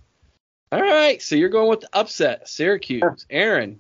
All 0.71 0.81
right, 0.81 1.21
so 1.21 1.35
you're 1.35 1.51
going 1.51 1.69
with 1.69 1.81
the 1.81 1.89
upset, 1.93 2.49
Syracuse. 2.49 3.27
Aaron. 3.29 3.79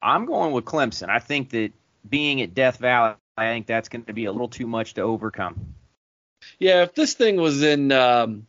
I'm 0.00 0.26
going 0.26 0.52
with 0.52 0.64
Clemson. 0.64 1.08
I 1.08 1.18
think 1.18 1.50
that 1.50 1.72
being 2.08 2.42
at 2.42 2.54
Death 2.54 2.78
Valley, 2.78 3.14
I 3.36 3.46
think 3.46 3.66
that's 3.66 3.88
going 3.88 4.04
to 4.04 4.12
be 4.12 4.26
a 4.26 4.32
little 4.32 4.48
too 4.48 4.66
much 4.66 4.94
to 4.94 5.00
overcome. 5.00 5.74
Yeah, 6.58 6.82
if 6.82 6.94
this 6.94 7.14
thing 7.14 7.36
was 7.36 7.62
in 7.62 7.90
um, 7.92 8.46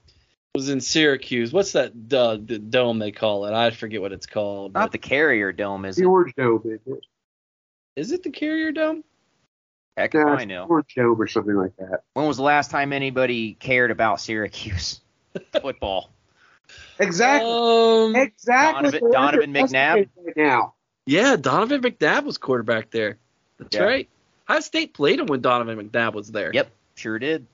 was 0.56 0.70
in 0.70 0.82
Syracuse, 0.82 1.52
what's 1.52 1.72
that 1.74 1.92
uh, 2.12 2.38
the 2.44 2.60
dome 2.60 3.00
they 3.00 3.12
call 3.12 3.46
it? 3.46 3.54
I 3.54 3.72
forget 3.72 4.02
what 4.02 4.12
it's 4.12 4.26
called. 4.28 4.74
Not 4.74 4.92
the 4.92 4.98
Carrier 4.98 5.52
Dome, 5.52 5.86
is 5.86 5.96
the 5.96 6.04
it? 6.04 6.08
Orange 6.08 6.36
Dome, 6.36 6.62
is 6.66 6.80
it? 6.86 7.06
Is 7.96 8.12
it 8.12 8.24
the 8.24 8.30
Carrier 8.30 8.72
Dome? 8.72 9.04
Heck, 9.98 10.14
no, 10.16 10.28
I 10.28 10.46
know. 10.46 10.66
Orange 10.66 10.94
Dome 10.96 11.20
or 11.22 11.28
something 11.28 11.56
like 11.56 11.76
that. 11.78 12.02
When 12.14 12.26
was 12.28 12.38
the 12.38 12.44
last 12.44 12.72
time 12.72 12.94
anybody 12.94 13.54
cared 13.54 13.92
about 13.92 14.20
Syracuse 14.22 15.02
football? 15.62 16.10
Exactly. 17.00 17.50
Um, 17.52 18.16
exactly. 18.16 18.92
Donovan, 19.00 19.12
Donovan 19.12 19.54
McNabb. 19.54 20.08
Right 20.18 20.38
now. 20.38 20.74
Yeah, 21.06 21.36
Donovan 21.36 21.82
McNabb 21.82 22.24
was 22.24 22.38
quarterback 22.38 22.90
there. 22.92 23.18
That's 23.60 23.76
Yeah. 23.76 23.84
right. 23.84 24.10
Ohio 24.50 24.62
State 24.62 24.94
played 24.94 25.20
him 25.20 25.28
when 25.28 25.42
Donovan 25.42 25.90
McNabb 25.90 26.14
was 26.14 26.32
there. 26.32 26.52
Yep, 26.54 26.72
sure 26.96 27.20
did. 27.20 27.46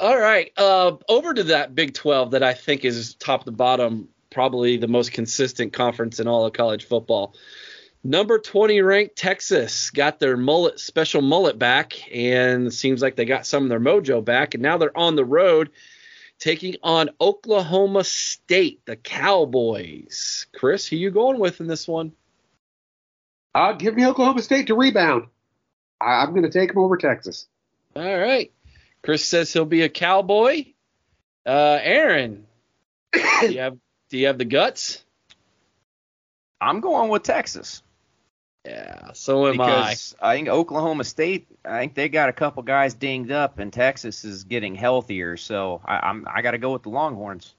All 0.00 0.18
right. 0.18 0.50
Uh, 0.56 0.96
over 1.10 1.34
to 1.34 1.44
that 1.44 1.74
Big 1.74 1.92
12 1.92 2.30
that 2.30 2.42
I 2.42 2.54
think 2.54 2.86
is 2.86 3.14
top 3.16 3.44
to 3.44 3.50
bottom, 3.50 4.08
probably 4.30 4.78
the 4.78 4.88
most 4.88 5.12
consistent 5.12 5.74
conference 5.74 6.20
in 6.20 6.26
all 6.26 6.46
of 6.46 6.54
college 6.54 6.86
football. 6.86 7.34
Number 8.02 8.38
20 8.38 8.80
ranked 8.80 9.16
Texas 9.16 9.90
got 9.90 10.18
their 10.18 10.38
mullet 10.38 10.80
special 10.80 11.20
mullet 11.20 11.58
back, 11.58 12.10
and 12.10 12.72
seems 12.72 13.02
like 13.02 13.16
they 13.16 13.26
got 13.26 13.44
some 13.44 13.64
of 13.64 13.68
their 13.68 13.78
mojo 13.78 14.24
back, 14.24 14.54
and 14.54 14.62
now 14.62 14.78
they're 14.78 14.96
on 14.96 15.16
the 15.16 15.24
road 15.24 15.68
taking 16.38 16.76
on 16.82 17.10
Oklahoma 17.20 18.02
State, 18.02 18.80
the 18.86 18.96
Cowboys. 18.96 20.46
Chris, 20.56 20.86
who 20.86 20.96
are 20.96 20.98
you 20.98 21.10
going 21.10 21.38
with 21.38 21.60
in 21.60 21.66
this 21.66 21.86
one? 21.86 22.12
Uh, 23.54 23.74
give 23.74 23.94
me 23.94 24.06
Oklahoma 24.06 24.40
State 24.40 24.68
to 24.68 24.74
rebound. 24.74 25.26
I, 26.00 26.22
I'm 26.22 26.30
going 26.30 26.42
to 26.42 26.50
take 26.50 26.70
them 26.70 26.78
over 26.78 26.96
Texas. 26.96 27.48
All 27.94 28.18
right. 28.18 28.50
Chris 29.02 29.24
says 29.24 29.52
he'll 29.52 29.64
be 29.64 29.82
a 29.82 29.88
Cowboy. 29.88 30.66
Uh, 31.46 31.78
Aaron, 31.82 32.46
do 33.12 33.52
you 33.52 33.60
have 33.60 33.78
Do 34.10 34.18
you 34.18 34.26
have 34.26 34.38
the 34.38 34.44
guts? 34.44 35.04
I'm 36.60 36.80
going 36.80 37.08
with 37.08 37.22
Texas. 37.22 37.82
Yeah, 38.66 39.12
so 39.14 39.46
am 39.46 39.52
because 39.52 40.14
I. 40.20 40.32
I 40.32 40.36
think 40.36 40.48
Oklahoma 40.48 41.04
State. 41.04 41.46
I 41.64 41.80
think 41.80 41.94
they 41.94 42.10
got 42.10 42.28
a 42.28 42.32
couple 42.32 42.62
guys 42.62 42.92
dinged 42.92 43.30
up, 43.30 43.58
and 43.58 43.72
Texas 43.72 44.24
is 44.24 44.44
getting 44.44 44.74
healthier. 44.74 45.38
So 45.38 45.80
I, 45.84 46.00
I'm 46.00 46.26
I 46.30 46.42
got 46.42 46.50
to 46.50 46.58
go 46.58 46.72
with 46.72 46.82
the 46.82 46.90
Longhorns. 46.90 47.54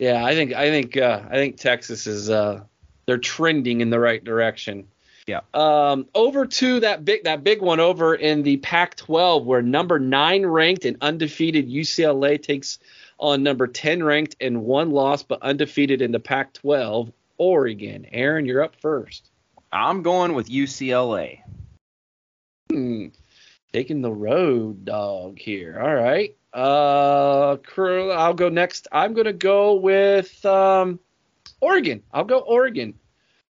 Yeah, 0.00 0.24
I 0.24 0.34
think 0.34 0.52
I 0.52 0.70
think 0.70 0.96
uh, 0.96 1.20
I 1.30 1.34
think 1.34 1.56
Texas 1.56 2.08
is 2.08 2.30
uh, 2.30 2.64
they're 3.06 3.18
trending 3.18 3.80
in 3.80 3.90
the 3.90 4.00
right 4.00 4.22
direction. 4.22 4.88
Yeah. 5.26 5.40
Um, 5.54 6.06
over 6.14 6.46
to 6.46 6.80
that 6.80 7.04
big 7.04 7.24
that 7.24 7.42
big 7.42 7.62
one 7.62 7.80
over 7.80 8.14
in 8.14 8.42
the 8.42 8.58
Pac-12, 8.58 9.44
where 9.44 9.62
number 9.62 9.98
nine 9.98 10.44
ranked 10.44 10.84
and 10.84 10.98
undefeated 11.00 11.68
UCLA 11.68 12.42
takes 12.42 12.78
on 13.18 13.42
number 13.42 13.66
ten 13.66 14.02
ranked 14.02 14.36
and 14.40 14.62
one 14.62 14.90
loss 14.90 15.22
but 15.22 15.40
undefeated 15.42 16.02
in 16.02 16.12
the 16.12 16.20
Pac-12, 16.20 17.12
Oregon. 17.38 18.06
Aaron, 18.12 18.44
you're 18.44 18.62
up 18.62 18.76
first. 18.76 19.30
I'm 19.72 20.02
going 20.02 20.34
with 20.34 20.48
UCLA. 20.48 21.40
Hmm. 22.70 23.06
Taking 23.72 24.02
the 24.02 24.12
road 24.12 24.84
dog 24.84 25.38
here. 25.38 25.80
All 25.80 25.94
right. 25.94 26.36
Uh, 26.52 27.56
I'll 27.76 28.34
go 28.34 28.48
next. 28.48 28.86
I'm 28.92 29.14
going 29.14 29.26
to 29.26 29.32
go 29.32 29.74
with 29.74 30.44
um, 30.46 31.00
Oregon. 31.60 32.02
I'll 32.12 32.24
go 32.24 32.38
Oregon. 32.38 32.94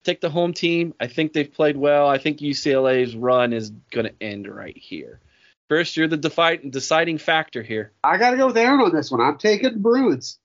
Take 0.04 0.20
the 0.20 0.30
home 0.30 0.54
team. 0.54 0.94
I 0.98 1.06
think 1.06 1.32
they've 1.32 1.52
played 1.52 1.76
well. 1.76 2.08
I 2.08 2.18
think 2.18 2.38
UCLA's 2.38 3.14
run 3.14 3.52
is 3.52 3.70
going 3.90 4.06
to 4.06 4.14
end 4.22 4.48
right 4.48 4.76
here. 4.76 5.20
Chris, 5.68 5.96
you're 5.96 6.08
the 6.08 6.16
defi- 6.16 6.68
deciding 6.68 7.18
factor 7.18 7.62
here. 7.62 7.92
I 8.02 8.16
got 8.16 8.30
to 8.32 8.36
go 8.36 8.46
with 8.48 8.56
Aaron 8.56 8.80
on 8.80 8.94
this 8.94 9.10
one. 9.10 9.20
I'm 9.20 9.38
taking 9.38 9.72
the 9.72 9.78
Bruins. 9.78 10.38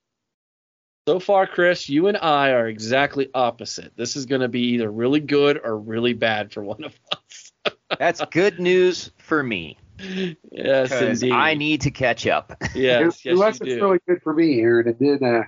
So 1.07 1.19
far, 1.19 1.47
Chris, 1.47 1.87
you 1.87 2.07
and 2.07 2.17
I 2.17 2.51
are 2.51 2.67
exactly 2.67 3.29
opposite. 3.33 3.93
This 3.95 4.15
is 4.15 4.25
going 4.25 4.41
to 4.41 4.47
be 4.47 4.73
either 4.73 4.89
really 4.91 5.19
good 5.19 5.59
or 5.63 5.77
really 5.77 6.13
bad 6.13 6.51
for 6.51 6.63
one 6.63 6.83
of 6.83 6.93
us. 7.11 7.75
That's 7.99 8.21
good 8.31 8.59
news 8.59 9.11
for 9.17 9.41
me. 9.41 9.77
Yes, 10.51 10.91
indeed. 10.91 11.31
I 11.31 11.53
need 11.53 11.81
to 11.81 11.91
catch 11.91 12.27
up. 12.27 12.57
Yes, 12.75 13.23
yes 13.23 13.33
Unless 13.33 13.59
you 13.61 13.65
it's 13.67 13.75
do. 13.75 13.81
really 13.85 13.99
good 14.07 14.21
for 14.21 14.33
me, 14.33 14.59
Aaron, 14.59 14.87
and 14.89 14.99
then 15.21 15.23
uh, 15.35 15.43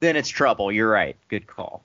then 0.00 0.14
it's 0.14 0.28
trouble. 0.28 0.70
You're 0.70 0.90
right. 0.90 1.16
Good 1.28 1.46
call. 1.46 1.82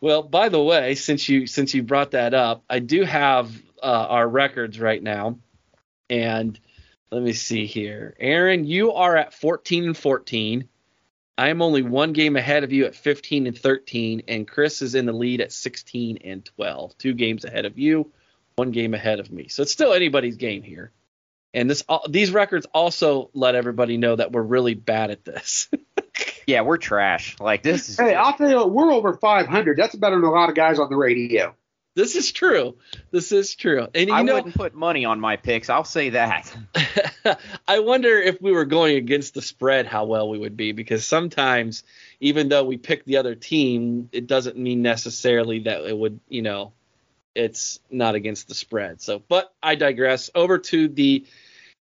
Well, 0.00 0.22
by 0.22 0.48
the 0.48 0.62
way, 0.62 0.94
since 0.94 1.28
you 1.28 1.46
since 1.46 1.74
you 1.74 1.82
brought 1.82 2.12
that 2.12 2.32
up, 2.32 2.64
I 2.70 2.78
do 2.78 3.04
have 3.04 3.50
uh, 3.82 4.06
our 4.08 4.26
records 4.26 4.80
right 4.80 5.02
now, 5.02 5.38
and 6.08 6.58
let 7.10 7.22
me 7.22 7.32
see 7.32 7.66
here. 7.66 8.16
Aaron, 8.18 8.64
you 8.64 8.92
are 8.92 9.16
at 9.16 9.34
14 9.34 9.84
and 9.84 9.96
14. 9.96 10.68
I 11.36 11.48
am 11.48 11.62
only 11.62 11.82
one 11.82 12.12
game 12.12 12.36
ahead 12.36 12.64
of 12.64 12.72
you 12.72 12.84
at 12.86 12.94
15 12.94 13.46
and 13.46 13.58
13, 13.58 14.22
and 14.28 14.46
Chris 14.46 14.82
is 14.82 14.94
in 14.94 15.06
the 15.06 15.12
lead 15.12 15.40
at 15.40 15.52
16 15.52 16.18
and 16.24 16.44
12. 16.44 16.96
Two 16.98 17.14
games 17.14 17.44
ahead 17.44 17.64
of 17.64 17.78
you, 17.78 18.12
one 18.56 18.70
game 18.70 18.94
ahead 18.94 19.20
of 19.20 19.30
me. 19.30 19.48
So 19.48 19.62
it's 19.62 19.72
still 19.72 19.92
anybody's 19.92 20.36
game 20.36 20.62
here. 20.62 20.92
And 21.52 21.68
this 21.68 21.82
these 22.08 22.30
records 22.30 22.66
also 22.72 23.30
let 23.34 23.54
everybody 23.54 23.96
know 23.96 24.16
that 24.16 24.32
we're 24.32 24.42
really 24.42 24.74
bad 24.74 25.10
at 25.10 25.24
this. 25.24 25.68
yeah, 26.46 26.62
we're 26.62 26.78
trash. 26.78 27.36
Like 27.40 27.62
this 27.62 27.88
is 27.88 27.98
Hey, 27.98 28.14
I'll 28.14 28.34
tell 28.34 28.50
you 28.50 28.56
what, 28.56 28.70
we're 28.70 28.92
over 28.92 29.14
500. 29.14 29.76
That's 29.76 29.94
better 29.94 30.16
than 30.16 30.24
a 30.24 30.30
lot 30.30 30.48
of 30.48 30.54
guys 30.54 30.78
on 30.78 30.90
the 30.90 30.96
radio. 30.96 31.54
This 31.96 32.14
is 32.14 32.30
true. 32.30 32.76
This 33.10 33.32
is 33.32 33.56
true. 33.56 33.88
And 33.94 34.08
you 34.08 34.14
I 34.14 34.22
know, 34.22 34.36
wouldn't 34.36 34.54
put 34.54 34.74
money 34.74 35.04
on 35.04 35.18
my 35.18 35.36
picks. 35.36 35.68
I'll 35.68 35.84
say 35.84 36.10
that. 36.10 36.56
I 37.68 37.80
wonder 37.80 38.16
if 38.20 38.40
we 38.40 38.52
were 38.52 38.64
going 38.64 38.96
against 38.96 39.34
the 39.34 39.42
spread, 39.42 39.86
how 39.86 40.04
well 40.04 40.28
we 40.28 40.38
would 40.38 40.56
be. 40.56 40.70
Because 40.70 41.06
sometimes, 41.06 41.82
even 42.20 42.48
though 42.48 42.64
we 42.64 42.78
pick 42.78 43.04
the 43.04 43.16
other 43.16 43.34
team, 43.34 44.08
it 44.12 44.28
doesn't 44.28 44.56
mean 44.56 44.82
necessarily 44.82 45.60
that 45.60 45.84
it 45.84 45.96
would, 45.96 46.20
you 46.28 46.42
know, 46.42 46.72
it's 47.34 47.80
not 47.90 48.14
against 48.14 48.46
the 48.46 48.54
spread. 48.54 49.02
So, 49.02 49.20
but 49.28 49.52
I 49.60 49.74
digress. 49.74 50.30
Over 50.34 50.58
to 50.58 50.88
the 50.88 51.26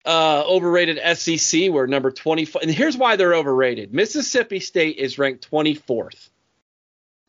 uh, 0.05 0.45
overrated 0.47 0.99
SEC, 1.17 1.71
We're 1.71 1.87
number 1.87 2.11
24. 2.11 2.63
And 2.63 2.71
here's 2.71 2.97
why 2.97 3.17
they're 3.17 3.35
overrated. 3.35 3.93
Mississippi 3.93 4.61
State 4.61 4.97
is 4.97 5.19
ranked 5.19 5.51
24th. 5.51 6.31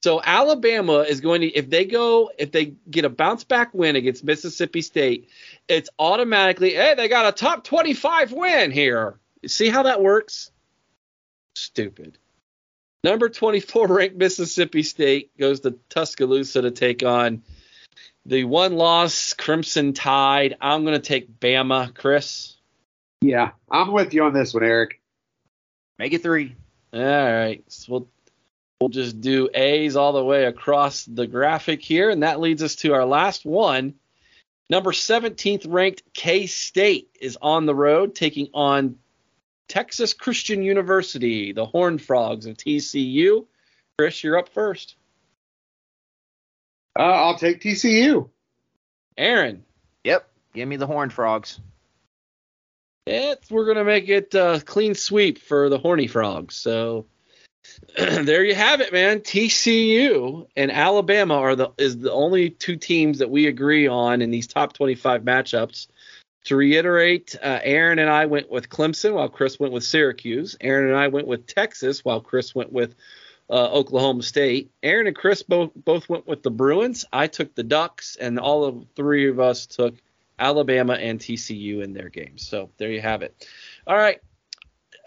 So 0.04 0.20
Alabama 0.24 1.00
is 1.02 1.22
going 1.22 1.42
to 1.42 1.48
if 1.48 1.70
they 1.70 1.86
go 1.86 2.32
if 2.38 2.52
they 2.52 2.74
get 2.90 3.06
a 3.06 3.10
bounce 3.10 3.44
back 3.44 3.74
win 3.74 3.96
against 3.96 4.24
Mississippi 4.24 4.82
State, 4.82 5.30
it's 5.68 5.92
automatically 6.00 6.74
hey 6.74 6.96
they 6.96 7.08
got 7.08 7.28
a 7.28 7.32
top 7.32 7.64
25 7.64 8.32
win 8.32 8.72
here. 8.72 9.20
See 9.46 9.70
how 9.70 9.84
that 9.84 10.02
works? 10.02 10.52
Stupid. 11.56 12.18
Number 13.04 13.30
24 13.30 13.88
ranked 13.96 14.16
Mississippi 14.16 14.82
State 14.82 15.38
goes 15.38 15.60
to 15.62 15.78
Tuscaloosa 15.90 16.64
to 16.64 16.72
take 16.72 17.04
on 17.04 17.44
the 18.26 18.44
one 18.44 18.76
loss 18.76 19.34
Crimson 19.34 19.94
Tide. 19.94 20.56
I'm 20.62 20.84
going 20.84 21.00
to 21.00 21.08
take 21.08 21.40
Bama, 21.40 21.94
Chris. 21.94 22.56
Yeah, 23.22 23.52
I'm 23.70 23.92
with 23.92 24.14
you 24.14 24.24
on 24.24 24.34
this 24.34 24.54
one, 24.54 24.64
Eric. 24.64 25.00
Make 26.00 26.14
it 26.14 26.24
three. 26.24 26.56
All 26.94 27.02
right. 27.02 27.64
So 27.68 27.92
we'll 27.92 28.08
We'll 28.82 28.90
just 28.90 29.22
do 29.22 29.48
A's 29.54 29.96
all 29.96 30.12
the 30.12 30.26
way 30.26 30.46
across 30.46 31.06
the 31.06 31.28
graphic 31.28 31.84
here, 31.84 32.10
and 32.10 32.24
that 32.24 32.40
leads 32.40 32.64
us 32.64 32.78
to 32.78 32.96
our 32.96 33.06
last 33.06 33.46
one. 33.46 33.94
Number 34.72 34.92
17th 34.92 35.68
ranked 35.70 36.02
K 36.16 36.48
State 36.48 37.16
is 37.22 37.38
on 37.40 37.68
the 37.68 37.76
road 37.76 38.16
taking 38.16 38.48
on 38.56 38.98
Texas 39.70 40.16
Christian 40.16 40.64
University, 40.64 41.52
the 41.52 41.68
Horned 41.68 42.02
Frogs 42.02 42.48
of 42.48 42.58
TCU. 42.58 43.46
Chris, 44.00 44.24
you're 44.24 44.40
up 44.40 44.50
first. 44.50 44.96
Uh, 46.98 47.04
I'll 47.04 47.38
take 47.38 47.62
TCU. 47.62 48.30
Aaron. 49.16 49.64
Yep. 50.06 50.28
Give 50.56 50.68
me 50.68 50.78
the 50.78 50.88
Horned 50.88 51.14
Frogs. 51.14 51.60
It's, 53.08 53.50
we're 53.50 53.66
going 53.66 53.78
to 53.78 53.84
make 53.84 54.10
it 54.10 54.34
a 54.36 54.62
clean 54.64 54.94
sweep 54.94 55.40
for 55.40 55.70
the 55.70 55.80
Horny 55.80 56.08
Frogs. 56.08 56.56
So 56.56 57.08
there 57.98 58.44
you 58.44 58.54
have 58.54 58.82
it, 58.82 58.94
man. 58.94 59.22
TCU 59.22 60.48
and 60.56 60.72
Alabama 60.72 61.36
are 61.36 61.56
the 61.56 61.72
is 61.78 61.98
the 61.98 62.12
only 62.12 62.52
two 62.52 62.76
teams 62.76 63.20
that 63.20 63.30
we 63.30 63.48
agree 63.48 63.88
on 63.88 64.22
in 64.22 64.30
these 64.30 64.48
top 64.48 64.74
25 64.74 65.24
matchups. 65.24 65.88
To 66.46 66.56
reiterate, 66.56 67.36
uh, 67.42 67.60
Aaron 67.62 68.00
and 68.00 68.10
I 68.10 68.26
went 68.26 68.50
with 68.50 68.68
Clemson 68.68 69.14
while 69.14 69.30
Chris 69.30 69.60
went 69.60 69.74
with 69.74 69.84
Syracuse. 69.84 70.56
Aaron 70.60 70.88
and 70.88 70.98
I 70.98 71.08
went 71.10 71.28
with 71.28 71.46
Texas 71.46 72.04
while 72.04 72.20
Chris 72.20 72.56
went 72.56 72.72
with 72.72 72.96
uh, 73.48 73.70
Oklahoma 73.72 74.24
State. 74.24 74.72
Aaron 74.82 75.06
and 75.06 75.16
Chris 75.16 75.44
both 75.44 75.72
both 75.76 76.10
went 76.10 76.28
with 76.28 76.42
the 76.42 76.50
Bruins. 76.50 77.06
I 77.14 77.28
took 77.28 77.54
the 77.54 77.64
Ducks, 77.64 78.16
and 78.16 78.40
all 78.40 78.64
of 78.64 78.86
three 78.96 79.30
of 79.30 79.40
us 79.40 79.68
took 79.68 79.96
Alabama 80.42 80.94
and 80.94 81.20
TCU 81.20 81.84
in 81.84 81.94
their 81.94 82.10
games. 82.10 82.46
So 82.48 82.72
there 82.78 82.92
you 82.92 83.00
have 83.00 83.22
it. 83.22 83.48
All 83.88 83.96
right, 83.96 84.20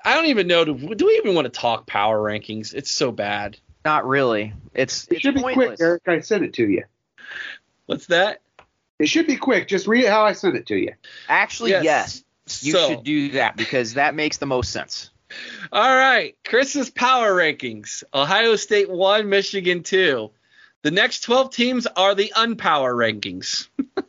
I 0.04 0.14
don't 0.14 0.26
even 0.26 0.46
know. 0.46 0.64
Do, 0.64 0.94
do, 0.94 1.06
we 1.06 1.12
even 1.14 1.34
want 1.34 1.44
to 1.46 1.50
talk 1.50 1.86
power 1.86 2.18
rankings? 2.18 2.72
It's 2.72 2.90
so 2.90 3.10
bad. 3.12 3.58
Not 3.84 4.06
really. 4.06 4.54
It's 4.72 5.04
it 5.08 5.14
it's 5.14 5.20
should 5.22 5.34
pointless. 5.36 5.54
be 5.54 5.66
quick, 5.76 5.80
Eric. 5.80 6.02
I 6.06 6.20
sent 6.20 6.44
it 6.44 6.54
to 6.54 6.66
you. 6.68 6.84
What's 7.86 8.06
that? 8.06 8.40
It 8.98 9.08
should 9.08 9.26
be 9.26 9.36
quick. 9.36 9.68
Just 9.68 9.86
read 9.86 10.04
it 10.04 10.10
how 10.10 10.24
I 10.24 10.32
sent 10.32 10.56
it 10.56 10.66
to 10.66 10.76
you. 10.76 10.94
Actually, 11.28 11.72
Yes. 11.72 11.84
yes. 11.84 12.62
You 12.64 12.72
So- 12.72 12.88
should 12.88 13.04
do 13.04 13.30
that 13.32 13.56
because 13.56 13.94
that 13.94 14.14
makes 14.14 14.38
the 14.38 14.46
most 14.46 14.70
sense. 14.72 15.10
All 15.72 15.96
right, 15.96 16.36
Chris's 16.44 16.90
power 16.90 17.32
rankings: 17.34 18.04
Ohio 18.14 18.54
State 18.56 18.88
one, 18.88 19.28
Michigan 19.28 19.82
two. 19.82 20.30
The 20.82 20.90
next 20.92 21.20
12 21.22 21.50
teams 21.50 21.86
are 21.86 22.14
the 22.14 22.32
unpower 22.36 22.94
rankings. 22.94 23.68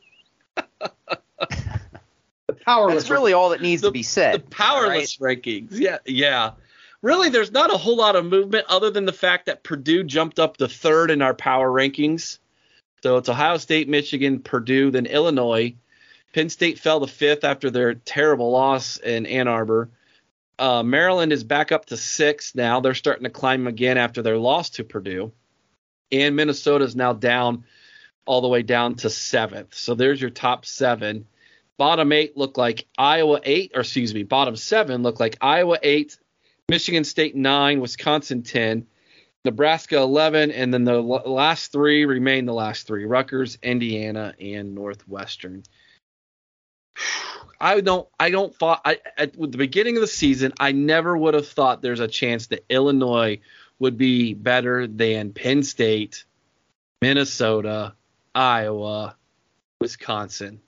Powerless. 2.66 3.03
That's 3.03 3.09
really 3.09 3.34
all 3.34 3.49
that 3.49 3.61
needs 3.61 3.82
The- 3.82 3.89
to 3.89 3.91
be 3.91 4.03
said. 4.03 4.36
the 4.36 4.49
powerless 4.49 5.18
rankings. 5.18 5.68
Yeah, 5.72 5.99
yeah. 6.05 6.51
Really, 7.01 7.30
there's 7.30 7.51
not 7.51 7.72
a 7.72 7.78
whole 7.78 7.97
lot 7.97 8.16
of 8.16 8.26
movement 8.26 8.66
other 8.68 8.89
than 8.89 9.05
the 9.05 9.13
fact 9.13 9.45
that 9.45 9.63
Purdue 9.63 10.03
jumped 10.03 10.39
up 10.39 10.57
to 10.57 10.68
third 10.68 11.11
in 11.11 11.22
our 11.22 11.36
power 11.36 11.70
rankings. 11.70 12.39
So 13.03 13.18
it's 13.18 13.30
Ohio 13.30 13.57
State, 13.57 13.88
Michigan, 13.88 14.39
Purdue, 14.39 14.89
then 14.89 15.05
Illinois. 15.05 15.76
Penn 16.34 16.49
State 16.49 16.80
fell 16.80 16.99
to 17.01 17.07
fifth 17.07 17.43
after 17.43 17.70
their 17.70 17.93
terrible 17.93 18.49
loss 18.49 18.97
in 18.97 19.28
Ann 19.28 19.47
Arbor. 19.47 19.89
Uh, 20.57 20.82
Maryland 20.82 21.32
is 21.32 21.43
back 21.43 21.72
up 21.72 21.86
to 21.88 21.97
sixth 21.97 22.55
now. 22.55 22.80
They're 22.80 22.95
starting 22.95 23.26
to 23.26 23.30
climb 23.30 23.68
again 23.68 23.97
after 23.97 24.22
their 24.24 24.38
loss 24.38 24.72
to 24.72 24.84
Purdue. 24.84 25.32
And 26.11 26.36
Minnesota 26.36 26.86
is 26.86 26.95
now 26.95 27.13
down 27.13 27.66
all 28.26 28.41
the 28.41 28.47
way 28.47 28.63
down 28.63 28.95
to 28.95 29.09
seventh. 29.09 29.76
So 29.76 29.93
there's 29.93 30.20
your 30.20 30.30
top 30.32 30.66
seven. 30.66 31.28
Bottom 31.78 32.11
eight 32.11 32.38
look 32.38 32.57
like 32.57 32.88
Iowa 32.97 33.41
eight, 33.43 33.71
or 33.76 33.82
excuse 33.82 34.13
me, 34.13 34.23
bottom 34.23 34.55
seven 34.55 35.03
look 35.03 35.19
like 35.19 35.38
Iowa 35.41 35.78
eight, 35.84 36.17
Michigan 36.69 37.03
State 37.03 37.36
nine, 37.36 37.82
Wisconsin 37.82 38.43
ten, 38.43 38.88
Nebraska 39.43 39.97
eleven, 39.97 40.51
and 40.51 40.73
then 40.73 40.86
the 40.86 41.01
last 41.01 41.71
three 41.71 42.05
remain 42.05 42.45
the 42.45 42.53
last 42.53 42.88
three: 42.88 43.05
Rutgers, 43.05 43.57
Indiana, 43.61 44.34
and 44.39 44.73
Northwestern. 44.73 45.63
I 47.59 47.82
don't. 47.82 48.07
I 48.19 48.30
don't 48.30 48.55
thought. 48.55 48.82
I, 48.86 48.99
at 49.17 49.34
the 49.34 49.47
beginning 49.47 49.97
of 49.97 50.01
the 50.01 50.07
season, 50.07 50.53
I 50.59 50.71
never 50.71 51.17
would 51.17 51.34
have 51.34 51.47
thought 51.47 51.82
there's 51.82 51.99
a 51.99 52.07
chance 52.07 52.47
that 52.47 52.65
Illinois 52.69 53.39
would 53.80 53.97
be 53.97 54.34
better 54.34 54.88
than 54.88 55.34
Penn 55.34 55.63
State, 55.63 56.26
Minnesota, 57.01 57.93
Iowa, 58.34 59.15
Wisconsin. 59.82 60.61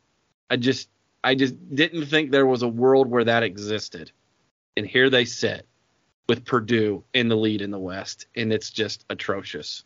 I 0.50 0.58
just 0.58 0.90
I 1.24 1.36
just 1.36 1.56
didn't 1.74 2.06
think 2.06 2.32
there 2.32 2.46
was 2.46 2.62
a 2.62 2.68
world 2.68 3.10
where 3.10 3.24
that 3.24 3.44
existed. 3.44 4.12
And 4.76 4.86
here 4.86 5.10
they 5.10 5.26
sit 5.26 5.66
with 6.30 6.46
Purdue 6.46 7.04
in 7.14 7.30
the 7.30 7.36
lead 7.36 7.62
in 7.62 7.72
the 7.72 7.80
West, 7.80 8.28
and 8.36 8.54
it's 8.54 8.70
just 8.70 9.06
atrocious. 9.10 9.84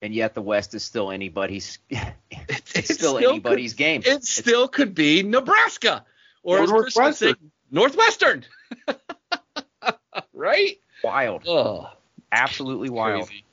And 0.00 0.14
yet 0.14 0.34
the 0.34 0.42
West 0.42 0.74
is 0.74 0.82
still 0.82 1.10
anybody's. 1.10 1.78
it's, 1.90 2.74
it's 2.74 2.94
still, 2.94 3.16
still, 3.18 3.30
anybody's 3.30 3.72
could, 3.72 3.78
game. 3.78 4.00
It 4.00 4.08
it's, 4.08 4.30
still 4.30 4.68
could 4.68 4.94
be 4.94 5.22
Nebraska 5.22 6.04
or, 6.42 6.60
or 6.60 6.66
Northwestern. 6.66 7.36
Northwestern. 7.70 8.44
right? 10.32 10.80
Wild. 11.04 11.42
Oh, 11.46 11.88
absolutely 12.32 12.90
wild. 12.90 13.28
Crazy. 13.28 13.44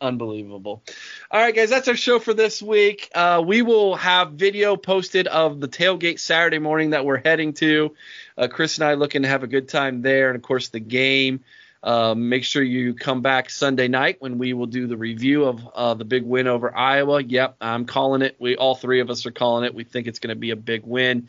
Unbelievable. 0.00 0.84
All 1.30 1.40
right, 1.40 1.54
guys, 1.54 1.70
that's 1.70 1.88
our 1.88 1.96
show 1.96 2.20
for 2.20 2.32
this 2.32 2.62
week. 2.62 3.10
Uh, 3.14 3.42
we 3.44 3.62
will 3.62 3.96
have 3.96 4.32
video 4.32 4.76
posted 4.76 5.26
of 5.26 5.58
the 5.58 5.66
tailgate 5.66 6.20
Saturday 6.20 6.60
morning 6.60 6.90
that 6.90 7.04
we're 7.04 7.20
heading 7.20 7.52
to. 7.54 7.94
Uh, 8.36 8.46
Chris 8.46 8.78
and 8.78 8.84
I 8.84 8.94
looking 8.94 9.22
to 9.22 9.28
have 9.28 9.42
a 9.42 9.48
good 9.48 9.68
time 9.68 10.00
there, 10.02 10.28
and 10.28 10.36
of 10.36 10.42
course 10.42 10.68
the 10.68 10.78
game. 10.78 11.40
Uh, 11.82 12.14
make 12.14 12.44
sure 12.44 12.62
you 12.62 12.94
come 12.94 13.22
back 13.22 13.50
Sunday 13.50 13.88
night 13.88 14.16
when 14.20 14.38
we 14.38 14.52
will 14.52 14.66
do 14.66 14.86
the 14.86 14.96
review 14.96 15.44
of 15.44 15.66
uh, 15.74 15.94
the 15.94 16.04
big 16.04 16.24
win 16.24 16.46
over 16.46 16.76
Iowa. 16.76 17.22
Yep, 17.22 17.56
I'm 17.60 17.84
calling 17.84 18.22
it. 18.22 18.36
We 18.38 18.56
all 18.56 18.76
three 18.76 19.00
of 19.00 19.10
us 19.10 19.26
are 19.26 19.32
calling 19.32 19.64
it. 19.64 19.74
We 19.74 19.84
think 19.84 20.06
it's 20.06 20.18
going 20.20 20.34
to 20.34 20.38
be 20.38 20.50
a 20.50 20.56
big 20.56 20.84
win. 20.84 21.28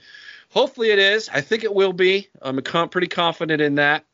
Hopefully 0.52 0.92
it 0.92 1.00
is. 1.00 1.30
I 1.30 1.42
think 1.42 1.64
it 1.64 1.74
will 1.74 1.94
be. 1.94 2.28
I'm 2.42 2.62
pretty 2.62 3.08
confident 3.08 3.62
in 3.62 3.76
that. 3.76 4.06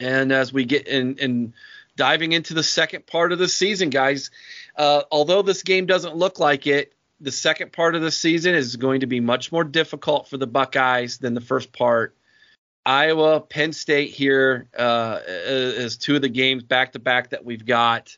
And 0.00 0.32
as 0.32 0.52
we 0.52 0.64
get 0.64 0.86
in, 0.86 1.16
in 1.16 1.54
diving 1.96 2.32
into 2.32 2.54
the 2.54 2.62
second 2.62 3.06
part 3.06 3.32
of 3.32 3.38
the 3.38 3.48
season, 3.48 3.90
guys, 3.90 4.30
uh, 4.76 5.02
although 5.10 5.42
this 5.42 5.62
game 5.62 5.86
doesn't 5.86 6.16
look 6.16 6.38
like 6.38 6.66
it, 6.66 6.94
the 7.20 7.32
second 7.32 7.72
part 7.72 7.94
of 7.94 8.02
the 8.02 8.10
season 8.10 8.54
is 8.54 8.76
going 8.76 9.00
to 9.00 9.06
be 9.06 9.20
much 9.20 9.52
more 9.52 9.64
difficult 9.64 10.28
for 10.28 10.36
the 10.36 10.46
Buckeyes 10.46 11.18
than 11.18 11.34
the 11.34 11.40
first 11.40 11.72
part. 11.72 12.16
Iowa, 12.84 13.40
Penn 13.40 13.72
State 13.72 14.10
here 14.10 14.68
uh, 14.76 15.20
is 15.26 15.96
two 15.96 16.16
of 16.16 16.22
the 16.22 16.28
games 16.28 16.64
back 16.64 16.92
to 16.92 16.98
back 16.98 17.30
that 17.30 17.44
we've 17.44 17.64
got. 17.64 18.16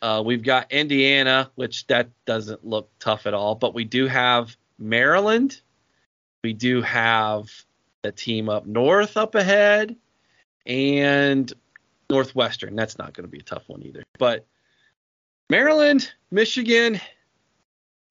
Uh, 0.00 0.22
we've 0.26 0.42
got 0.42 0.72
Indiana, 0.72 1.52
which 1.54 1.86
that 1.86 2.10
doesn't 2.26 2.66
look 2.66 2.90
tough 2.98 3.26
at 3.26 3.34
all, 3.34 3.54
but 3.54 3.74
we 3.74 3.84
do 3.84 4.08
have 4.08 4.56
Maryland. 4.76 5.60
We 6.42 6.52
do 6.52 6.82
have 6.82 7.48
a 8.02 8.10
team 8.10 8.48
up 8.48 8.66
north 8.66 9.16
up 9.16 9.36
ahead, 9.36 9.94
and 10.66 11.52
Northwestern. 12.12 12.76
That's 12.76 12.98
not 12.98 13.14
going 13.14 13.24
to 13.24 13.30
be 13.30 13.38
a 13.38 13.42
tough 13.42 13.64
one 13.68 13.82
either. 13.82 14.02
But 14.18 14.46
Maryland, 15.48 16.12
Michigan, 16.30 17.00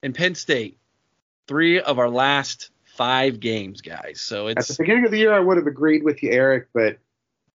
and 0.02 0.16
Penn 0.16 0.34
State, 0.34 0.80
three 1.47 1.80
of 1.80 1.99
our 1.99 2.10
last 2.10 2.72
five 2.84 3.39
games, 3.39 3.82
guys. 3.82 4.20
So 4.20 4.47
it's 4.47 4.72
at 4.72 4.78
the 4.78 4.84
beginning 4.84 5.06
of 5.06 5.12
the 5.12 5.20
year, 5.20 5.34
I 5.34 5.39
would 5.39 5.58
have 5.58 5.68
agreed 5.68 6.04
with 6.04 6.24
you, 6.24 6.32
Eric, 6.32 6.68
but 6.74 6.97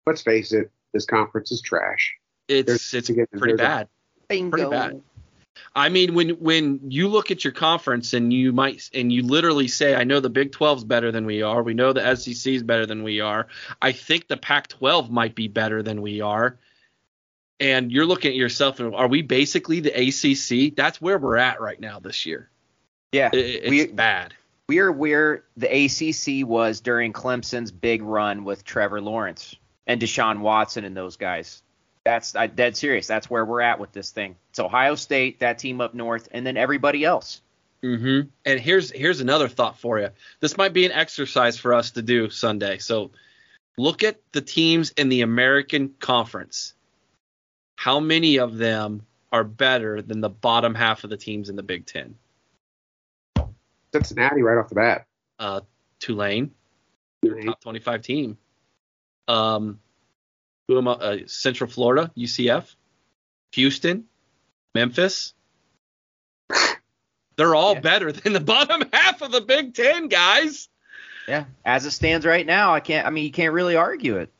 let's 0.06 0.22
face 0.22 0.52
it, 0.52 0.70
this 0.92 1.04
conference 1.04 1.50
is 1.50 1.60
trash. 1.60 2.14
It's 2.46 2.92
There's, 2.92 3.10
it's 3.10 3.30
pretty 3.36 3.56
bad. 3.56 3.88
A, 4.30 4.48
pretty 4.48 4.70
bad. 4.70 5.02
I 5.74 5.88
mean, 5.88 6.14
when 6.14 6.30
when 6.30 6.80
you 6.90 7.08
look 7.08 7.30
at 7.30 7.44
your 7.44 7.52
conference 7.52 8.14
and 8.14 8.32
you 8.32 8.52
might 8.52 8.88
and 8.94 9.12
you 9.12 9.22
literally 9.22 9.68
say, 9.68 9.94
I 9.94 10.04
know 10.04 10.20
the 10.20 10.30
Big 10.30 10.52
12 10.52 10.78
is 10.78 10.84
better 10.84 11.12
than 11.12 11.26
we 11.26 11.42
are. 11.42 11.62
We 11.62 11.74
know 11.74 11.92
the 11.92 12.16
SEC 12.16 12.52
is 12.52 12.62
better 12.62 12.86
than 12.86 13.02
we 13.02 13.20
are. 13.20 13.46
I 13.80 13.92
think 13.92 14.28
the 14.28 14.36
Pac-12 14.36 15.10
might 15.10 15.34
be 15.34 15.48
better 15.48 15.82
than 15.82 16.02
we 16.02 16.20
are. 16.20 16.58
And 17.58 17.90
you're 17.90 18.06
looking 18.06 18.30
at 18.30 18.36
yourself 18.36 18.80
and 18.80 18.94
are 18.94 19.08
we 19.08 19.22
basically 19.22 19.80
the 19.80 19.90
ACC? 19.90 20.74
That's 20.76 21.00
where 21.00 21.18
we're 21.18 21.38
at 21.38 21.60
right 21.60 21.80
now 21.80 22.00
this 22.00 22.26
year. 22.26 22.50
Yeah, 23.12 23.30
it, 23.32 23.38
it's 23.38 23.70
we, 23.70 23.86
bad. 23.86 24.34
We're 24.68 24.92
where 24.92 25.44
the 25.56 25.68
ACC 25.68 26.46
was 26.46 26.80
during 26.80 27.12
Clemson's 27.12 27.70
big 27.70 28.02
run 28.02 28.44
with 28.44 28.64
Trevor 28.64 29.00
Lawrence 29.00 29.54
and 29.86 30.00
Deshaun 30.00 30.40
Watson 30.40 30.84
and 30.84 30.96
those 30.96 31.16
guys. 31.16 31.62
That's 32.06 32.36
I, 32.36 32.46
dead 32.46 32.76
serious. 32.76 33.08
That's 33.08 33.28
where 33.28 33.44
we're 33.44 33.62
at 33.62 33.80
with 33.80 33.90
this 33.90 34.12
thing. 34.12 34.36
It's 34.50 34.60
Ohio 34.60 34.94
State, 34.94 35.40
that 35.40 35.58
team 35.58 35.80
up 35.80 35.92
north, 35.92 36.28
and 36.30 36.46
then 36.46 36.56
everybody 36.56 37.04
else. 37.04 37.42
Mm-hmm. 37.82 38.28
And 38.44 38.60
here's 38.60 38.92
here's 38.92 39.20
another 39.20 39.48
thought 39.48 39.80
for 39.80 39.98
you. 39.98 40.10
This 40.38 40.56
might 40.56 40.72
be 40.72 40.86
an 40.86 40.92
exercise 40.92 41.58
for 41.58 41.74
us 41.74 41.90
to 41.90 42.02
do 42.02 42.30
Sunday. 42.30 42.78
So 42.78 43.10
look 43.76 44.04
at 44.04 44.20
the 44.30 44.40
teams 44.40 44.90
in 44.90 45.08
the 45.08 45.22
American 45.22 45.94
Conference. 45.98 46.74
How 47.74 47.98
many 47.98 48.36
of 48.36 48.56
them 48.56 49.04
are 49.32 49.42
better 49.42 50.00
than 50.00 50.20
the 50.20 50.30
bottom 50.30 50.76
half 50.76 51.02
of 51.02 51.10
the 51.10 51.16
teams 51.16 51.48
in 51.48 51.56
the 51.56 51.64
Big 51.64 51.86
Ten? 51.86 52.14
Cincinnati 53.92 54.42
right 54.42 54.58
off 54.58 54.68
the 54.68 54.76
bat. 54.76 55.06
Uh, 55.40 55.62
Tulane, 55.98 56.52
Tulane. 57.24 57.46
top 57.46 57.60
25 57.62 58.02
team. 58.02 58.38
Um, 59.26 59.80
who 60.68 60.78
am 60.78 60.88
I? 60.88 60.92
Uh, 60.92 61.18
Central 61.26 61.70
Florida, 61.70 62.10
UCF, 62.16 62.74
Houston, 63.52 64.04
Memphis. 64.74 65.34
They're 67.36 67.54
all 67.54 67.74
yeah. 67.74 67.80
better 67.80 68.12
than 68.12 68.32
the 68.32 68.40
bottom 68.40 68.84
half 68.92 69.22
of 69.22 69.32
the 69.32 69.40
Big 69.40 69.74
Ten, 69.74 70.08
guys. 70.08 70.68
Yeah, 71.28 71.44
as 71.64 71.84
it 71.86 71.90
stands 71.90 72.24
right 72.24 72.46
now, 72.46 72.74
I 72.74 72.80
can't. 72.80 73.06
I 73.06 73.10
mean, 73.10 73.24
you 73.24 73.32
can't 73.32 73.52
really 73.52 73.76
argue 73.76 74.18
it. 74.18 74.30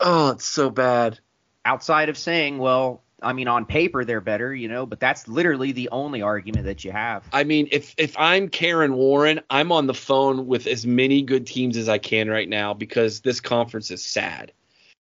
Oh, 0.00 0.30
it's 0.30 0.44
so 0.44 0.70
bad. 0.70 1.18
Outside 1.64 2.10
of 2.10 2.18
saying, 2.18 2.58
well, 2.58 3.02
I 3.22 3.32
mean, 3.32 3.48
on 3.48 3.64
paper 3.64 4.04
they're 4.04 4.20
better, 4.20 4.54
you 4.54 4.68
know, 4.68 4.84
but 4.86 5.00
that's 5.00 5.26
literally 5.26 5.72
the 5.72 5.88
only 5.90 6.22
argument 6.22 6.66
that 6.66 6.84
you 6.84 6.92
have. 6.92 7.24
I 7.32 7.44
mean, 7.44 7.68
if 7.72 7.94
if 7.96 8.16
I'm 8.18 8.48
Kevin 8.48 8.94
Warren, 8.94 9.40
I'm 9.48 9.72
on 9.72 9.86
the 9.86 9.94
phone 9.94 10.46
with 10.46 10.66
as 10.66 10.86
many 10.86 11.22
good 11.22 11.46
teams 11.46 11.76
as 11.76 11.88
I 11.88 11.98
can 11.98 12.28
right 12.28 12.48
now 12.48 12.74
because 12.74 13.20
this 13.20 13.40
conference 13.40 13.90
is 13.90 14.04
sad. 14.04 14.52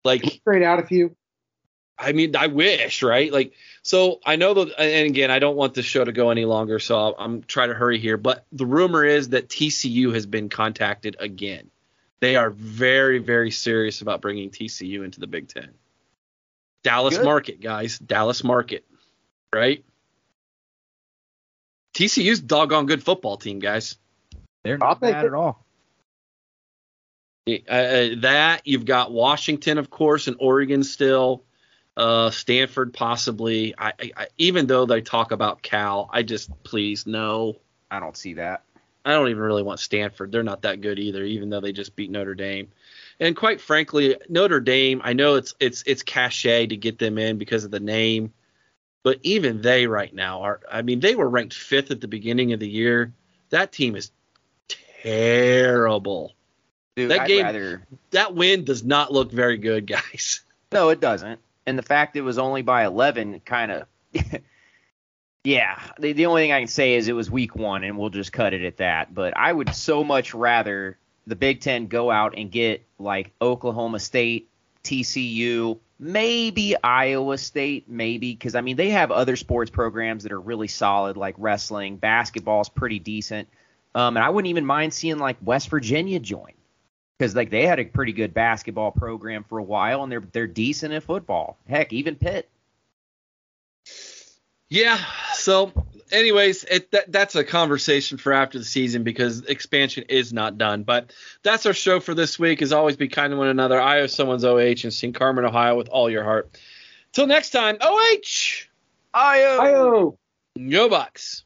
Like 0.04 0.24
straight 0.24 0.64
out 0.64 0.80
a 0.80 0.86
few. 0.86 1.16
I 1.98 2.12
mean, 2.12 2.36
I 2.36 2.48
wish, 2.48 3.04
right? 3.04 3.32
Like, 3.32 3.54
so 3.84 4.20
I 4.26 4.36
know 4.36 4.54
that, 4.56 4.80
and 4.80 5.08
again, 5.08 5.30
I 5.32 5.40
don't 5.40 5.56
want 5.56 5.74
this 5.74 5.86
show 5.86 6.04
to 6.04 6.12
go 6.12 6.32
any 6.32 6.46
longer, 6.46 6.80
so 6.80 7.16
I'm 7.18 7.44
trying 7.44 7.70
to 7.70 7.76
hurry 7.76 8.00
here. 8.00 8.18
But 8.18 8.46
the 8.52 8.66
rumor 8.66 9.06
is 9.06 9.30
that 9.30 9.48
TCU 9.48 10.14
has 10.14 10.26
been 10.26 10.50
contacted 10.50 11.16
again. 11.20 11.70
They 12.20 12.36
are 12.36 12.50
very, 12.50 13.20
very 13.20 13.52
serious 13.52 14.02
about 14.02 14.22
bringing 14.22 14.50
TCU 14.50 15.04
into 15.04 15.20
the 15.20 15.28
Big 15.28 15.48
Ten. 15.50 15.70
Dallas 16.84 17.18
Good. 17.18 17.26
market, 17.26 17.62
guys. 17.62 18.00
Dallas 18.00 18.44
market, 18.44 18.86
right? 19.54 19.84
TCU's 21.94 22.40
doggone 22.40 22.88
good 22.88 23.04
football 23.04 23.38
team, 23.38 23.60
guys. 23.60 23.98
They're 24.64 24.78
not 24.78 25.00
bad 25.00 25.26
at 25.26 25.34
all. 25.34 25.63
Uh, 27.48 27.56
uh, 27.70 28.10
that 28.20 28.62
you've 28.64 28.86
got 28.86 29.12
Washington, 29.12 29.78
of 29.78 29.90
course, 29.90 30.28
and 30.28 30.38
Oregon 30.40 30.84
still. 30.84 31.44
Uh, 31.96 32.32
Stanford 32.32 32.94
possibly. 32.94 33.76
I, 33.78 33.94
I, 34.16 34.28
even 34.38 34.66
though 34.66 34.86
they 34.86 35.02
talk 35.02 35.32
about 35.32 35.62
Cal, 35.62 36.10
I 36.12 36.24
just 36.24 36.50
please 36.64 37.06
no. 37.06 37.58
I 37.92 38.00
don't 38.00 38.18
see 38.18 38.36
that. 38.36 38.64
I 39.06 39.12
don't 39.12 39.28
even 39.28 39.44
really 39.44 39.64
want 39.64 39.80
Stanford. 39.80 40.32
They're 40.32 40.44
not 40.44 40.62
that 40.62 40.82
good 40.82 40.98
either, 40.98 41.24
even 41.24 41.50
though 41.50 41.60
they 41.60 41.74
just 41.74 41.96
beat 41.96 42.10
Notre 42.10 42.34
Dame. 42.34 42.70
And 43.20 43.36
quite 43.36 43.60
frankly, 43.62 44.16
Notre 44.30 44.62
Dame, 44.62 45.02
I 45.04 45.14
know 45.14 45.36
it's 45.36 45.54
it's 45.60 45.84
it's 45.86 46.02
cachet 46.02 46.68
to 46.68 46.78
get 46.78 46.98
them 46.98 47.18
in 47.18 47.38
because 47.38 47.66
of 47.66 47.72
the 47.72 47.80
name, 47.80 48.34
but 49.04 49.20
even 49.22 49.62
they 49.62 49.86
right 49.86 50.14
now 50.14 50.44
are. 50.44 50.62
I 50.72 50.82
mean, 50.82 51.02
they 51.02 51.16
were 51.16 51.30
ranked 51.30 51.54
fifth 51.54 51.92
at 51.92 52.02
the 52.02 52.08
beginning 52.08 52.54
of 52.54 52.60
the 52.60 52.70
year. 52.70 53.14
That 53.50 53.74
team 53.74 53.96
is 53.96 54.12
terrible. 55.04 56.34
Dude, 56.96 57.12
that 57.12 57.22
I'd 57.22 57.28
game, 57.28 57.46
rather... 57.46 57.84
that 58.12 58.36
win 58.36 58.66
does 58.66 58.84
not 58.84 59.12
look 59.12 59.32
very 59.32 59.58
good, 59.58 59.88
guys. 59.88 60.42
No, 60.72 60.90
it 60.90 61.00
doesn't. 61.00 61.40
And 61.66 61.78
the 61.78 61.84
fact 61.84 62.16
it 62.16 62.22
was 62.22 62.38
only 62.38 62.62
by 62.62 62.86
11 62.86 63.42
kind 63.46 63.72
of. 63.72 63.88
yeah, 65.44 65.80
the, 66.00 66.14
the 66.14 66.26
only 66.26 66.44
thing 66.44 66.52
I 66.52 66.60
can 66.60 66.68
say 66.68 66.96
is 66.96 67.08
it 67.08 67.14
was 67.14 67.32
week 67.32 67.56
one, 67.56 67.84
and 67.84 67.98
we'll 67.98 68.10
just 68.10 68.34
cut 68.34 68.54
it 68.54 68.64
at 68.64 68.78
that. 68.78 69.14
But 69.14 69.36
I 69.38 69.52
would 69.52 69.74
so 69.74 70.04
much 70.04 70.34
rather 70.34 70.98
the 71.26 71.36
Big 71.36 71.62
Ten 71.62 71.88
go 71.88 72.12
out 72.12 72.34
and 72.38 72.52
get 72.52 72.86
like 73.00 73.32
Oklahoma 73.42 74.00
State, 74.00 74.50
TCU, 74.84 75.80
maybe 76.00 76.76
Iowa 76.84 77.38
State, 77.38 77.90
maybe 77.90 78.34
because 78.34 78.56
I 78.56 78.62
mean 78.62 78.76
they 78.76 78.90
have 78.90 79.10
other 79.12 79.36
sports 79.36 79.72
programs 79.72 80.24
that 80.24 80.32
are 80.32 80.40
really 80.40 80.68
solid, 80.68 81.18
like 81.18 81.36
wrestling, 81.38 81.98
basketball's 81.98 82.70
pretty 82.70 83.00
decent, 83.00 83.48
um, 83.96 84.18
and 84.18 84.24
I 84.24 84.30
wouldn't 84.30 84.50
even 84.50 84.66
mind 84.66 84.94
seeing 84.94 85.18
like 85.18 85.38
West 85.42 85.70
Virginia 85.70 86.20
join 86.20 86.54
because 87.24 87.38
like 87.38 87.50
they 87.50 87.66
had 87.66 87.80
a 87.80 87.86
pretty 87.86 88.12
good 88.12 88.34
basketball 88.34 88.92
program 88.92 89.46
for 89.46 89.58
a 89.58 89.64
while, 89.64 90.04
and 90.04 90.12
they're 90.12 90.24
they're 90.34 90.46
decent 90.46 90.94
at 90.94 91.04
football. 91.04 91.58
Heck, 91.70 91.94
even 91.94 92.16
Pitt. 92.16 92.50
Yeah. 94.70 95.00
So, 95.36 95.72
anyways, 96.12 96.66
it 96.66 96.92
that, 96.92 97.10
that's 97.10 97.36
a 97.36 97.46
conversation 97.46 98.18
for 98.18 98.34
after 98.34 98.60
the 98.60 98.66
season 98.66 99.04
because 99.04 99.42
expansion 99.46 100.04
is 100.10 100.34
not 100.34 100.58
done. 100.58 100.84
But 100.84 101.14
that's 101.44 101.66
our 101.66 101.74
show 101.74 102.02
for 102.02 102.14
this 102.14 102.38
week. 102.38 102.62
As 102.62 102.74
always, 102.74 102.98
be 102.98 103.08
kind 103.08 103.32
to 103.32 103.38
one 103.38 103.48
another. 103.48 103.80
I 103.80 104.02
owe 104.02 104.08
someone's 104.08 104.44
OH 104.44 104.84
and 104.84 104.94
sing 104.94 105.14
Carmen, 105.14 105.46
Ohio 105.46 105.78
with 105.78 105.88
all 105.88 106.10
your 106.10 106.26
heart. 106.26 106.60
Till 107.14 107.28
next 107.28 107.52
time, 107.52 107.78
OH. 107.80 108.68
Io. 109.14 109.60
Io. 109.62 110.18
Go 110.70 110.90
Bucks. 110.90 111.46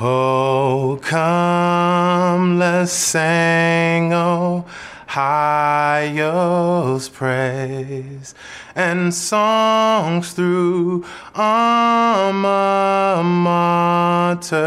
Oh, 0.00 0.98
come, 1.02 2.58
let's 2.58 2.90
sing, 2.90 4.12
oh, 4.12 4.66
highest 5.06 7.12
praise 7.12 8.34
and 8.74 9.14
songs 9.14 10.32
through 10.32 11.04
alma 11.34 13.22
mater. 13.24 14.64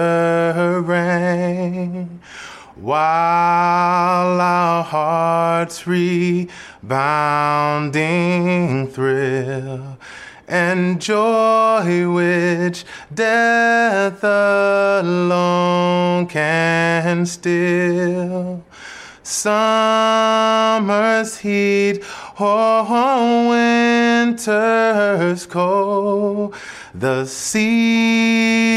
While 2.75 4.39
our 4.39 4.83
hearts 4.83 5.87
rebounding 5.87 6.51
thrill 8.87 9.97
and 10.47 11.01
joy 11.01 12.09
which 12.09 12.85
death 13.13 14.23
alone 14.23 16.27
can 16.27 17.25
still. 17.25 18.63
Summer's 19.29 21.19
heat 21.39 22.01
or 22.39 22.85
winter's 23.49 25.45
cold, 25.45 26.55
the 26.95 27.25
seasons 27.25 28.69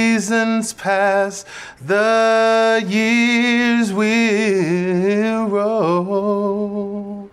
pass, 0.72 1.44
the 1.80 2.84
years 2.84 3.92
will 3.92 5.46
roll. 5.46 7.30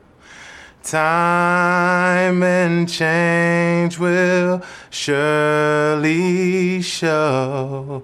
Time 0.83 2.43
and 2.43 2.87
change 2.87 3.97
will 3.97 4.61
surely 4.91 6.83
show 6.83 8.03